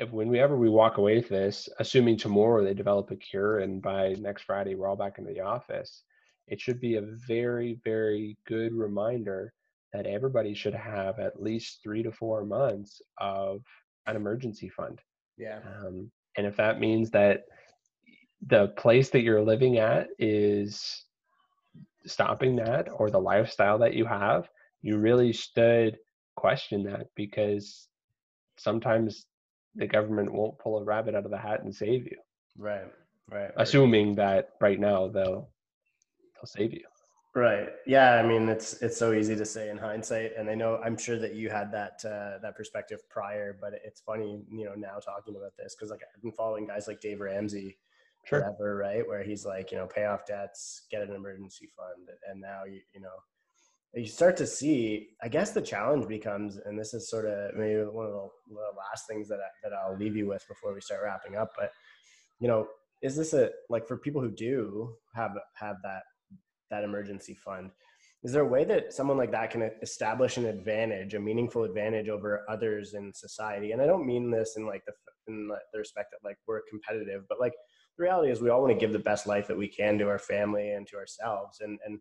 if 0.00 0.10
whenever 0.10 0.56
we 0.56 0.70
walk 0.70 0.96
away 0.96 1.16
with 1.16 1.28
this, 1.28 1.68
assuming 1.78 2.16
tomorrow 2.16 2.64
they 2.64 2.72
develop 2.72 3.10
a 3.10 3.16
cure 3.16 3.58
and 3.58 3.82
by 3.82 4.14
next 4.18 4.44
Friday 4.44 4.74
we're 4.74 4.88
all 4.88 4.96
back 4.96 5.18
into 5.18 5.32
the 5.34 5.40
office, 5.40 6.04
it 6.48 6.58
should 6.58 6.80
be 6.80 6.96
a 6.96 7.02
very, 7.28 7.78
very 7.84 8.38
good 8.46 8.72
reminder 8.72 9.52
that 9.92 10.06
everybody 10.06 10.54
should 10.54 10.74
have 10.74 11.18
at 11.18 11.42
least 11.42 11.80
three 11.82 12.02
to 12.02 12.10
four 12.10 12.46
months 12.46 13.02
of 13.18 13.60
an 14.06 14.16
emergency 14.16 14.70
fund. 14.70 15.00
Yeah. 15.36 15.58
Um, 15.66 16.10
and 16.38 16.46
if 16.46 16.56
that 16.56 16.80
means 16.80 17.10
that 17.10 17.44
the 18.46 18.68
place 18.68 19.10
that 19.10 19.22
you're 19.22 19.42
living 19.42 19.78
at 19.78 20.08
is 20.18 21.04
stopping 22.06 22.56
that 22.56 22.88
or 22.92 23.10
the 23.10 23.20
lifestyle 23.20 23.78
that 23.78 23.94
you 23.94 24.06
have, 24.06 24.48
you 24.82 24.96
really 24.96 25.32
should 25.32 25.98
question 26.36 26.84
that 26.84 27.06
because 27.14 27.88
sometimes 28.56 29.26
the 29.74 29.86
government 29.86 30.32
won't 30.32 30.58
pull 30.58 30.78
a 30.78 30.84
rabbit 30.84 31.14
out 31.14 31.24
of 31.24 31.30
the 31.30 31.38
hat 31.38 31.62
and 31.62 31.74
save 31.74 32.04
you. 32.06 32.16
Right. 32.56 32.86
Right. 33.30 33.50
Assuming 33.56 34.16
that 34.16 34.50
right 34.60 34.80
now 34.80 35.08
they'll 35.08 35.48
they'll 36.34 36.46
save 36.46 36.72
you. 36.72 36.84
Right. 37.34 37.68
Yeah. 37.86 38.14
I 38.14 38.26
mean, 38.26 38.48
it's 38.48 38.82
it's 38.82 38.96
so 38.96 39.12
easy 39.12 39.36
to 39.36 39.44
say 39.44 39.70
in 39.70 39.78
hindsight, 39.78 40.32
and 40.36 40.50
I 40.50 40.56
know 40.56 40.80
I'm 40.84 40.98
sure 40.98 41.16
that 41.18 41.34
you 41.34 41.48
had 41.48 41.70
that 41.70 42.04
uh, 42.04 42.38
that 42.42 42.56
perspective 42.56 43.08
prior, 43.08 43.56
but 43.60 43.72
it's 43.84 44.00
funny, 44.00 44.42
you 44.50 44.64
know, 44.64 44.74
now 44.74 44.98
talking 44.98 45.36
about 45.36 45.56
this 45.56 45.76
because 45.76 45.90
like 45.90 46.00
I've 46.14 46.22
been 46.22 46.32
following 46.32 46.66
guys 46.66 46.88
like 46.88 47.00
Dave 47.00 47.20
Ramsey, 47.20 47.78
sure. 48.24 48.40
forever, 48.40 48.76
right? 48.76 49.06
Where 49.06 49.22
he's 49.22 49.44
like, 49.44 49.72
you 49.72 49.78
know, 49.78 49.86
pay 49.86 50.04
off 50.04 50.26
debts, 50.26 50.86
get 50.90 51.02
an 51.02 51.14
emergency 51.14 51.68
fund, 51.76 52.08
and 52.28 52.40
now 52.40 52.64
you 52.64 52.80
you 52.94 53.00
know 53.00 53.08
you 53.94 54.06
start 54.06 54.36
to 54.36 54.46
see 54.46 55.08
i 55.22 55.28
guess 55.28 55.50
the 55.50 55.60
challenge 55.60 56.06
becomes 56.06 56.58
and 56.64 56.78
this 56.78 56.94
is 56.94 57.10
sort 57.10 57.26
of 57.26 57.54
maybe 57.56 57.82
one 57.82 58.06
of 58.06 58.12
the, 58.12 58.28
the 58.50 58.60
last 58.78 59.06
things 59.08 59.28
that, 59.28 59.38
I, 59.40 59.68
that 59.68 59.74
i'll 59.74 59.96
leave 59.96 60.16
you 60.16 60.28
with 60.28 60.46
before 60.48 60.72
we 60.72 60.80
start 60.80 61.00
wrapping 61.04 61.36
up 61.36 61.52
but 61.58 61.72
you 62.40 62.48
know 62.48 62.68
is 63.02 63.16
this 63.16 63.32
a 63.32 63.50
like 63.68 63.86
for 63.86 63.96
people 63.96 64.20
who 64.20 64.30
do 64.30 64.94
have 65.14 65.32
have 65.54 65.76
that 65.82 66.02
that 66.70 66.84
emergency 66.84 67.34
fund 67.34 67.70
is 68.22 68.32
there 68.32 68.42
a 68.42 68.48
way 68.48 68.64
that 68.64 68.92
someone 68.92 69.16
like 69.16 69.32
that 69.32 69.50
can 69.50 69.70
establish 69.82 70.36
an 70.36 70.46
advantage 70.46 71.14
a 71.14 71.20
meaningful 71.20 71.64
advantage 71.64 72.08
over 72.08 72.44
others 72.48 72.94
in 72.94 73.12
society 73.12 73.72
and 73.72 73.82
i 73.82 73.86
don't 73.86 74.06
mean 74.06 74.30
this 74.30 74.54
in 74.56 74.66
like 74.66 74.84
the 74.86 74.92
in 75.26 75.48
the 75.48 75.78
respect 75.78 76.08
that 76.12 76.26
like 76.26 76.36
we're 76.46 76.60
competitive 76.70 77.24
but 77.28 77.40
like 77.40 77.54
the 78.00 78.04
reality 78.04 78.32
is 78.32 78.40
we 78.40 78.48
all 78.48 78.62
want 78.62 78.72
to 78.72 78.78
give 78.78 78.92
the 78.92 78.98
best 78.98 79.26
life 79.26 79.46
that 79.46 79.58
we 79.58 79.68
can 79.68 79.98
to 79.98 80.08
our 80.08 80.18
family 80.18 80.70
and 80.70 80.86
to 80.88 80.96
ourselves 80.96 81.60
and 81.60 81.78
and 81.84 82.00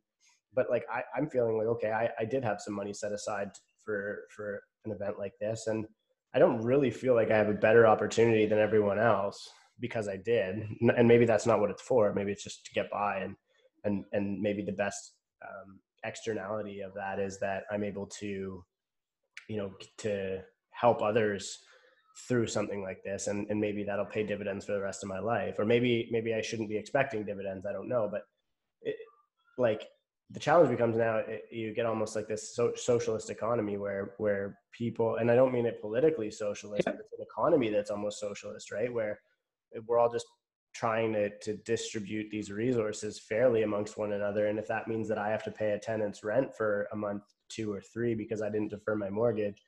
but 0.53 0.69
like 0.69 0.85
I, 0.91 1.03
I'm 1.15 1.29
feeling 1.29 1.57
like 1.57 1.67
okay, 1.67 1.91
I, 1.91 2.09
I 2.19 2.25
did 2.25 2.43
have 2.43 2.61
some 2.61 2.73
money 2.73 2.93
set 2.93 3.11
aside 3.11 3.49
for 3.83 4.23
for 4.35 4.63
an 4.85 4.91
event 4.91 5.19
like 5.19 5.33
this, 5.39 5.67
and 5.67 5.85
I 6.33 6.39
don't 6.39 6.63
really 6.63 6.91
feel 6.91 7.15
like 7.15 7.31
I 7.31 7.37
have 7.37 7.49
a 7.49 7.53
better 7.53 7.85
opportunity 7.85 8.45
than 8.45 8.59
everyone 8.59 8.99
else 8.99 9.49
because 9.79 10.07
I 10.07 10.17
did, 10.17 10.67
and 10.97 11.07
maybe 11.07 11.25
that's 11.25 11.45
not 11.45 11.59
what 11.59 11.69
it's 11.69 11.81
for. 11.81 12.13
Maybe 12.13 12.31
it's 12.31 12.43
just 12.43 12.65
to 12.65 12.73
get 12.73 12.89
by, 12.91 13.19
and 13.19 13.35
and 13.83 14.05
and 14.11 14.41
maybe 14.41 14.63
the 14.63 14.71
best 14.71 15.13
um, 15.43 15.79
externality 16.03 16.81
of 16.81 16.93
that 16.95 17.19
is 17.19 17.39
that 17.39 17.63
I'm 17.71 17.83
able 17.83 18.07
to, 18.19 18.63
you 19.47 19.57
know, 19.57 19.71
to 19.99 20.39
help 20.71 21.01
others 21.01 21.59
through 22.27 22.47
something 22.47 22.81
like 22.81 23.03
this 23.03 23.27
and, 23.27 23.47
and 23.49 23.59
maybe 23.59 23.83
that'll 23.83 24.05
pay 24.05 24.23
dividends 24.23 24.65
for 24.65 24.73
the 24.73 24.81
rest 24.81 25.03
of 25.03 25.09
my 25.09 25.19
life 25.19 25.55
or 25.57 25.65
maybe 25.65 26.07
maybe 26.11 26.33
i 26.33 26.41
shouldn't 26.41 26.69
be 26.69 26.77
expecting 26.77 27.23
dividends 27.23 27.65
i 27.65 27.71
don't 27.71 27.87
know 27.87 28.07
but 28.11 28.23
it, 28.81 28.95
like 29.57 29.87
the 30.31 30.39
challenge 30.39 30.69
becomes 30.69 30.97
now 30.97 31.17
it, 31.17 31.25
eh, 31.29 31.55
you 31.55 31.73
get 31.73 31.85
almost 31.85 32.15
like 32.15 32.27
this 32.27 32.55
so, 32.55 32.71
socialist 32.75 33.29
economy 33.29 33.77
where 33.77 34.13
where 34.17 34.59
people 34.71 35.15
and 35.17 35.31
i 35.31 35.35
don't 35.35 35.53
mean 35.53 35.65
it 35.65 35.81
politically 35.81 36.29
socialist 36.29 36.83
yeah. 36.85 36.93
it's 36.93 37.13
an 37.17 37.25
economy 37.25 37.69
that's 37.69 37.91
almost 37.91 38.19
socialist 38.19 38.71
right 38.71 38.93
where 38.93 39.19
we're 39.87 39.99
all 39.99 40.11
just 40.11 40.25
trying 40.73 41.13
to, 41.13 41.29
to 41.39 41.57
distribute 41.57 42.29
these 42.29 42.51
resources 42.51 43.19
fairly 43.19 43.63
amongst 43.63 43.97
one 43.97 44.13
another 44.13 44.47
and 44.47 44.59
if 44.59 44.67
that 44.67 44.87
means 44.87 45.07
that 45.07 45.17
i 45.17 45.29
have 45.29 45.43
to 45.43 45.51
pay 45.51 45.71
a 45.71 45.79
tenant's 45.79 46.23
rent 46.23 46.55
for 46.55 46.87
a 46.91 46.95
month 46.95 47.23
two 47.49 47.71
or 47.71 47.81
three 47.81 48.13
because 48.13 48.41
i 48.41 48.49
didn't 48.49 48.69
defer 48.69 48.95
my 48.95 49.09
mortgage 49.09 49.61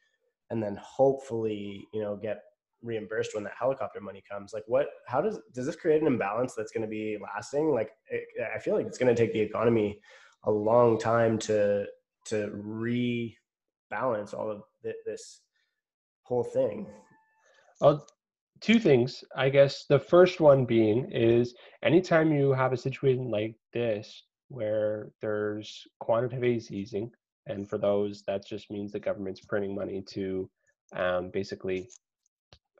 and 0.51 0.61
then 0.61 0.77
hopefully 0.79 1.87
you 1.93 2.01
know 2.01 2.15
get 2.15 2.41
reimbursed 2.83 3.33
when 3.35 3.43
that 3.43 3.53
helicopter 3.57 3.99
money 3.99 4.23
comes 4.29 4.53
like 4.53 4.63
what 4.67 4.87
how 5.07 5.21
does 5.21 5.39
does 5.53 5.65
this 5.65 5.75
create 5.75 6.01
an 6.01 6.07
imbalance 6.07 6.53
that's 6.55 6.71
going 6.71 6.81
to 6.81 6.87
be 6.87 7.17
lasting 7.21 7.71
like 7.71 7.91
it, 8.09 8.23
i 8.55 8.59
feel 8.59 8.75
like 8.75 8.85
it's 8.85 8.97
going 8.97 9.13
to 9.13 9.19
take 9.19 9.33
the 9.33 9.39
economy 9.39 9.99
a 10.45 10.51
long 10.51 10.97
time 10.99 11.37
to 11.37 11.85
to 12.25 12.49
rebalance 12.55 14.33
all 14.33 14.49
of 14.49 14.63
this 15.05 15.41
whole 16.23 16.43
thing. 16.43 16.87
Well, 17.79 18.07
two 18.59 18.79
things, 18.79 19.23
I 19.35 19.49
guess. 19.49 19.85
The 19.87 19.99
first 19.99 20.39
one 20.39 20.65
being 20.65 21.11
is 21.11 21.53
anytime 21.83 22.31
you 22.31 22.53
have 22.53 22.73
a 22.73 22.77
situation 22.77 23.29
like 23.29 23.55
this 23.73 24.23
where 24.49 25.11
there's 25.21 25.87
quantitative 25.99 26.71
easing, 26.71 27.11
and 27.47 27.67
for 27.69 27.77
those, 27.77 28.23
that 28.27 28.45
just 28.45 28.69
means 28.71 28.91
the 28.91 28.99
government's 28.99 29.41
printing 29.41 29.75
money 29.75 30.03
to 30.09 30.49
um, 30.95 31.29
basically 31.29 31.89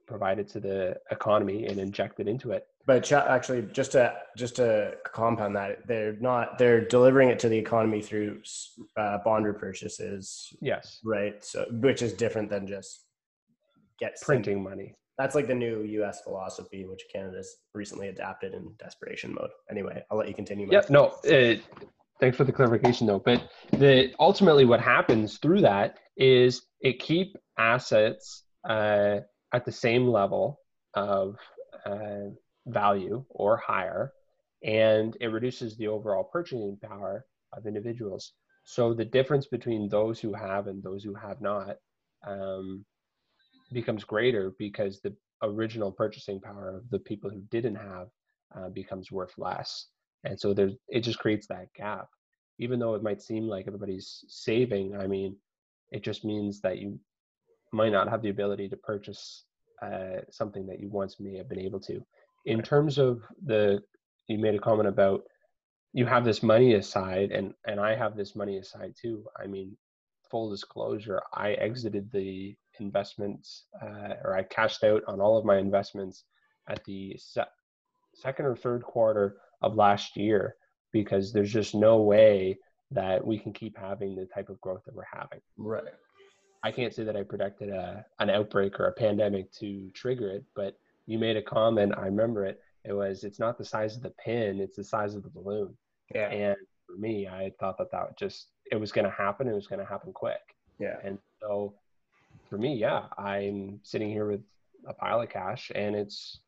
provide 0.08 0.40
it 0.40 0.48
to 0.50 0.60
the 0.60 0.96
economy 1.10 1.66
and 1.68 1.80
inject 1.80 2.20
it 2.20 2.28
into 2.28 2.52
it. 2.52 2.68
But 2.86 3.12
actually, 3.12 3.62
just 3.72 3.92
to 3.94 4.14
just 4.36 4.56
to 4.56 4.94
compound 5.06 5.56
that, 5.56 5.88
they're 5.88 6.18
not 6.20 6.58
they're 6.58 6.86
delivering 6.86 7.30
it 7.30 7.40
to 7.40 7.50
the 7.50 7.58
economy 7.58 8.02
through 8.02 8.42
uh, 8.98 9.20
bond 9.24 9.46
repurchases. 9.46 10.54
Yes. 10.62 11.00
Right. 11.04 11.44
So, 11.44 11.66
which 11.72 12.02
is 12.02 12.14
different 12.14 12.50
than 12.50 12.66
just 12.68 13.06
get 14.00 14.20
printing 14.22 14.64
money. 14.64 14.96
That's 15.18 15.36
like 15.36 15.48
the 15.48 15.56
new 15.56 15.84
U.S. 15.84 16.22
philosophy, 16.24 16.86
which 16.86 17.04
Canada's 17.14 17.58
recently 17.76 18.08
adapted 18.08 18.54
in 18.56 18.74
desperation 18.80 19.36
mode. 19.36 19.52
Anyway, 19.70 20.04
I'll 20.10 20.18
let 20.18 20.28
you 20.28 20.34
continue. 20.34 20.68
Yeah. 20.72 20.82
No. 20.90 21.16
It, 21.24 21.64
thanks 22.22 22.38
for 22.38 22.46
the 22.46 22.52
clarification, 22.52 23.08
though. 23.08 23.20
But 23.20 23.50
the 23.72 24.14
ultimately, 24.20 24.64
what 24.64 24.80
happens 24.80 25.40
through 25.40 25.62
that 25.62 25.98
is 26.16 26.62
it 26.80 27.00
keep 27.00 27.36
assets 27.58 28.44
uh, 28.70 29.18
at 29.54 29.66
the 29.66 29.72
same 29.72 30.08
level 30.08 30.60
of 30.94 31.36
uh, 31.86 32.30
value 32.68 33.26
or 33.30 33.58
higher, 33.58 34.14
and 34.64 35.18
it 35.20 35.28
reduces 35.28 35.76
the 35.76 35.88
overall 35.88 36.24
purchasing 36.24 36.78
power 36.82 37.26
of 37.52 37.66
individuals. 37.66 38.34
So 38.64 38.94
the 38.94 39.06
difference 39.06 39.48
between 39.48 39.90
those 39.90 40.20
who 40.20 40.34
have 40.34 40.68
and 40.68 40.82
those 40.84 41.04
who 41.04 41.16
have 41.16 41.42
not 41.42 41.78
um, 42.26 42.86
becomes 43.74 44.04
greater 44.04 44.54
because 44.60 45.02
the 45.02 45.16
original 45.42 45.92
purchasing 45.92 46.40
power 46.40 46.78
of 46.78 46.88
the 46.92 47.00
people 47.00 47.32
who 47.32 47.42
didn't 47.50 47.76
have 47.76 48.08
uh, 48.56 48.70
becomes 48.70 49.12
worth 49.12 49.34
less. 49.38 49.88
And 50.24 50.40
so 50.40 50.54
there's 50.54 50.74
it 50.90 51.02
just 51.02 51.20
creates 51.20 51.48
that 51.48 51.74
gap. 51.76 52.08
Even 52.60 52.80
though 52.80 52.94
it 52.96 53.04
might 53.04 53.22
seem 53.22 53.48
like 53.48 53.66
everybody's 53.68 54.24
saving, 54.28 54.96
I 54.96 55.08
mean, 55.08 55.36
it 55.92 56.04
just 56.04 56.24
means 56.24 56.62
that 56.62 56.78
you 56.78 57.00
might 57.74 57.92
not 57.92 58.10
have 58.10 58.22
the 58.22 58.30
ability 58.30 58.70
to 58.70 58.78
purchase 58.78 59.46
uh, 59.82 60.22
something 60.30 60.68
that 60.68 60.80
you 60.80 60.90
once 60.90 61.20
may 61.20 61.38
have 61.38 61.50
been 61.50 61.60
able 61.60 61.80
to. 61.82 62.02
In 62.46 62.62
terms 62.62 62.98
of 62.98 63.24
the 63.46 63.82
you 64.28 64.38
made 64.38 64.56
a 64.56 64.60
comment 64.60 64.88
about 64.88 65.24
you 65.94 66.06
have 66.06 66.24
this 66.24 66.42
money 66.42 66.76
aside 66.76 67.32
and 67.32 67.54
and 67.66 67.80
i 67.80 67.96
have 67.96 68.16
this 68.16 68.36
money 68.36 68.58
aside 68.58 68.94
too. 69.00 69.26
I 69.42 69.48
mean 69.48 69.76
full 70.30 70.50
disclosure 70.50 71.22
i 71.34 71.52
exited 71.54 72.10
the 72.12 72.56
investments 72.80 73.66
uh, 73.84 74.14
or 74.24 74.36
i 74.38 74.44
cashed 74.44 74.84
out 74.84 75.04
on 75.08 75.20
all 75.20 75.38
of 75.38 75.44
my 75.44 75.58
investments 75.58 76.24
at 76.70 76.82
the 76.86 77.14
se- 77.18 77.54
second 78.16 78.46
or 78.46 78.56
third 78.56 78.82
quarter 78.82 79.38
of 79.62 79.76
last 79.76 80.18
year 80.18 80.56
because 80.92 81.32
there's 81.32 81.52
just 81.52 81.74
no 81.76 82.02
way 82.02 82.58
that 82.92 83.26
we 83.26 83.38
can 83.38 83.54
keep 83.54 83.78
having 83.78 84.16
the 84.16 84.26
type 84.26 84.50
of 84.50 84.60
growth 84.62 84.82
that 84.86 84.96
we're 84.96 85.04
having 85.12 85.40
right 85.58 85.84
i 86.64 86.72
can't 86.72 86.94
say 86.94 87.04
that 87.04 87.16
i 87.16 87.24
predicted 87.24 87.70
a, 87.70 88.06
an 88.20 88.30
outbreak 88.30 88.80
or 88.80 88.88
a 88.88 88.94
pandemic 88.94 89.52
to 89.52 89.90
trigger 89.94 90.30
it 90.30 90.44
but 90.56 90.76
you 91.12 91.20
made 91.20 91.38
a 91.38 91.42
comment. 91.42 91.94
I 91.98 92.06
remember 92.06 92.46
it. 92.46 92.62
It 92.84 92.94
was 92.94 93.24
it's 93.24 93.40
not 93.40 93.58
the 93.58 93.66
size 93.66 93.96
of 93.96 94.02
the 94.02 94.14
pin; 94.24 94.60
it's 94.60 94.78
the 94.78 94.84
size 94.84 95.16
of 95.16 95.24
the 95.24 95.30
balloon. 95.30 95.76
Yeah. 96.14 96.30
And 96.30 96.56
for 96.88 96.98
me, 96.98 97.28
I 97.28 97.52
thought 97.60 97.78
that 97.78 97.92
that 97.92 98.18
just 98.18 98.48
it 98.72 98.78
was 98.78 98.92
going 98.92 99.06
to 99.06 99.12
happen. 99.12 99.48
It 99.48 99.54
was 99.54 99.68
going 99.68 99.80
to 99.80 99.86
happen 99.86 100.14
quick. 100.14 100.56
Yeah. 100.80 100.98
And 101.04 101.20
so, 101.42 101.76
for 102.50 102.58
me, 102.58 102.76
yeah, 102.76 103.04
I'm 103.18 103.80
sitting 103.84 104.10
here 104.10 104.28
with 104.28 104.42
a 104.88 104.94
pile 104.94 105.22
of 105.22 105.30
cash, 105.30 105.72
and 105.76 105.96
it's 105.96 106.40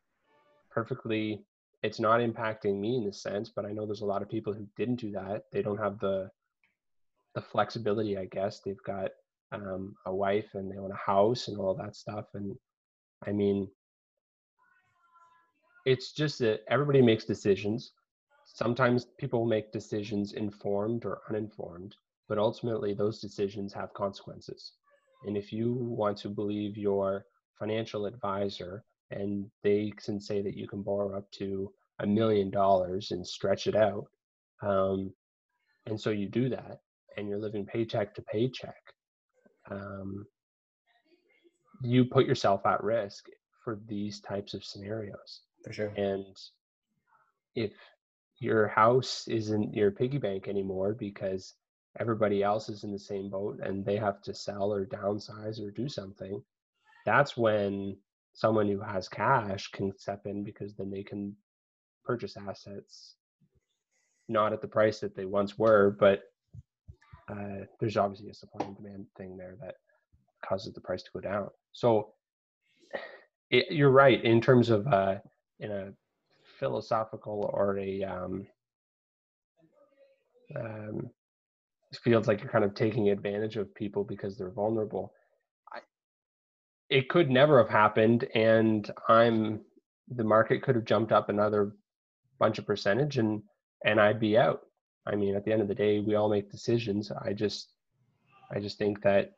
perfectly 0.71 1.43
it's 1.83 1.99
not 1.99 2.21
impacting 2.21 2.79
me 2.79 2.95
in 2.95 3.03
the 3.03 3.13
sense, 3.13 3.49
but 3.49 3.65
I 3.65 3.73
know 3.73 3.85
there's 3.85 4.01
a 4.01 4.05
lot 4.05 4.21
of 4.21 4.29
people 4.29 4.53
who 4.53 4.65
didn't 4.77 5.01
do 5.01 5.11
that. 5.11 5.43
They 5.51 5.61
don't 5.61 5.77
have 5.77 5.99
the 5.99 6.31
the 7.35 7.41
flexibility, 7.41 8.17
I 8.17 8.25
guess. 8.25 8.61
They've 8.61 8.83
got 8.85 9.11
um, 9.51 9.95
a 10.05 10.13
wife 10.13 10.53
and 10.53 10.71
they 10.71 10.77
own 10.77 10.91
a 10.91 10.95
house 10.95 11.47
and 11.47 11.57
all 11.57 11.73
that 11.75 11.95
stuff. 11.95 12.25
And 12.35 12.55
I 13.25 13.31
mean, 13.31 13.67
it's 15.85 16.13
just 16.13 16.39
that 16.39 16.61
everybody 16.69 17.01
makes 17.01 17.25
decisions. 17.25 17.93
Sometimes 18.45 19.07
people 19.17 19.45
make 19.45 19.71
decisions 19.71 20.33
informed 20.33 21.05
or 21.05 21.21
uninformed, 21.29 21.95
but 22.29 22.37
ultimately 22.37 22.93
those 22.93 23.19
decisions 23.19 23.73
have 23.73 23.93
consequences. 23.93 24.73
And 25.25 25.35
if 25.35 25.51
you 25.51 25.73
want 25.73 26.17
to 26.19 26.29
believe 26.29 26.77
your 26.77 27.25
financial 27.57 28.05
advisor 28.05 28.83
and 29.13 29.49
they 29.63 29.91
can 30.03 30.19
say 30.19 30.41
that 30.41 30.57
you 30.57 30.67
can 30.67 30.81
borrow 30.81 31.17
up 31.17 31.29
to 31.31 31.71
a 31.99 32.07
million 32.07 32.49
dollars 32.49 33.11
and 33.11 33.25
stretch 33.25 33.67
it 33.67 33.75
out, 33.75 34.05
um, 34.61 35.13
and 35.85 35.99
so 35.99 36.09
you 36.09 36.27
do 36.27 36.49
that, 36.49 36.79
and 37.17 37.27
you're 37.27 37.39
living 37.39 37.65
paycheck 37.65 38.13
to 38.15 38.21
paycheck, 38.23 38.81
um, 39.69 40.25
you 41.83 42.05
put 42.05 42.25
yourself 42.25 42.65
at 42.65 42.83
risk 42.83 43.27
for 43.63 43.79
these 43.87 44.19
types 44.19 44.53
of 44.53 44.63
scenarios. 44.63 45.41
For 45.63 45.73
sure. 45.73 45.93
And 45.95 46.35
if 47.55 47.73
your 48.39 48.67
house 48.67 49.27
isn't 49.27 49.73
your 49.73 49.91
piggy 49.91 50.17
bank 50.17 50.47
anymore 50.47 50.93
because 50.93 51.53
everybody 51.99 52.43
else 52.43 52.69
is 52.69 52.83
in 52.83 52.91
the 52.91 52.99
same 52.99 53.29
boat 53.29 53.59
and 53.61 53.85
they 53.85 53.95
have 53.95 54.21
to 54.23 54.33
sell 54.33 54.73
or 54.73 54.85
downsize 54.85 55.61
or 55.61 55.71
do 55.71 55.87
something, 55.87 56.41
that's 57.05 57.37
when 57.37 57.95
someone 58.33 58.67
who 58.67 58.79
has 58.79 59.07
cash 59.07 59.69
can 59.71 59.97
step 59.97 60.21
in 60.25 60.43
because 60.43 60.75
then 60.75 60.89
they 60.89 61.03
can 61.03 61.35
purchase 62.03 62.35
assets 62.37 63.15
not 64.27 64.53
at 64.53 64.61
the 64.61 64.67
price 64.67 64.99
that 64.99 65.15
they 65.15 65.25
once 65.25 65.57
were, 65.57 65.95
but 65.99 66.23
uh, 67.29 67.65
there's 67.79 67.97
obviously 67.97 68.29
a 68.29 68.33
supply 68.33 68.65
and 68.65 68.75
demand 68.75 69.05
thing 69.17 69.37
there 69.37 69.55
that 69.61 69.75
causes 70.45 70.73
the 70.73 70.81
price 70.81 71.03
to 71.03 71.11
go 71.13 71.19
down. 71.19 71.49
So 71.71 72.13
it, 73.49 73.71
you're 73.71 73.91
right 73.91 74.23
in 74.23 74.41
terms 74.41 74.69
of 74.69 74.87
uh, 74.87 75.15
in 75.59 75.71
a 75.71 75.93
philosophical 76.59 77.49
or 77.53 77.77
a 77.79 78.03
um, 78.03 78.47
um, 80.55 81.09
feels 82.03 82.27
like 82.27 82.41
you're 82.41 82.51
kind 82.51 82.65
of 82.65 82.73
taking 82.73 83.09
advantage 83.09 83.55
of 83.55 83.73
people 83.75 84.03
because 84.03 84.37
they're 84.37 84.49
vulnerable. 84.49 85.13
It 86.93 87.09
could 87.09 87.31
never 87.31 87.57
have 87.57 87.69
happened, 87.69 88.27
and 88.35 88.89
I'm 89.09 89.61
the 90.09 90.23
market 90.23 90.61
could 90.61 90.75
have 90.75 90.85
jumped 90.85 91.11
up 91.11 91.29
another 91.29 91.75
bunch 92.39 92.59
of 92.59 92.67
percentage, 92.67 93.17
and 93.17 93.41
and 93.83 93.99
I'd 93.99 94.19
be 94.19 94.37
out. 94.37 94.61
I 95.07 95.15
mean, 95.15 95.35
at 95.35 95.43
the 95.43 95.51
end 95.51 95.63
of 95.63 95.67
the 95.67 95.75
day, 95.75 95.99
we 95.99 96.13
all 96.13 96.29
make 96.29 96.51
decisions. 96.51 97.11
I 97.11 97.33
just, 97.33 97.69
I 98.55 98.59
just 98.59 98.77
think 98.77 99.01
that. 99.01 99.31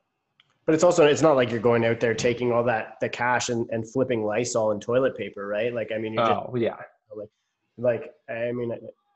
But 0.65 0.75
it's 0.75 0.83
also 0.83 1.05
it's 1.05 1.21
not 1.21 1.37
like 1.37 1.49
you're 1.49 1.61
going 1.61 1.85
out 1.85 2.01
there 2.01 2.13
taking 2.13 2.51
all 2.51 2.63
that 2.65 2.97
the 2.99 3.07
cash 3.07 3.47
and, 3.47 3.69
and 3.69 3.89
flipping 3.89 4.25
Lysol 4.25 4.71
and 4.71 4.81
toilet 4.81 5.15
paper, 5.15 5.47
right? 5.47 5.73
Like 5.73 5.91
I 5.95 5.97
mean, 5.97 6.13
you're 6.13 6.23
oh 6.23 6.49
just, 6.51 6.61
yeah. 6.61 6.75
Like, 7.15 7.29
like 7.77 8.11
I 8.29 8.51
mean, 8.51 8.73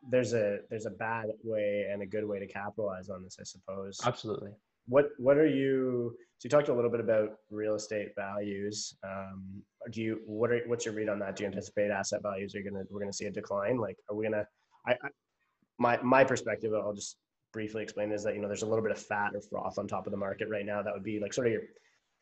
there's 0.09 0.33
a 0.33 0.59
there's 0.69 0.85
a 0.85 0.91
bad 0.91 1.27
way 1.43 1.89
and 1.91 2.01
a 2.01 2.05
good 2.05 2.25
way 2.25 2.39
to 2.39 2.47
capitalize 2.47 3.09
on 3.09 3.21
this, 3.21 3.37
I 3.37 3.43
suppose. 3.43 3.99
Absolutely. 4.05 4.51
What 4.87 5.09
what 5.17 5.37
are 5.37 5.47
you? 5.47 6.15
So 6.37 6.45
you 6.45 6.49
talked 6.49 6.69
a 6.69 6.73
little 6.73 6.89
bit 6.89 6.99
about 6.99 7.31
real 7.51 7.75
estate 7.75 8.09
values. 8.15 8.95
Um, 9.03 9.61
do 9.91 10.01
you 10.01 10.21
what 10.25 10.51
are 10.51 10.61
what's 10.67 10.85
your 10.85 10.93
read 10.93 11.09
on 11.09 11.19
that? 11.19 11.35
Do 11.35 11.43
you 11.43 11.47
anticipate 11.47 11.91
asset 11.91 12.21
values 12.21 12.55
are 12.55 12.61
gonna 12.61 12.83
we're 12.89 12.99
gonna 12.99 13.13
see 13.13 13.25
a 13.25 13.31
decline? 13.31 13.77
Like, 13.77 13.97
are 14.09 14.15
we 14.15 14.25
gonna? 14.25 14.45
I, 14.87 14.93
I 14.93 15.09
my 15.77 15.99
my 16.01 16.23
perspective, 16.23 16.73
I'll 16.73 16.93
just 16.93 17.17
briefly 17.51 17.83
explain 17.83 18.11
is 18.11 18.23
that 18.23 18.35
you 18.35 18.41
know 18.41 18.47
there's 18.47 18.63
a 18.63 18.67
little 18.67 18.83
bit 18.83 18.91
of 18.91 18.99
fat 18.99 19.31
or 19.33 19.41
froth 19.41 19.77
on 19.77 19.87
top 19.87 20.05
of 20.05 20.11
the 20.11 20.17
market 20.17 20.49
right 20.49 20.65
now 20.65 20.81
that 20.81 20.93
would 20.93 21.03
be 21.03 21.19
like 21.19 21.33
sort 21.33 21.47
of 21.47 21.53
your 21.53 21.63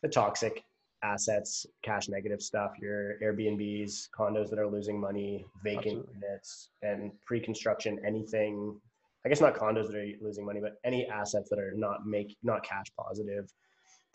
the 0.03 0.09
toxic 0.09 0.63
assets, 1.03 1.65
cash 1.83 2.09
negative 2.09 2.41
stuff, 2.41 2.73
your 2.79 3.19
Airbnbs, 3.21 4.09
condos 4.17 4.49
that 4.49 4.59
are 4.59 4.67
losing 4.67 4.99
money, 4.99 5.45
vacant 5.63 5.85
Absolutely. 5.85 6.13
units, 6.15 6.69
and 6.81 7.11
pre-construction 7.25 7.99
anything. 8.05 8.79
I 9.25 9.29
guess 9.29 9.41
not 9.41 9.55
condos 9.55 9.87
that 9.87 9.95
are 9.95 10.07
losing 10.21 10.45
money, 10.45 10.59
but 10.61 10.73
any 10.83 11.07
assets 11.07 11.49
that 11.49 11.59
are 11.59 11.73
not 11.75 12.05
make 12.05 12.35
not 12.43 12.63
cash 12.63 12.85
positive. 12.97 13.51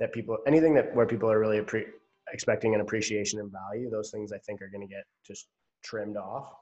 That 0.00 0.12
people 0.12 0.38
anything 0.46 0.74
that 0.74 0.94
where 0.94 1.06
people 1.06 1.30
are 1.30 1.38
really 1.38 1.64
expecting 2.32 2.74
an 2.74 2.80
appreciation 2.80 3.38
in 3.40 3.50
value, 3.50 3.90
those 3.90 4.10
things 4.10 4.32
I 4.32 4.38
think 4.38 4.62
are 4.62 4.68
going 4.68 4.86
to 4.86 4.92
get 4.92 5.04
just 5.26 5.48
trimmed 5.82 6.16
off 6.16 6.52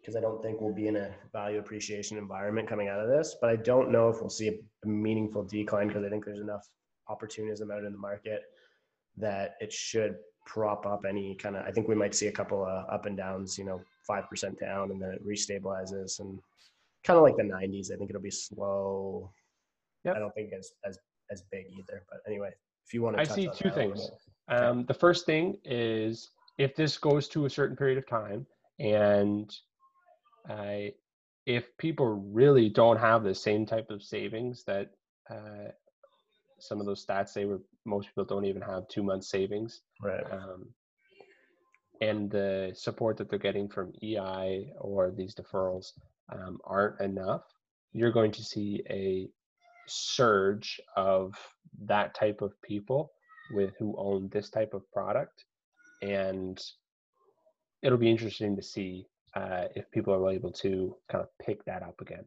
because 0.00 0.16
I 0.16 0.20
don't 0.20 0.42
think 0.42 0.60
we'll 0.60 0.74
be 0.74 0.86
in 0.86 0.96
a 0.96 1.10
value 1.32 1.58
appreciation 1.58 2.16
environment 2.18 2.68
coming 2.68 2.88
out 2.88 3.00
of 3.00 3.08
this. 3.08 3.36
But 3.40 3.50
I 3.50 3.56
don't 3.56 3.90
know 3.90 4.08
if 4.08 4.20
we'll 4.20 4.30
see 4.30 4.48
a 4.48 4.88
meaningful 4.88 5.42
decline 5.44 5.88
because 5.88 6.04
I 6.04 6.08
think 6.08 6.24
there's 6.24 6.40
enough 6.40 6.66
opportunism 7.08 7.70
out 7.70 7.84
in 7.84 7.92
the 7.92 7.98
market 7.98 8.42
that 9.16 9.56
it 9.60 9.72
should 9.72 10.16
prop 10.46 10.86
up 10.86 11.04
any 11.06 11.34
kind 11.34 11.56
of. 11.56 11.66
I 11.66 11.72
think 11.72 11.88
we 11.88 11.94
might 11.94 12.14
see 12.14 12.28
a 12.28 12.32
couple 12.32 12.64
of 12.64 12.84
up 12.90 13.06
and 13.06 13.16
downs, 13.16 13.58
you 13.58 13.64
know, 13.64 13.80
five 14.06 14.28
percent 14.28 14.58
down, 14.58 14.90
and 14.90 15.02
then 15.02 15.10
it 15.10 15.26
restabilizes 15.26 16.20
and 16.20 16.38
kind 17.08 17.16
of 17.16 17.22
like 17.24 17.36
the 17.36 17.42
'90s. 17.42 17.92
I 17.92 17.96
think 17.96 18.10
it'll 18.10 18.22
be 18.22 18.30
slow. 18.30 19.32
Yep. 20.04 20.16
I 20.16 20.18
don't 20.18 20.34
think 20.34 20.52
as 20.56 20.72
as 20.84 20.98
as 21.30 21.42
big 21.50 21.66
either. 21.72 22.04
But 22.10 22.20
anyway, 22.26 22.50
if 22.86 22.94
you 22.94 23.02
want 23.02 23.16
to, 23.16 23.22
I 23.22 23.24
see 23.24 23.48
two 23.56 23.70
things. 23.70 24.10
Um, 24.48 24.84
the 24.86 24.94
first 24.94 25.26
thing 25.26 25.58
is 25.64 26.30
if 26.58 26.74
this 26.76 26.98
goes 26.98 27.28
to 27.28 27.46
a 27.46 27.50
certain 27.50 27.76
period 27.76 27.98
of 27.98 28.06
time 28.06 28.46
and 28.78 29.54
uh, 30.48 30.90
if 31.46 31.64
people 31.78 32.06
really 32.32 32.68
don't 32.68 32.98
have 32.98 33.24
the 33.24 33.34
same 33.34 33.64
type 33.64 33.90
of 33.90 34.02
savings 34.02 34.64
that 34.64 34.90
uh, 35.30 35.70
some 36.58 36.80
of 36.80 36.86
those 36.86 37.04
stats 37.04 37.30
say 37.30 37.44
where 37.44 37.60
most 37.84 38.08
people 38.08 38.24
don't 38.24 38.44
even 38.44 38.62
have 38.62 38.88
two 38.88 39.02
months 39.02 39.30
savings 39.30 39.82
right 40.02 40.24
um, 40.32 40.66
and 42.00 42.30
the 42.30 42.72
support 42.74 43.16
that 43.16 43.28
they're 43.30 43.38
getting 43.38 43.68
from 43.68 43.92
ei 44.02 44.70
or 44.80 45.10
these 45.10 45.34
deferrals 45.34 45.92
um, 46.30 46.58
aren't 46.64 47.00
enough 47.00 47.42
you're 47.92 48.12
going 48.12 48.32
to 48.32 48.44
see 48.44 48.82
a 48.90 49.28
surge 49.86 50.80
of 50.96 51.34
that 51.84 52.14
type 52.14 52.42
of 52.42 52.52
people 52.62 53.10
with 53.52 53.72
who 53.78 53.94
own 53.96 54.28
this 54.30 54.50
type 54.50 54.74
of 54.74 54.90
product 54.92 55.44
and 56.02 56.60
it'll 57.82 57.98
be 57.98 58.10
interesting 58.10 58.56
to 58.56 58.62
see 58.62 59.06
uh, 59.34 59.64
if 59.74 59.90
people 59.90 60.14
are 60.14 60.30
able 60.30 60.50
to 60.50 60.96
kind 61.10 61.22
of 61.22 61.28
pick 61.44 61.64
that 61.64 61.82
up 61.82 62.00
again. 62.00 62.24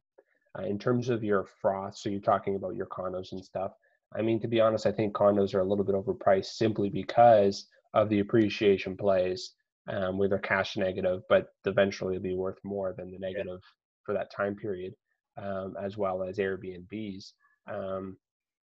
Uh, 0.57 0.63
in 0.63 0.77
terms 0.77 1.09
of 1.09 1.23
your 1.23 1.45
froth, 1.61 1.97
so 1.97 2.09
you're 2.09 2.19
talking 2.19 2.55
about 2.55 2.75
your 2.75 2.85
condos 2.87 3.31
and 3.31 3.43
stuff. 3.43 3.71
I 4.13 4.21
mean, 4.21 4.39
to 4.41 4.47
be 4.47 4.59
honest, 4.59 4.85
I 4.85 4.91
think 4.91 5.13
condos 5.13 5.53
are 5.53 5.61
a 5.61 5.65
little 5.65 5.85
bit 5.85 5.95
overpriced 5.95 6.57
simply 6.57 6.89
because 6.89 7.67
of 7.93 8.09
the 8.09 8.19
appreciation 8.19 8.97
plays 8.97 9.53
um, 9.87 10.17
where 10.17 10.27
they're 10.27 10.39
cash 10.39 10.75
negative, 10.75 11.21
but 11.29 11.53
eventually 11.65 12.15
will 12.15 12.23
be 12.23 12.35
worth 12.35 12.59
more 12.63 12.93
than 12.97 13.11
the 13.11 13.19
negative. 13.19 13.61
For 14.03 14.13
that 14.13 14.31
time 14.31 14.55
period, 14.55 14.93
um, 15.37 15.75
as 15.81 15.97
well 15.97 16.23
as 16.23 16.37
Airbnbs. 16.37 17.33
Um, 17.71 18.17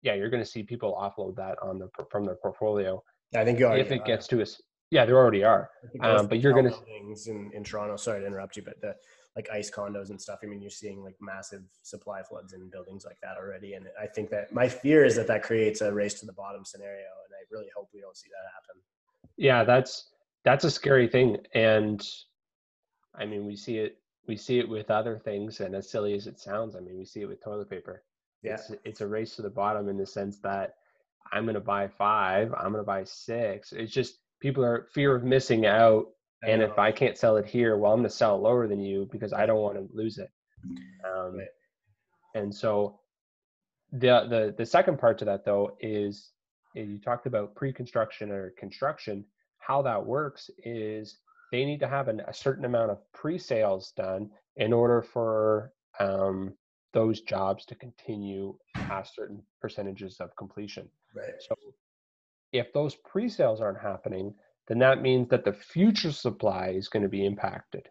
yeah, 0.02 0.14
you're 0.14 0.30
going 0.30 0.42
to 0.42 0.48
see 0.48 0.62
people 0.62 0.96
offload 1.00 1.36
that 1.36 1.56
on 1.62 1.78
the 1.78 1.88
from 2.10 2.24
their 2.24 2.36
portfolio. 2.36 3.02
I 3.34 3.44
think 3.44 3.58
you 3.58 3.68
if 3.72 3.92
it 3.92 4.04
gets 4.04 4.26
to 4.28 4.40
us. 4.40 4.60
yeah, 4.90 5.04
there 5.04 5.16
already 5.16 5.44
are. 5.44 5.70
Um, 6.00 6.26
but 6.28 6.40
you're 6.40 6.52
going 6.52 6.64
to 6.64 6.70
things 6.70 7.26
in, 7.26 7.50
in 7.52 7.62
Toronto. 7.62 7.96
Sorry 7.96 8.20
to 8.20 8.26
interrupt 8.26 8.56
you, 8.56 8.62
but 8.62 8.80
the 8.80 8.94
like 9.36 9.48
ice 9.52 9.70
condos 9.70 10.10
and 10.10 10.20
stuff. 10.20 10.40
I 10.42 10.46
mean, 10.46 10.60
you're 10.60 10.70
seeing 10.70 11.02
like 11.02 11.16
massive 11.20 11.62
supply 11.82 12.22
floods 12.22 12.54
in 12.54 12.70
buildings 12.70 13.04
like 13.04 13.18
that 13.22 13.36
already, 13.36 13.74
and 13.74 13.86
I 14.00 14.06
think 14.06 14.30
that 14.30 14.52
my 14.52 14.68
fear 14.68 15.04
is 15.04 15.16
that 15.16 15.26
that 15.26 15.42
creates 15.42 15.80
a 15.80 15.92
race 15.92 16.18
to 16.20 16.26
the 16.26 16.32
bottom 16.32 16.64
scenario, 16.64 16.96
and 16.98 17.34
I 17.34 17.42
really 17.50 17.68
hope 17.76 17.88
we 17.92 18.00
don't 18.00 18.16
see 18.16 18.28
that 18.28 18.50
happen. 18.52 18.82
Yeah, 19.36 19.64
that's 19.64 20.08
that's 20.44 20.64
a 20.64 20.70
scary 20.70 21.08
thing, 21.08 21.36
and 21.54 22.02
I 23.14 23.26
mean, 23.26 23.46
we 23.46 23.56
see 23.56 23.78
it 23.78 23.98
we 24.28 24.36
see 24.36 24.58
it 24.58 24.68
with 24.68 24.90
other 24.90 25.18
things, 25.18 25.60
and 25.60 25.74
as 25.74 25.90
silly 25.90 26.14
as 26.14 26.26
it 26.26 26.38
sounds, 26.38 26.76
I 26.76 26.80
mean, 26.80 26.98
we 26.98 27.04
see 27.04 27.22
it 27.22 27.28
with 27.28 27.42
toilet 27.42 27.70
paper. 27.70 28.04
Yeah, 28.42 28.54
it's, 28.54 28.70
it's 28.84 29.00
a 29.00 29.06
race 29.06 29.34
to 29.36 29.42
the 29.42 29.50
bottom 29.50 29.88
in 29.88 29.96
the 29.96 30.06
sense 30.06 30.38
that 30.40 30.74
I'm 31.32 31.44
going 31.44 31.54
to 31.54 31.60
buy 31.60 31.88
five, 31.88 32.52
I'm 32.54 32.72
going 32.72 32.84
to 32.84 32.86
buy 32.86 33.04
six. 33.04 33.72
It's 33.72 33.92
just 33.92 34.18
people 34.40 34.64
are 34.64 34.86
fear 34.92 35.14
of 35.14 35.24
missing 35.24 35.66
out 35.66 36.06
and 36.42 36.62
if 36.62 36.78
i 36.78 36.92
can't 36.92 37.18
sell 37.18 37.36
it 37.36 37.46
here 37.46 37.76
well 37.76 37.92
i'm 37.92 37.98
going 37.98 38.08
to 38.08 38.14
sell 38.14 38.36
it 38.36 38.42
lower 38.42 38.68
than 38.68 38.80
you 38.80 39.08
because 39.10 39.32
i 39.32 39.46
don't 39.46 39.60
want 39.60 39.76
to 39.76 39.88
lose 39.92 40.18
it 40.18 40.30
um, 41.04 41.36
right. 41.36 41.46
and 42.34 42.54
so 42.54 42.98
the, 43.92 44.26
the 44.28 44.54
the 44.58 44.66
second 44.66 44.98
part 44.98 45.18
to 45.18 45.24
that 45.24 45.44
though 45.44 45.76
is, 45.80 46.30
is 46.74 46.88
you 46.88 46.98
talked 46.98 47.26
about 47.26 47.54
pre-construction 47.54 48.30
or 48.30 48.52
construction 48.58 49.24
how 49.58 49.82
that 49.82 50.04
works 50.04 50.50
is 50.64 51.18
they 51.50 51.64
need 51.64 51.80
to 51.80 51.88
have 51.88 52.08
an, 52.08 52.20
a 52.26 52.34
certain 52.34 52.64
amount 52.64 52.90
of 52.90 52.98
pre-sales 53.12 53.92
done 53.96 54.30
in 54.56 54.72
order 54.72 55.02
for 55.02 55.72
um, 56.00 56.52
those 56.92 57.20
jobs 57.22 57.64
to 57.66 57.74
continue 57.74 58.56
past 58.74 59.14
certain 59.14 59.42
percentages 59.60 60.16
of 60.20 60.34
completion 60.36 60.88
right 61.14 61.34
so 61.46 61.54
if 62.52 62.72
those 62.72 62.94
pre-sales 62.94 63.60
aren't 63.60 63.80
happening, 63.80 64.34
then 64.66 64.78
that 64.78 65.02
means 65.02 65.28
that 65.28 65.44
the 65.44 65.52
future 65.52 66.12
supply 66.12 66.68
is 66.68 66.88
going 66.88 67.02
to 67.02 67.08
be 67.08 67.24
impacted. 67.24 67.88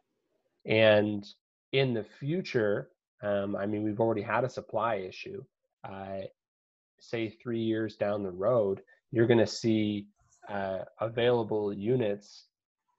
And 0.66 1.26
in 1.72 1.94
the 1.94 2.04
future, 2.04 2.90
um, 3.24 3.56
I 3.56 3.66
mean, 3.66 3.84
we've 3.84 4.00
already 4.00 4.22
had 4.22 4.44
a 4.44 4.50
supply 4.50 4.96
issue. 4.96 5.44
Uh, 5.84 6.22
say 7.00 7.30
three 7.30 7.62
years 7.62 7.96
down 7.96 8.24
the 8.24 8.32
road, 8.32 8.82
you're 9.12 9.28
going 9.28 9.40
to 9.40 9.48
see 9.48 10.08
uh, 10.50 10.80
available 11.00 11.72
units. 11.72 12.46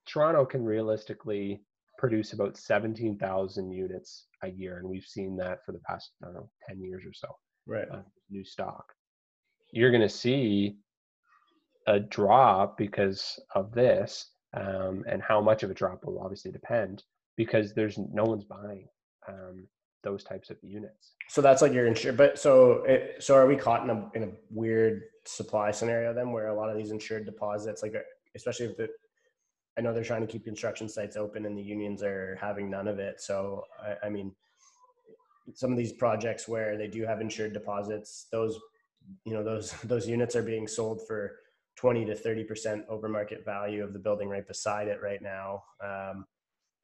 Toronto 0.09 0.45
can 0.45 0.65
realistically 0.65 1.61
produce 1.99 2.33
about 2.33 2.57
17,000 2.57 3.71
units 3.71 4.27
a 4.43 4.49
year, 4.49 4.79
and 4.79 4.89
we've 4.89 5.05
seen 5.05 5.37
that 5.37 5.65
for 5.65 5.73
the 5.73 5.81
past, 5.81 6.13
I 6.23 6.27
don't 6.27 6.35
know, 6.35 6.51
10 6.69 6.81
years 6.81 7.05
or 7.05 7.13
so. 7.13 7.29
Right. 7.67 7.89
Uh, 7.93 8.03
new 8.31 8.45
stock. 8.45 8.93
You're 9.73 9.91
going 9.91 10.03
to 10.03 10.09
see 10.09 10.77
a 11.87 12.01
drop 12.01 12.79
because 12.79 13.39
of 13.55 13.73
this, 13.73 14.31
um, 14.55 15.05
and 15.09 15.23
how 15.23 15.41
much 15.41 15.63
of 15.63 15.71
a 15.71 15.75
drop 15.75 16.05
will 16.05 16.21
obviously 16.21 16.51
depend 16.51 17.03
because 17.37 17.75
there's 17.75 17.99
no 17.99 18.25
one's 18.25 18.45
buying 18.45 18.87
um, 19.29 19.67
those 20.03 20.25
types 20.25 20.49
of 20.51 20.57
units. 20.63 21.13
So 21.29 21.43
that's 21.43 21.61
like 21.61 21.73
your 21.73 21.87
insured, 21.87 22.17
but 22.17 22.39
so 22.39 22.85
it, 22.85 23.17
so 23.23 23.35
are 23.35 23.47
we 23.47 23.57
caught 23.57 23.83
in 23.83 23.91
a 23.91 24.11
in 24.15 24.23
a 24.25 24.33
weird 24.51 25.03
supply 25.27 25.71
scenario 25.71 26.15
then, 26.15 26.33
where 26.33 26.49
a 26.49 26.55
lot 26.55 26.71
of 26.71 26.77
these 26.77 26.91
insured 26.91 27.27
deposits, 27.27 27.83
like 27.83 27.95
especially 28.35 28.67
if 28.67 28.77
the 28.77 28.89
I 29.79 29.81
know 29.81 29.95
they're 29.95 30.03
trying 30.03 30.27
to 30.27 30.27
keep 30.27 30.45
construction 30.45 30.89
sites 30.89 31.17
open 31.17 31.47
and 31.47 31.57
the 31.57 31.63
unions 31.63 32.03
are 32.03 32.37
having 32.41 32.69
none 32.69 32.89
of 32.89 32.99
it. 32.99 33.21
So, 33.21 33.65
I, 33.81 34.07
I, 34.07 34.11
mean, 34.11 34.33
some 35.55 35.71
of 35.71 35.79
these 35.79 35.93
projects 35.93 36.49
where 36.49 36.77
they 36.77 36.89
do 36.89 37.07
have 37.07 37.21
insured 37.21 37.53
deposits, 37.53 38.27
those, 38.33 38.59
you 39.25 39.33
know, 39.33 39.45
those, 39.45 39.71
those 39.85 40.09
units 40.09 40.35
are 40.35 40.43
being 40.43 40.67
sold 40.67 41.07
for 41.07 41.37
20 41.77 42.07
to 42.07 42.15
30% 42.17 42.89
over 42.89 43.09
market 43.09 43.45
value 43.45 43.85
of 43.85 43.93
the 43.93 44.01
building 44.01 44.29
right 44.29 44.49
beside 44.49 44.89
it 44.89 45.01
right 45.01 45.23
now. 45.23 45.63
Um, 45.83 46.27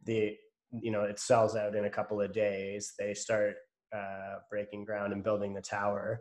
the, 0.05 0.37
you 0.71 0.93
know, 0.93 1.03
it 1.03 1.19
sells 1.19 1.57
out 1.57 1.75
in 1.75 1.87
a 1.87 1.91
couple 1.91 2.21
of 2.21 2.33
days. 2.33 2.93
They 2.97 3.13
start 3.13 3.57
uh, 3.93 4.37
breaking 4.49 4.85
ground 4.85 5.13
and 5.13 5.25
building 5.25 5.53
the 5.53 5.61
tower 5.61 6.21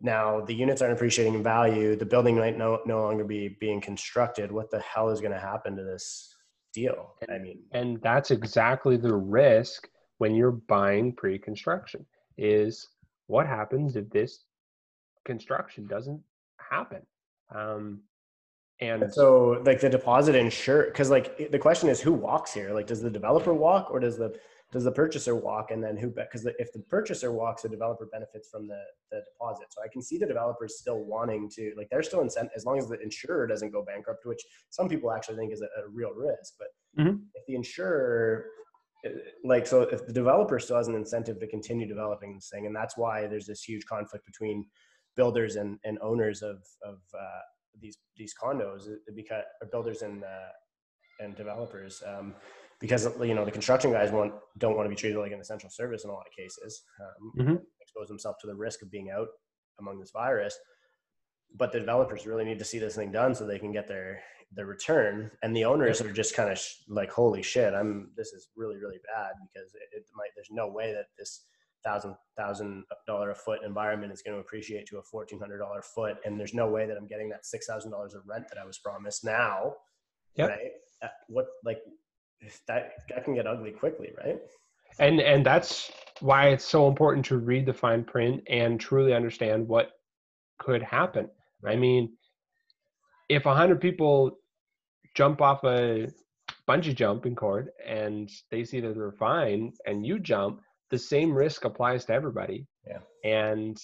now 0.00 0.40
the 0.40 0.54
units 0.54 0.82
aren't 0.82 0.94
appreciating 0.94 1.34
in 1.34 1.42
value. 1.42 1.96
The 1.96 2.06
building 2.06 2.36
might 2.36 2.58
no, 2.58 2.80
no 2.86 3.02
longer 3.02 3.24
be 3.24 3.56
being 3.60 3.80
constructed. 3.80 4.50
What 4.50 4.70
the 4.70 4.80
hell 4.80 5.10
is 5.10 5.20
going 5.20 5.32
to 5.32 5.38
happen 5.38 5.76
to 5.76 5.84
this 5.84 6.34
deal? 6.72 7.14
And, 7.22 7.30
i 7.30 7.38
mean 7.38 7.60
and 7.72 8.00
that's 8.02 8.30
exactly 8.30 8.96
the 8.96 9.14
risk 9.14 9.88
when 10.18 10.34
you're 10.34 10.52
buying 10.52 11.12
pre-construction 11.12 12.04
is 12.36 12.88
what 13.26 13.46
happens 13.46 13.96
if 13.96 14.08
this 14.10 14.44
construction 15.24 15.86
doesn't 15.86 16.20
happen? 16.58 17.02
Um, 17.54 18.02
and 18.80 19.12
so 19.12 19.62
like 19.64 19.80
the 19.80 19.88
deposit 19.88 20.34
insure 20.34 20.86
because 20.86 21.08
like 21.08 21.50
the 21.50 21.58
question 21.58 21.88
is 21.88 22.00
who 22.00 22.12
walks 22.12 22.52
here? 22.52 22.74
Like 22.74 22.86
does 22.86 23.00
the 23.00 23.10
developer 23.10 23.54
walk 23.54 23.90
or 23.90 24.00
does 24.00 24.18
the 24.18 24.34
does 24.74 24.84
the 24.84 24.90
purchaser 24.90 25.36
walk 25.36 25.70
and 25.70 25.82
then 25.82 25.96
who 25.96 26.08
because 26.08 26.44
if 26.58 26.72
the 26.72 26.80
purchaser 26.90 27.30
walks 27.30 27.62
the 27.62 27.68
developer 27.68 28.06
benefits 28.10 28.48
from 28.50 28.66
the, 28.66 28.82
the 29.12 29.20
deposit 29.20 29.66
so 29.70 29.80
i 29.82 29.88
can 29.88 30.02
see 30.02 30.18
the 30.18 30.26
developers 30.26 30.78
still 30.78 31.04
wanting 31.04 31.48
to 31.48 31.72
like 31.76 31.88
they're 31.90 32.02
still 32.02 32.22
incentive 32.22 32.50
as 32.56 32.64
long 32.64 32.76
as 32.76 32.88
the 32.88 33.00
insurer 33.00 33.46
doesn't 33.46 33.70
go 33.70 33.84
bankrupt 33.84 34.26
which 34.26 34.42
some 34.70 34.88
people 34.88 35.12
actually 35.12 35.36
think 35.36 35.52
is 35.52 35.62
a, 35.62 35.66
a 35.80 35.88
real 35.88 36.12
risk 36.12 36.54
but 36.58 36.68
mm-hmm. 37.00 37.16
if 37.34 37.46
the 37.46 37.54
insurer 37.54 38.46
eh, 39.06 39.10
like 39.44 39.64
so 39.64 39.82
if 39.82 40.04
the 40.08 40.12
developer 40.12 40.58
still 40.58 40.76
has 40.76 40.88
an 40.88 40.96
incentive 40.96 41.38
to 41.38 41.46
continue 41.46 41.86
developing 41.86 42.34
this 42.34 42.50
thing 42.52 42.66
and 42.66 42.74
that's 42.74 42.96
why 42.96 43.28
there's 43.28 43.46
this 43.46 43.62
huge 43.62 43.86
conflict 43.86 44.26
between 44.26 44.66
builders 45.16 45.54
and, 45.54 45.78
and 45.84 45.96
owners 46.02 46.42
of, 46.42 46.56
of 46.84 46.98
uh, 47.16 47.42
these 47.80 47.98
these 48.16 48.34
condos 48.34 48.88
eh, 48.88 49.12
because 49.14 49.44
builders 49.70 50.02
and 50.02 50.24
uh, 50.24 50.52
and 51.20 51.36
developers 51.36 52.02
um, 52.08 52.34
because 52.80 53.08
you 53.22 53.34
know 53.34 53.44
the 53.44 53.50
construction 53.50 53.92
guys 53.92 54.10
want 54.10 54.32
don't 54.58 54.76
want 54.76 54.86
to 54.86 54.90
be 54.90 54.96
treated 54.96 55.18
like 55.18 55.32
an 55.32 55.40
essential 55.40 55.70
service 55.70 56.04
in 56.04 56.10
a 56.10 56.12
lot 56.12 56.26
of 56.26 56.32
cases 56.36 56.82
um, 57.00 57.32
mm-hmm. 57.38 57.56
expose 57.80 58.08
themselves 58.08 58.38
to 58.40 58.46
the 58.46 58.54
risk 58.54 58.82
of 58.82 58.90
being 58.90 59.10
out 59.10 59.28
among 59.78 59.98
this 59.98 60.10
virus. 60.10 60.56
But 61.56 61.72
the 61.72 61.78
developers 61.78 62.26
really 62.26 62.44
need 62.44 62.58
to 62.58 62.64
see 62.64 62.78
this 62.78 62.96
thing 62.96 63.12
done 63.12 63.34
so 63.34 63.46
they 63.46 63.58
can 63.58 63.72
get 63.72 63.88
their 63.88 64.20
their 64.52 64.66
return. 64.66 65.30
And 65.42 65.56
the 65.56 65.64
owners 65.64 66.00
are 66.00 66.12
just 66.12 66.36
kind 66.36 66.50
of 66.50 66.58
sh- 66.58 66.74
like 66.88 67.10
holy 67.10 67.42
shit 67.42 67.74
i'm 67.74 68.10
this 68.16 68.32
is 68.32 68.48
really 68.56 68.76
really 68.76 68.98
bad 69.14 69.32
because 69.52 69.74
it, 69.74 69.96
it, 69.96 70.04
might 70.14 70.30
there's 70.34 70.50
no 70.50 70.68
way 70.68 70.92
that 70.92 71.06
this 71.18 71.46
thousand 71.84 72.14
thousand 72.36 72.84
dollar 73.06 73.30
a 73.30 73.34
foot 73.34 73.60
environment 73.64 74.12
is 74.12 74.22
going 74.22 74.36
to 74.36 74.40
appreciate 74.40 74.86
to 74.86 74.98
a 74.98 75.02
fourteen 75.02 75.38
hundred 75.38 75.58
dollar 75.58 75.82
foot. 75.82 76.16
And 76.24 76.38
there's 76.38 76.54
no 76.54 76.68
way 76.68 76.86
that 76.86 76.96
i'm 76.96 77.06
getting 77.06 77.28
that 77.30 77.46
six 77.46 77.66
thousand 77.66 77.90
dollars 77.90 78.14
of 78.14 78.22
rent 78.26 78.46
that 78.48 78.58
i 78.58 78.64
was 78.64 78.78
promised 78.78 79.24
now 79.24 79.74
yep. 80.36 80.50
right? 80.50 80.70
Uh, 81.02 81.08
what 81.28 81.46
like 81.64 81.78
that 82.66 82.92
that 83.08 83.24
can 83.24 83.34
get 83.34 83.46
ugly 83.46 83.70
quickly, 83.70 84.12
right? 84.24 84.38
And 84.98 85.20
and 85.20 85.44
that's 85.44 85.90
why 86.20 86.48
it's 86.48 86.64
so 86.64 86.88
important 86.88 87.26
to 87.26 87.38
read 87.38 87.66
the 87.66 87.72
fine 87.72 88.04
print 88.04 88.42
and 88.48 88.78
truly 88.78 89.14
understand 89.14 89.66
what 89.66 89.90
could 90.58 90.82
happen. 90.82 91.28
I 91.66 91.76
mean, 91.76 92.12
if 93.28 93.46
a 93.46 93.54
hundred 93.54 93.80
people 93.80 94.38
jump 95.14 95.40
off 95.40 95.64
a 95.64 96.08
bungee 96.68 96.94
jumping 96.94 97.34
cord 97.34 97.70
and 97.86 98.30
they 98.50 98.64
see 98.64 98.80
that 98.80 98.94
they're 98.94 99.12
fine 99.12 99.72
and 99.86 100.06
you 100.06 100.18
jump, 100.18 100.60
the 100.90 100.98
same 100.98 101.32
risk 101.32 101.64
applies 101.64 102.04
to 102.06 102.12
everybody. 102.12 102.66
Yeah. 102.86 102.98
And 103.24 103.78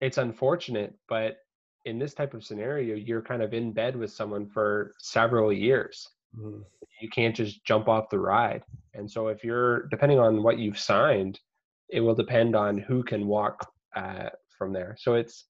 it's 0.00 0.18
unfortunate, 0.18 0.94
but 1.08 1.36
in 1.84 1.98
this 1.98 2.14
type 2.14 2.34
of 2.34 2.44
scenario, 2.44 2.94
you're 2.94 3.22
kind 3.22 3.42
of 3.42 3.54
in 3.54 3.72
bed 3.72 3.96
with 3.96 4.10
someone 4.12 4.46
for 4.46 4.92
several 4.98 5.52
years. 5.52 6.08
Mm. 6.38 6.64
You 7.00 7.08
can't 7.10 7.34
just 7.34 7.64
jump 7.64 7.88
off 7.88 8.10
the 8.10 8.18
ride. 8.18 8.62
And 8.94 9.10
so, 9.10 9.28
if 9.28 9.42
you're 9.42 9.88
depending 9.88 10.18
on 10.18 10.42
what 10.42 10.58
you've 10.58 10.78
signed, 10.78 11.40
it 11.88 12.00
will 12.00 12.14
depend 12.14 12.56
on 12.56 12.78
who 12.78 13.02
can 13.02 13.26
walk 13.26 13.68
uh, 13.96 14.30
from 14.56 14.72
there. 14.72 14.96
So 14.98 15.14
it's 15.14 15.46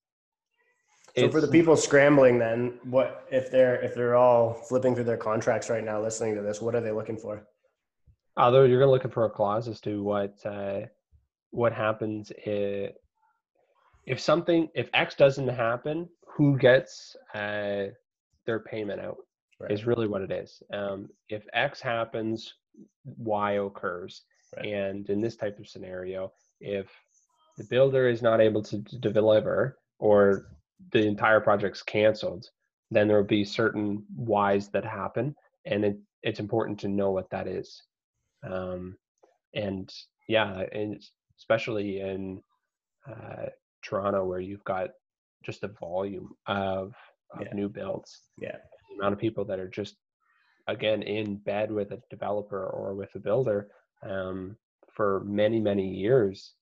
so 1.15 1.29
for 1.29 1.41
the 1.41 1.47
people 1.47 1.77
scrambling, 1.77 2.39
then 2.39 2.79
what 2.83 3.27
if 3.31 3.51
they're 3.51 3.79
if 3.81 3.93
they're 3.93 4.15
all 4.15 4.53
flipping 4.53 4.95
through 4.95 5.03
their 5.03 5.17
contracts 5.17 5.69
right 5.69 5.83
now, 5.83 6.01
listening 6.01 6.35
to 6.35 6.41
this? 6.41 6.59
What 6.59 6.73
are 6.73 6.81
they 6.81 6.91
looking 6.91 7.17
for? 7.17 7.45
Although 8.35 8.63
you're 8.63 8.79
going 8.79 8.87
to 8.87 8.91
looking 8.91 9.11
for 9.11 9.25
a 9.25 9.29
clause 9.29 9.67
as 9.67 9.79
to 9.81 10.01
what 10.01 10.35
uh, 10.43 10.81
what 11.51 11.71
happens 11.71 12.31
if 12.45 12.95
if 14.07 14.19
something 14.19 14.69
if 14.73 14.89
X 14.95 15.13
doesn't 15.13 15.47
happen, 15.47 16.09
who 16.35 16.57
gets 16.57 17.15
uh, 17.35 17.85
their 18.47 18.59
payment 18.59 18.99
out? 18.99 19.17
Right. 19.59 19.71
is 19.71 19.85
really 19.85 20.07
what 20.07 20.21
it 20.21 20.31
is. 20.31 20.61
Um, 20.71 21.09
if 21.29 21.45
X 21.53 21.81
happens, 21.81 22.53
Y 23.05 23.53
occurs. 23.53 24.23
Right. 24.55 24.65
And 24.65 25.09
in 25.09 25.21
this 25.21 25.35
type 25.35 25.59
of 25.59 25.67
scenario, 25.67 26.31
if 26.59 26.87
the 27.57 27.63
builder 27.65 28.07
is 28.07 28.21
not 28.21 28.41
able 28.41 28.63
to, 28.63 28.83
to 28.83 28.97
deliver 28.97 29.77
or 29.99 30.47
the 30.91 31.05
entire 31.05 31.39
project's 31.39 31.81
canceled, 31.81 32.45
then 32.91 33.07
there 33.07 33.17
will 33.17 33.23
be 33.23 33.45
certain 33.45 34.03
Ys 34.19 34.69
that 34.69 34.85
happen. 34.85 35.35
And 35.65 35.85
it, 35.85 35.97
it's 36.21 36.39
important 36.39 36.79
to 36.81 36.87
know 36.87 37.11
what 37.11 37.29
that 37.31 37.47
is. 37.47 37.81
Um, 38.47 38.97
and 39.55 39.91
yeah, 40.27 40.63
and 40.71 41.01
especially 41.37 41.99
in 41.99 42.41
uh, 43.09 43.47
Toronto, 43.81 44.25
where 44.25 44.39
you've 44.39 44.63
got 44.63 44.89
just 45.43 45.63
a 45.63 45.67
volume 45.67 46.31
of, 46.47 46.93
of 47.31 47.41
yeah. 47.41 47.53
new 47.53 47.69
builds. 47.69 48.21
Yeah 48.37 48.57
amount 49.03 49.13
of 49.13 49.19
people 49.19 49.43
that 49.43 49.59
are 49.59 49.67
just 49.67 49.95
again 50.67 51.03
in 51.03 51.35
bed 51.35 51.69
with 51.69 51.91
a 51.91 52.01
developer 52.09 52.67
or 52.67 52.95
with 52.95 53.13
a 53.15 53.19
builder 53.19 53.67
um, 54.09 54.55
for 54.93 55.23
many 55.25 55.59
many 55.59 55.87
years 55.87 56.53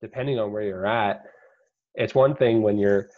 depending 0.00 0.38
on 0.38 0.52
where 0.52 0.62
you're 0.62 0.86
at. 0.86 1.24
It's 1.94 2.14
one 2.14 2.34
thing 2.34 2.62
when 2.62 2.78
you're 2.78 3.08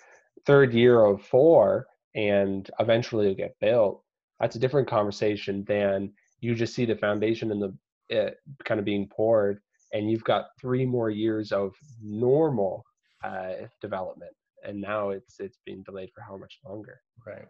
third 0.46 0.72
year 0.72 1.04
of 1.04 1.22
four 1.22 1.86
and 2.14 2.68
eventually 2.78 3.28
you 3.28 3.34
get 3.34 3.56
built. 3.60 4.02
That's 4.38 4.56
a 4.56 4.60
different 4.60 4.88
conversation 4.88 5.64
than 5.66 6.12
you 6.40 6.54
just 6.54 6.74
see 6.74 6.84
the 6.84 6.96
foundation 6.96 7.50
and 7.50 7.62
the 7.62 7.76
it 8.08 8.36
kind 8.64 8.78
of 8.78 8.84
being 8.84 9.08
poured 9.08 9.60
and 9.92 10.10
you've 10.10 10.24
got 10.24 10.46
three 10.60 10.84
more 10.84 11.10
years 11.10 11.52
of 11.52 11.72
normal 12.02 12.84
uh, 13.24 13.66
development. 13.80 14.32
And 14.64 14.80
now 14.80 15.10
it's 15.10 15.36
it's 15.38 15.58
being 15.64 15.82
delayed 15.84 16.10
for 16.14 16.22
how 16.22 16.36
much 16.36 16.58
longer. 16.64 17.00
Right 17.26 17.46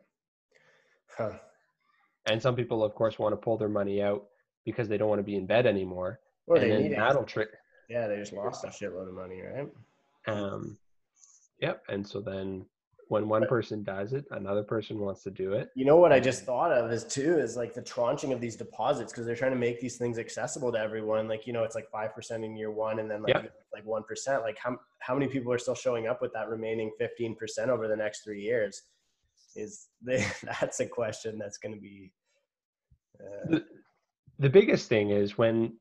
Huh. 1.16 1.32
And 2.26 2.40
some 2.42 2.57
people, 2.57 2.82
of 2.84 2.94
course, 2.94 3.18
want 3.18 3.32
to 3.32 3.36
pull 3.36 3.57
their 3.57 3.68
money 3.68 4.02
out 4.02 4.24
because 4.64 4.88
they 4.88 4.98
don't 4.98 5.09
want 5.09 5.20
to 5.20 5.24
be 5.24 5.36
in 5.36 5.46
bed 5.46 5.66
anymore. 5.66 6.20
Or 6.46 6.57
and 6.57 6.70
they 6.70 6.82
need 6.82 6.96
that'll 6.96 7.24
trick. 7.24 7.48
Yeah, 7.88 8.09
they 8.09 8.16
just 8.16 8.32
lost 8.32 8.64
a 8.64 8.68
shitload 8.68 9.09
of 9.09 9.14
money, 9.14 9.40
right? 9.42 9.68
Um, 10.26 10.76
yep. 11.61 11.82
And 11.88 12.07
so 12.07 12.20
then 12.20 12.66
when 13.09 13.28
one 13.28 13.46
person 13.46 13.84
does 13.84 14.12
it, 14.12 14.24
another 14.32 14.64
person 14.64 14.98
wants 14.98 15.22
to 15.22 15.30
do 15.30 15.52
it. 15.52 15.70
You 15.76 15.84
know 15.84 15.96
what 15.96 16.12
I 16.12 16.18
just 16.18 16.44
thought 16.44 16.72
of 16.72 16.90
is 16.90 17.04
too 17.04 17.38
is 17.38 17.57
like 17.57 17.74
the 17.74 17.82
tranching 17.82 18.32
of 18.32 18.40
these 18.40 18.57
deposits 18.57 19.12
because 19.12 19.26
they're 19.26 19.36
trying 19.36 19.52
to 19.52 19.59
make 19.59 19.80
these 19.80 19.96
things 19.96 20.18
accessible 20.18 20.72
to 20.72 20.78
everyone. 20.78 21.28
Like 21.28 21.46
you 21.46 21.52
know, 21.52 21.62
it's 21.62 21.76
like 21.76 21.88
five 21.90 22.14
percent 22.14 22.44
in 22.44 22.57
year 22.57 22.72
one, 22.72 22.98
and 22.98 23.09
then 23.09 23.22
like 23.22 23.34
yep. 23.34 23.52
like 23.72 23.84
one 23.84 24.02
percent. 24.02 24.42
Like 24.42 24.59
how 24.59 24.76
how 24.98 25.14
many 25.14 25.28
people 25.28 25.52
are 25.52 25.59
still 25.59 25.76
showing 25.76 26.09
up 26.09 26.20
with 26.20 26.32
that 26.32 26.48
remaining 26.48 26.90
fifteen 26.98 27.36
percent 27.36 27.70
over 27.70 27.86
the 27.86 27.96
next 27.96 28.24
three 28.24 28.42
years? 28.42 28.82
Is 29.57 29.88
that's 30.42 30.80
a 30.80 30.86
question 30.86 31.38
that's 31.38 31.59
going 31.59 31.74
to 31.74 31.80
be 31.80 32.12
uh, 33.20 33.48
the, 33.48 33.64
the 34.38 34.50
biggest 34.50 34.88
thing 34.88 35.11
is 35.11 35.38
when, 35.38 35.72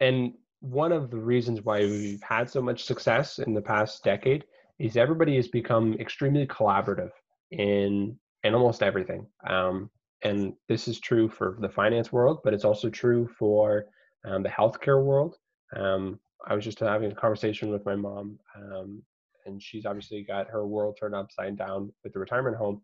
and 0.00 0.32
one 0.60 0.92
of 0.92 1.10
the 1.10 1.18
reasons 1.18 1.62
why 1.62 1.80
we've 1.80 2.22
had 2.22 2.50
so 2.50 2.60
much 2.60 2.84
success 2.84 3.38
in 3.38 3.54
the 3.54 3.62
past 3.62 4.04
decade 4.04 4.44
is 4.78 4.96
everybody 4.96 5.36
has 5.36 5.48
become 5.48 5.94
extremely 5.94 6.46
collaborative 6.46 7.10
in 7.50 8.18
in 8.44 8.54
almost 8.54 8.82
everything. 8.82 9.26
Um, 9.48 9.90
and 10.22 10.52
this 10.68 10.86
is 10.86 11.00
true 11.00 11.28
for 11.28 11.56
the 11.60 11.68
finance 11.68 12.12
world, 12.12 12.40
but 12.44 12.54
it's 12.54 12.64
also 12.64 12.88
true 12.88 13.28
for 13.38 13.86
um, 14.24 14.42
the 14.42 14.48
healthcare 14.48 15.02
world. 15.02 15.36
Um, 15.74 16.20
I 16.46 16.54
was 16.54 16.64
just 16.64 16.80
having 16.80 17.10
a 17.10 17.14
conversation 17.14 17.70
with 17.70 17.84
my 17.84 17.96
mom, 17.96 18.38
um, 18.56 19.02
and 19.46 19.62
she's 19.62 19.86
obviously 19.86 20.22
got 20.22 20.48
her 20.48 20.66
world 20.66 20.96
turned 20.98 21.14
upside 21.14 21.56
down 21.56 21.92
with 22.04 22.12
the 22.12 22.18
retirement 22.18 22.56
home. 22.56 22.80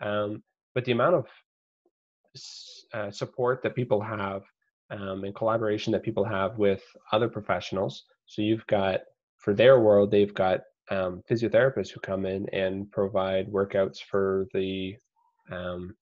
Um, 0.00 0.42
but 0.74 0.84
the 0.84 0.92
amount 0.92 1.16
of 1.16 1.26
uh, 2.94 3.10
support 3.10 3.62
that 3.62 3.74
people 3.74 4.00
have 4.00 4.42
um, 4.90 5.24
and 5.24 5.34
collaboration 5.34 5.92
that 5.92 6.02
people 6.02 6.24
have 6.24 6.58
with 6.58 6.82
other 7.12 7.28
professionals. 7.28 8.04
So 8.26 8.42
you've 8.42 8.66
got 8.66 9.00
for 9.38 9.54
their 9.54 9.80
world, 9.80 10.10
they've 10.10 10.34
got 10.34 10.60
um, 10.90 11.22
physiotherapists 11.30 11.90
who 11.90 12.00
come 12.00 12.26
in 12.26 12.48
and 12.50 12.90
provide 12.90 13.46
workouts 13.48 13.98
for 13.98 14.46
the 14.52 14.96
um, 15.50 15.94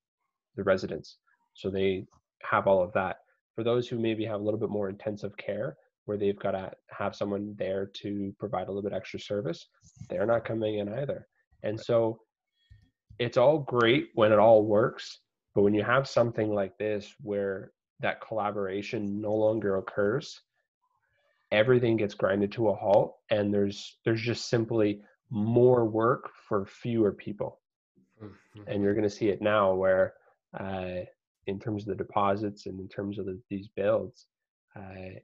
the 0.57 0.64
residents. 0.64 1.18
So 1.55 1.70
they 1.70 2.07
have 2.42 2.66
all 2.66 2.82
of 2.82 2.92
that. 2.92 3.18
For 3.55 3.64
those 3.64 3.88
who 3.88 3.99
maybe 3.99 4.24
have 4.24 4.40
a 4.40 4.42
little 4.42 4.61
bit 4.61 4.70
more 4.70 4.88
intensive 4.88 5.36
care, 5.36 5.76
where 6.05 6.16
they've 6.16 6.38
got 6.38 6.53
to 6.53 6.70
have 6.90 7.14
someone 7.14 7.55
there 7.59 7.90
to 8.03 8.34
provide 8.38 8.68
a 8.68 8.70
little 8.72 8.82
bit 8.82 8.96
extra 8.96 9.20
service, 9.20 9.68
they're 10.09 10.26
not 10.26 10.44
coming 10.44 10.78
in 10.78 10.88
either. 10.88 11.26
And 11.62 11.78
so 11.78 12.20
it's 13.18 13.36
all 13.36 13.58
great 13.58 14.10
when 14.14 14.32
it 14.32 14.38
all 14.38 14.64
works, 14.64 15.18
but 15.54 15.62
when 15.62 15.74
you 15.74 15.82
have 15.82 16.08
something 16.08 16.52
like 16.54 16.76
this 16.78 17.14
where 17.20 17.72
that 18.00 18.20
collaboration 18.20 19.20
no 19.20 19.34
longer 19.34 19.76
occurs, 19.76 20.40
everything 21.50 21.96
gets 21.96 22.14
grinded 22.14 22.52
to 22.52 22.68
a 22.68 22.74
halt 22.74 23.16
and 23.30 23.52
there's 23.52 23.98
there's 24.04 24.20
just 24.20 24.48
simply 24.48 25.00
more 25.30 25.84
work 25.84 26.30
for 26.48 26.66
fewer 26.66 27.12
people 27.12 27.60
mm-hmm. 28.22 28.60
and 28.66 28.82
you're 28.82 28.94
going 28.94 29.08
to 29.08 29.10
see 29.10 29.28
it 29.28 29.40
now 29.40 29.74
where 29.74 30.14
uh, 30.58 31.00
in 31.46 31.58
terms 31.58 31.82
of 31.82 31.88
the 31.88 32.04
deposits 32.04 32.66
and 32.66 32.78
in 32.80 32.88
terms 32.88 33.18
of 33.18 33.26
the, 33.26 33.40
these 33.48 33.68
builds 33.68 34.26
uh, 34.76 35.18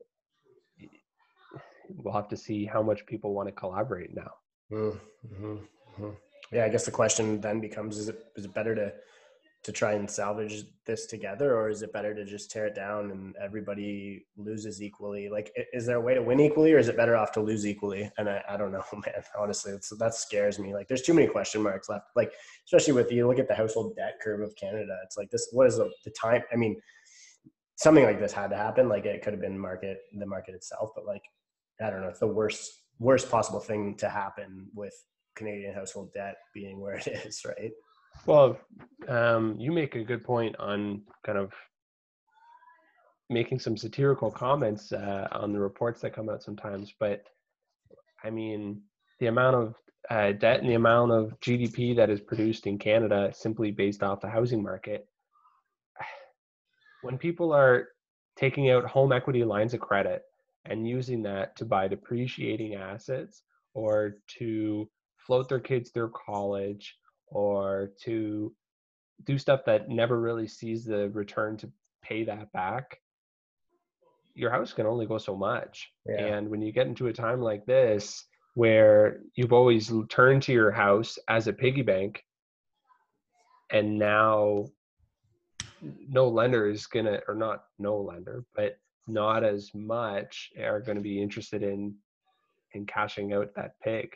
we'll 1.90 2.14
have 2.14 2.28
to 2.28 2.36
see 2.36 2.64
how 2.64 2.82
much 2.82 3.04
people 3.06 3.34
want 3.34 3.48
to 3.48 3.52
collaborate 3.52 4.14
now 4.14 4.32
mm-hmm. 4.72 5.42
Mm-hmm. 5.44 6.08
Yeah 6.54 6.64
i 6.64 6.68
guess 6.68 6.84
the 6.84 6.90
question 6.90 7.40
then 7.40 7.60
becomes 7.60 7.98
is 7.98 8.08
it 8.08 8.26
is 8.36 8.44
it 8.44 8.54
better 8.54 8.74
to 8.74 8.92
to 9.64 9.72
try 9.72 9.94
and 9.94 10.08
salvage 10.08 10.64
this 10.84 11.06
together 11.06 11.56
or 11.56 11.70
is 11.70 11.80
it 11.80 11.90
better 11.90 12.14
to 12.14 12.22
just 12.22 12.50
tear 12.50 12.66
it 12.66 12.74
down 12.74 13.10
and 13.10 13.34
everybody 13.42 14.26
loses 14.36 14.82
equally? 14.82 15.30
Like 15.30 15.50
is 15.72 15.86
there 15.86 15.96
a 15.96 16.00
way 16.00 16.12
to 16.12 16.22
win 16.22 16.38
equally 16.38 16.74
or 16.74 16.78
is 16.78 16.88
it 16.88 16.98
better 16.98 17.16
off 17.16 17.32
to 17.32 17.40
lose 17.40 17.66
equally? 17.66 18.10
And 18.18 18.28
i, 18.28 18.42
I 18.46 18.58
don't 18.58 18.72
know 18.72 18.84
man 18.92 19.24
honestly 19.38 19.72
that 19.98 20.14
scares 20.14 20.58
me. 20.58 20.74
Like 20.74 20.86
there's 20.86 21.00
too 21.00 21.14
many 21.14 21.26
question 21.26 21.62
marks 21.62 21.88
left. 21.88 22.08
Like 22.14 22.32
especially 22.66 22.92
with 22.92 23.10
you 23.10 23.26
look 23.26 23.38
at 23.38 23.48
the 23.48 23.54
household 23.54 23.96
debt 23.96 24.18
curve 24.22 24.42
of 24.42 24.54
canada 24.54 24.98
it's 25.02 25.16
like 25.16 25.30
this 25.30 25.48
what 25.52 25.66
is 25.66 25.78
the, 25.78 25.90
the 26.04 26.10
time 26.10 26.42
i 26.52 26.56
mean 26.56 26.78
something 27.76 28.04
like 28.04 28.20
this 28.20 28.32
had 28.32 28.50
to 28.50 28.56
happen. 28.56 28.88
Like 28.88 29.06
it 29.06 29.22
could 29.22 29.32
have 29.32 29.40
been 29.40 29.58
market 29.58 30.02
the 30.14 30.26
market 30.26 30.54
itself 30.54 30.90
but 30.94 31.06
like 31.06 31.22
i 31.82 31.88
don't 31.88 32.02
know 32.02 32.08
it's 32.08 32.20
the 32.20 32.26
worst 32.26 32.82
worst 32.98 33.30
possible 33.30 33.60
thing 33.60 33.96
to 33.96 34.10
happen 34.10 34.68
with 34.74 34.94
canadian 35.34 35.74
household 35.74 36.12
debt 36.12 36.36
being 36.52 36.80
where 36.80 36.94
it 36.94 37.06
is 37.26 37.44
right 37.44 37.72
well, 38.26 38.58
um, 39.08 39.56
you 39.58 39.72
make 39.72 39.96
a 39.96 40.04
good 40.04 40.24
point 40.24 40.56
on 40.58 41.02
kind 41.26 41.38
of 41.38 41.52
making 43.28 43.58
some 43.58 43.76
satirical 43.76 44.30
comments 44.30 44.92
uh, 44.92 45.28
on 45.32 45.52
the 45.52 45.60
reports 45.60 46.00
that 46.00 46.14
come 46.14 46.28
out 46.28 46.42
sometimes, 46.42 46.94
but 46.98 47.24
I 48.22 48.30
mean, 48.30 48.80
the 49.20 49.26
amount 49.26 49.56
of 49.56 49.74
uh, 50.10 50.32
debt 50.32 50.60
and 50.60 50.68
the 50.68 50.74
amount 50.74 51.12
of 51.12 51.38
GDP 51.40 51.96
that 51.96 52.10
is 52.10 52.20
produced 52.20 52.66
in 52.66 52.78
Canada 52.78 53.30
simply 53.34 53.70
based 53.70 54.02
off 54.02 54.20
the 54.20 54.28
housing 54.28 54.62
market. 54.62 55.06
When 57.02 57.18
people 57.18 57.52
are 57.52 57.88
taking 58.34 58.70
out 58.70 58.86
home 58.86 59.12
equity 59.12 59.44
lines 59.44 59.74
of 59.74 59.80
credit 59.80 60.22
and 60.64 60.88
using 60.88 61.22
that 61.24 61.54
to 61.56 61.66
buy 61.66 61.86
depreciating 61.86 62.76
assets 62.76 63.42
or 63.74 64.16
to 64.38 64.88
float 65.26 65.48
their 65.48 65.60
kids 65.60 65.90
through 65.90 66.10
college 66.10 66.96
or 67.28 67.90
to 68.02 68.54
do 69.24 69.38
stuff 69.38 69.60
that 69.66 69.88
never 69.88 70.20
really 70.20 70.48
sees 70.48 70.84
the 70.84 71.08
return 71.10 71.56
to 71.56 71.70
pay 72.02 72.24
that 72.24 72.52
back 72.52 72.98
your 74.34 74.50
house 74.50 74.72
can 74.72 74.86
only 74.86 75.06
go 75.06 75.18
so 75.18 75.36
much 75.36 75.90
yeah. 76.06 76.26
and 76.26 76.48
when 76.48 76.60
you 76.60 76.72
get 76.72 76.86
into 76.86 77.06
a 77.06 77.12
time 77.12 77.40
like 77.40 77.64
this 77.66 78.26
where 78.54 79.20
you've 79.34 79.52
always 79.52 79.92
turned 80.08 80.42
to 80.42 80.52
your 80.52 80.70
house 80.70 81.18
as 81.28 81.46
a 81.46 81.52
piggy 81.52 81.82
bank 81.82 82.22
and 83.72 83.98
now 83.98 84.64
no 86.08 86.28
lender 86.28 86.68
is 86.68 86.86
gonna 86.86 87.20
or 87.28 87.34
not 87.34 87.64
no 87.78 87.96
lender 87.96 88.44
but 88.54 88.78
not 89.06 89.44
as 89.44 89.70
much 89.74 90.50
are 90.62 90.80
going 90.80 90.96
to 90.96 91.02
be 91.02 91.20
interested 91.20 91.62
in 91.62 91.94
in 92.72 92.86
cashing 92.86 93.32
out 93.32 93.50
that 93.54 93.78
pig 93.82 94.14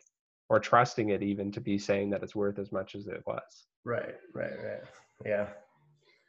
or 0.48 0.58
trusting 0.58 1.10
it 1.10 1.22
even 1.22 1.52
to 1.52 1.60
be 1.60 1.78
saying 1.78 2.10
that 2.10 2.22
it's 2.22 2.34
worth 2.34 2.58
as 2.58 2.72
much 2.72 2.94
as 2.94 3.06
it 3.06 3.22
was. 3.26 3.66
Right, 3.84 4.14
right, 4.34 4.52
right. 4.64 4.80
Yeah. 5.24 5.48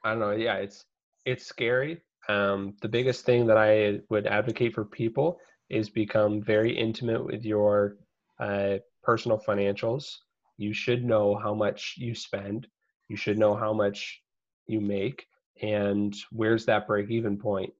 I 0.03 0.11
don't 0.11 0.19
know. 0.19 0.31
Yeah, 0.31 0.55
it's 0.55 0.85
it's 1.25 1.45
scary. 1.45 2.01
Um, 2.27 2.75
the 2.81 2.87
biggest 2.89 3.25
thing 3.25 3.47
that 3.47 3.57
I 3.57 4.01
would 4.09 4.27
advocate 4.27 4.73
for 4.73 4.85
people 4.85 5.39
is 5.69 5.89
become 5.89 6.41
very 6.41 6.75
intimate 6.77 7.25
with 7.25 7.45
your 7.45 7.97
uh, 8.39 8.77
personal 9.03 9.37
financials. 9.37 10.17
You 10.57 10.73
should 10.73 11.03
know 11.03 11.35
how 11.35 11.53
much 11.53 11.95
you 11.97 12.15
spend. 12.15 12.67
You 13.07 13.15
should 13.15 13.37
know 13.37 13.55
how 13.55 13.73
much 13.73 14.21
you 14.67 14.79
make, 14.81 15.25
and 15.61 16.15
where's 16.31 16.65
that 16.65 16.87
break 16.87 17.09
even 17.09 17.37
point. 17.37 17.73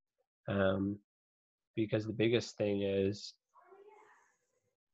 Um, 0.47 0.97
because 1.75 2.05
the 2.05 2.13
biggest 2.13 2.57
thing 2.57 2.81
is 2.81 3.33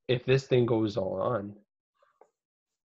if 0.07 0.25
this 0.25 0.45
thing 0.45 0.65
goes 0.65 0.97
on, 0.97 1.55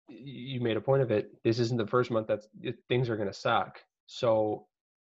you 0.08 0.62
made 0.62 0.78
a 0.78 0.82
point 0.82 1.02
of 1.02 1.12
it. 1.12 1.32
This 1.44 1.60
isn't 1.60 1.78
the 1.78 1.88
first 1.88 2.12
month 2.12 2.28
that 2.28 2.46
things 2.88 3.10
are 3.10 3.18
going 3.18 3.30
to 3.30 3.34
suck. 3.34 3.80
So 4.08 4.68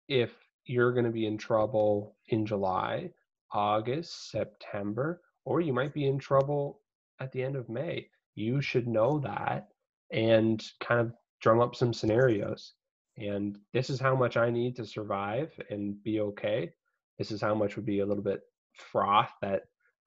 if 0.08 0.32
you're 0.66 0.92
going 0.92 1.04
to 1.04 1.10
be 1.10 1.26
in 1.26 1.36
trouble 1.36 2.16
in 2.28 2.46
July, 2.46 3.10
August, 3.52 4.30
September, 4.30 5.20
or 5.44 5.60
you 5.60 5.72
might 5.72 5.92
be 5.92 6.06
in 6.06 6.18
trouble 6.18 6.80
at 7.20 7.32
the 7.32 7.42
end 7.42 7.56
of 7.56 7.68
May, 7.68 8.08
you 8.34 8.60
should 8.60 8.86
know 8.86 9.18
that 9.20 9.68
and 10.10 10.64
kind 10.80 11.00
of 11.00 11.12
drum 11.40 11.60
up 11.60 11.74
some 11.74 11.92
scenarios. 11.92 12.72
And 13.16 13.58
this 13.72 13.90
is 13.90 14.00
how 14.00 14.16
much 14.16 14.36
I 14.36 14.50
need 14.50 14.76
to 14.76 14.86
survive 14.86 15.52
and 15.70 16.02
be 16.02 16.20
okay. 16.20 16.72
This 17.18 17.30
is 17.30 17.40
how 17.40 17.54
much 17.54 17.76
would 17.76 17.86
be 17.86 18.00
a 18.00 18.06
little 18.06 18.24
bit 18.24 18.40
froth 18.72 19.30
that 19.40 19.62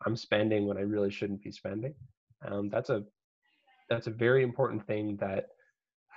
I'm 0.05 0.15
spending 0.15 0.67
when 0.67 0.77
I 0.77 0.81
really 0.81 1.11
shouldn't 1.11 1.43
be 1.43 1.51
spending. 1.51 1.93
Um, 2.47 2.69
that's 2.69 2.89
a 2.89 3.03
that's 3.89 4.07
a 4.07 4.11
very 4.11 4.43
important 4.43 4.85
thing 4.85 5.17
that 5.17 5.47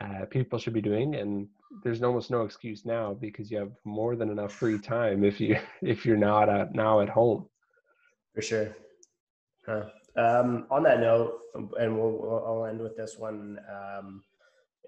uh, 0.01 0.24
people 0.31 0.59
should 0.59 0.72
be 0.72 0.81
doing, 0.81 1.14
and 1.16 1.49
there's 1.83 2.03
almost 2.03 2.31
no 2.31 2.43
excuse 2.43 2.85
now 2.85 3.14
because 3.14 3.51
you 3.51 3.59
have 3.59 3.72
more 3.85 4.16
than 4.16 4.31
enough 4.31 4.53
free 4.53 4.78
time 4.78 5.24
if 5.24 5.41
you 5.41 5.57
if 5.83 6.05
you're 6.05 6.16
not 6.16 6.49
at, 6.49 6.74
now 6.74 7.01
at 7.01 7.09
home. 7.09 7.47
For 8.35 8.43
sure. 8.43 8.76
Huh. 9.66 9.85
Um, 10.16 10.66
on 10.70 10.83
that 10.85 11.01
note, 11.01 11.39
and 11.55 11.97
we'll, 11.97 12.18
we'll 12.20 12.45
I'll 12.47 12.66
end 12.66 12.81
with 12.81 12.97
this 12.97 13.16
one, 13.18 13.59
um, 13.70 14.22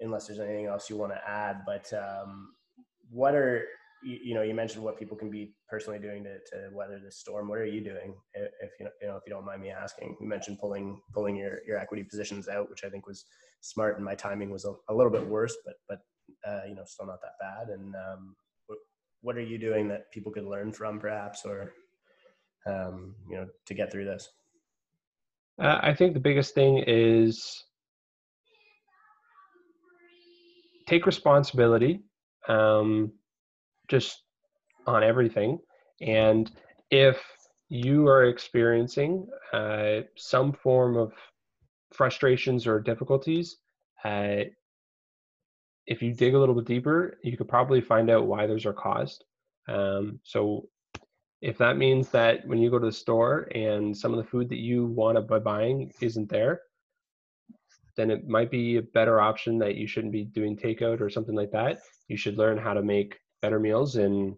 unless 0.01 0.27
there's 0.27 0.39
anything 0.39 0.65
else 0.65 0.89
you 0.89 0.97
want 0.97 1.13
to 1.13 1.29
add. 1.29 1.61
But 1.65 1.91
um, 1.93 2.53
what 3.09 3.35
are 3.35 3.65
you, 4.03 4.19
you, 4.23 4.33
know, 4.35 4.41
you 4.41 4.53
mentioned 4.53 4.83
what 4.83 4.97
people 4.97 5.17
can 5.17 5.29
be 5.29 5.53
personally 5.69 5.99
doing 5.99 6.23
to, 6.23 6.37
to 6.51 6.69
weather 6.73 6.99
this 7.03 7.17
storm. 7.17 7.47
What 7.47 7.59
are 7.59 7.65
you 7.65 7.83
doing, 7.83 8.15
if 8.33 8.71
you 8.79 8.85
know, 8.85 8.91
you 9.01 9.07
know, 9.07 9.15
if 9.15 9.23
you 9.25 9.33
don't 9.33 9.45
mind 9.45 9.61
me 9.61 9.69
asking? 9.69 10.17
You 10.19 10.27
mentioned 10.27 10.59
pulling 10.59 10.99
pulling 11.13 11.35
your 11.35 11.59
your 11.67 11.77
equity 11.77 12.03
positions 12.03 12.47
out, 12.47 12.69
which 12.69 12.83
I 12.83 12.89
think 12.89 13.07
was 13.07 13.25
smart, 13.61 13.95
and 13.95 14.05
my 14.05 14.15
timing 14.15 14.49
was 14.49 14.65
a, 14.65 14.73
a 14.89 14.93
little 14.93 15.11
bit 15.11 15.27
worse, 15.27 15.55
but 15.65 15.75
but 15.87 15.99
uh, 16.47 16.61
you 16.67 16.75
know, 16.75 16.83
still 16.85 17.05
not 17.05 17.19
that 17.21 17.33
bad. 17.39 17.69
And 17.69 17.95
um, 17.95 18.35
what, 19.21 19.37
are 19.37 19.41
you 19.41 19.57
doing 19.57 19.87
that 19.87 20.11
people 20.11 20.31
could 20.31 20.45
learn 20.45 20.71
from, 20.71 20.99
perhaps, 20.99 21.45
or 21.45 21.73
um, 22.65 23.15
you 23.29 23.37
know, 23.37 23.47
to 23.65 23.73
get 23.73 23.91
through 23.91 24.05
this? 24.05 24.29
Uh, 25.61 25.79
I 25.81 25.93
think 25.93 26.13
the 26.13 26.19
biggest 26.19 26.53
thing 26.53 26.83
is 26.87 27.63
take 30.87 31.05
responsibility. 31.05 32.01
Um, 32.49 33.13
just 33.87 34.23
on 34.87 35.03
everything. 35.03 35.59
And 36.01 36.51
if 36.91 37.21
you 37.69 38.07
are 38.07 38.25
experiencing 38.25 39.27
uh, 39.51 40.01
some 40.15 40.53
form 40.53 40.97
of 40.97 41.13
frustrations 41.93 42.67
or 42.67 42.79
difficulties, 42.79 43.57
uh, 44.03 44.43
if 45.87 46.01
you 46.01 46.13
dig 46.13 46.33
a 46.33 46.39
little 46.39 46.55
bit 46.55 46.65
deeper, 46.65 47.17
you 47.23 47.37
could 47.37 47.47
probably 47.47 47.81
find 47.81 48.09
out 48.09 48.27
why 48.27 48.47
those 48.47 48.65
are 48.65 48.73
caused. 48.73 49.23
Um, 49.67 50.19
so 50.23 50.67
if 51.41 51.57
that 51.57 51.77
means 51.77 52.09
that 52.09 52.47
when 52.47 52.59
you 52.59 52.69
go 52.69 52.79
to 52.79 52.85
the 52.85 52.91
store 52.91 53.49
and 53.53 53.95
some 53.95 54.13
of 54.13 54.17
the 54.17 54.29
food 54.29 54.49
that 54.49 54.59
you 54.59 54.85
want 54.85 55.17
to 55.17 55.21
be 55.21 55.39
buying 55.39 55.91
isn't 55.99 56.29
there, 56.29 56.61
then 57.95 58.09
it 58.09 58.27
might 58.27 58.49
be 58.49 58.77
a 58.77 58.81
better 58.81 59.19
option 59.19 59.57
that 59.59 59.75
you 59.75 59.85
shouldn't 59.85 60.13
be 60.13 60.23
doing 60.23 60.55
takeout 60.55 61.01
or 61.01 61.09
something 61.09 61.35
like 61.35 61.51
that. 61.51 61.79
You 62.07 62.17
should 62.17 62.37
learn 62.37 62.57
how 62.57 62.73
to 62.73 62.81
make 62.81 63.19
better 63.43 63.59
meals 63.59 63.97
and 63.97 64.35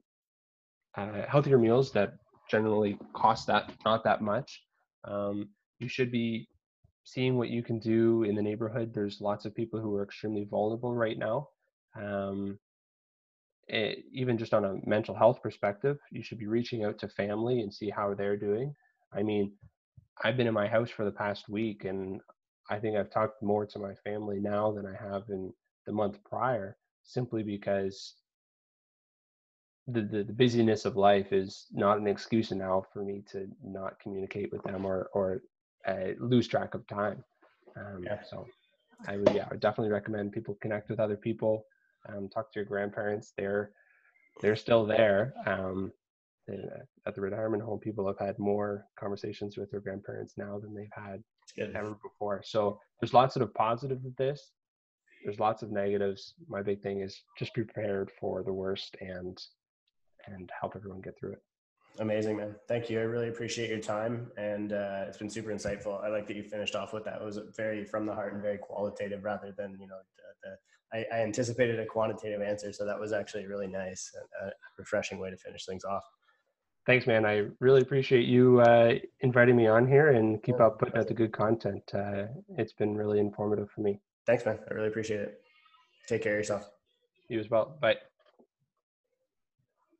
uh, 0.98 1.22
healthier 1.30 1.60
meals 1.60 1.92
that 1.92 2.16
generally 2.50 2.98
cost 3.14 3.46
that 3.48 3.72
not 3.86 4.04
that 4.04 4.22
much. 4.22 4.64
Um, 5.06 5.50
you 5.80 5.88
should 5.88 6.12
be 6.12 6.50
seeing 7.04 7.38
what 7.38 7.50
you 7.50 7.62
can 7.62 7.78
do 7.80 8.24
in 8.24 8.36
the 8.36 8.42
neighborhood. 8.42 8.92
There's 8.94 9.22
lots 9.22 9.46
of 9.46 9.56
people 9.56 9.80
who 9.80 9.96
are 9.96 10.04
extremely 10.04 10.44
vulnerable 10.44 10.96
right 10.96 11.18
now. 11.18 11.50
Um, 11.96 12.58
it, 13.68 14.00
even 14.12 14.40
just 14.40 14.56
on 14.56 14.66
a 14.66 14.78
mental 14.86 15.16
health 15.16 15.40
perspective, 15.42 15.98
you 16.12 16.24
should 16.24 16.40
be 16.40 16.48
reaching 16.48 16.84
out 16.84 16.98
to 17.00 17.08
family 17.08 17.62
and 17.62 17.72
see 17.72 17.92
how 17.92 18.14
they're 18.14 18.38
doing. 18.38 18.74
I 19.14 19.22
mean, 19.22 19.54
I've 20.24 20.38
been 20.38 20.48
in 20.48 20.54
my 20.54 20.68
house 20.68 20.90
for 20.90 21.06
the 21.06 21.12
past 21.12 21.48
week 21.48 21.86
and 21.86 22.22
I 22.72 22.80
think 22.80 22.98
I've 22.98 23.12
talked 23.12 23.44
more 23.44 23.68
to 23.68 23.80
my 23.80 23.94
family 24.04 24.40
now 24.40 24.72
than 24.72 24.88
I 24.88 24.96
have 24.96 25.24
in 25.30 25.54
the 25.86 25.92
month 25.92 26.18
prior, 26.24 26.78
simply 27.04 27.44
because 27.44 28.16
the, 29.88 30.02
the, 30.02 30.24
the 30.24 30.34
busyness 30.34 30.86
of 30.86 30.96
life 30.96 31.32
is 31.32 31.68
not 31.72 32.00
an 32.00 32.08
excuse 32.08 32.52
now 32.52 32.84
for 32.92 33.04
me 33.04 33.24
to 33.32 33.48
not 33.64 34.00
communicate 34.00 34.52
with 34.52 34.64
them 34.64 34.86
or 34.86 35.10
or 35.14 35.42
uh, 35.88 36.14
lose 36.20 36.48
track 36.48 36.74
of 36.74 36.88
time. 36.88 37.24
Um, 37.78 38.04
yeah. 38.04 38.20
So 38.28 38.48
I 39.08 39.18
would 39.18 39.34
yeah, 39.34 39.46
I 39.46 39.50
would 39.52 39.60
definitely 39.60 39.92
recommend 39.92 40.32
people 40.32 40.58
connect 40.62 40.90
with 40.90 41.00
other 41.00 41.18
people, 41.18 41.66
um, 42.10 42.30
talk 42.30 42.52
to 42.54 42.60
your 42.60 42.66
grandparents. 42.66 43.34
They're 43.38 43.72
they're 44.42 44.56
still 44.56 44.86
there. 44.86 45.34
Um, 45.46 45.92
at 47.08 47.16
the 47.16 47.22
retirement 47.22 47.64
home, 47.64 47.80
people 47.80 48.06
have 48.06 48.20
had 48.20 48.38
more 48.38 48.86
conversations 49.00 49.58
with 49.58 49.72
their 49.72 49.80
grandparents 49.80 50.36
now 50.38 50.60
than 50.60 50.76
they've 50.76 50.88
had 50.94 51.24
ever 51.76 51.98
before. 52.04 52.44
So 52.46 52.80
there's 53.00 53.16
lots 53.16 53.36
of 53.36 53.54
positive 53.54 54.04
of 54.06 54.16
this. 54.16 54.52
There's 55.24 55.40
lots 55.40 55.64
of 55.64 55.72
negatives. 55.72 56.36
My 56.48 56.62
big 56.62 56.84
thing 56.84 57.02
is 57.02 57.20
just 57.38 57.56
be 57.56 57.64
prepared 57.64 58.12
for 58.20 58.44
the 58.44 58.54
worst 58.54 58.96
and 59.02 59.36
and 60.28 60.50
help 60.60 60.76
everyone 60.76 61.02
get 61.02 61.18
through 61.18 61.34
it. 61.34 61.42
Amazing, 62.00 62.38
man. 62.38 62.56
Thank 62.68 62.90
you. 62.90 63.00
I 63.00 63.04
really 63.04 63.30
appreciate 63.30 63.70
your 63.70 63.80
time, 63.80 64.30
and 64.38 64.74
uh, 64.74 65.06
it's 65.08 65.18
been 65.18 65.30
super 65.30 65.52
insightful. 65.52 66.04
I 66.04 66.10
like 66.10 66.28
that 66.28 66.36
you 66.36 66.44
finished 66.44 66.76
off 66.76 66.92
with 66.94 67.06
that. 67.06 67.22
It 67.22 67.26
was 67.26 67.40
very 67.56 67.86
from 67.86 68.06
the 68.06 68.14
heart 68.14 68.34
and 68.34 68.42
very 68.42 68.58
qualitative, 68.58 69.24
rather 69.24 69.54
than 69.58 69.78
you 69.80 69.88
know 69.88 69.98
the. 70.44 70.50
the 70.50 70.58
I, 70.94 71.06
I, 71.12 71.22
anticipated 71.22 71.80
a 71.80 71.86
quantitative 71.86 72.42
answer, 72.42 72.72
so 72.72 72.86
that 72.86 73.00
was 73.00 73.12
actually 73.12 73.48
really 73.48 73.68
nice, 73.68 74.12
a, 74.42 74.46
a 74.46 74.52
refreshing 74.78 75.20
way 75.20 75.30
to 75.30 75.38
finish 75.38 75.66
things 75.66 75.84
off. 75.84 76.04
Thanks, 76.86 77.08
man. 77.08 77.26
I 77.26 77.48
really 77.60 77.82
appreciate 77.82 78.28
you 78.28 78.60
uh, 78.62 78.94
inviting 79.22 79.56
me 79.56 79.68
on 79.68 79.88
here 79.88 80.12
and 80.12 80.42
keep 80.44 80.56
yeah, 80.60 80.68
up 80.68 80.80
putting 80.80 80.98
out 80.98 81.08
the 81.08 81.16
good 81.16 81.34
content. 81.34 81.82
Uh, 81.94 82.26
it's 82.58 82.74
been 82.74 82.96
really 82.96 83.20
informative 83.20 83.72
for 83.72 83.82
me. 83.82 84.00
Thanks, 84.28 84.46
man. 84.46 84.60
I 84.70 84.74
really 84.74 84.90
appreciate 84.90 85.22
it. 85.22 85.42
Take 86.08 86.22
care 86.22 86.34
of 86.34 86.38
yourself. 86.38 86.70
You 87.28 87.40
as 87.40 87.50
well. 87.50 87.78
Bye. 87.82 87.96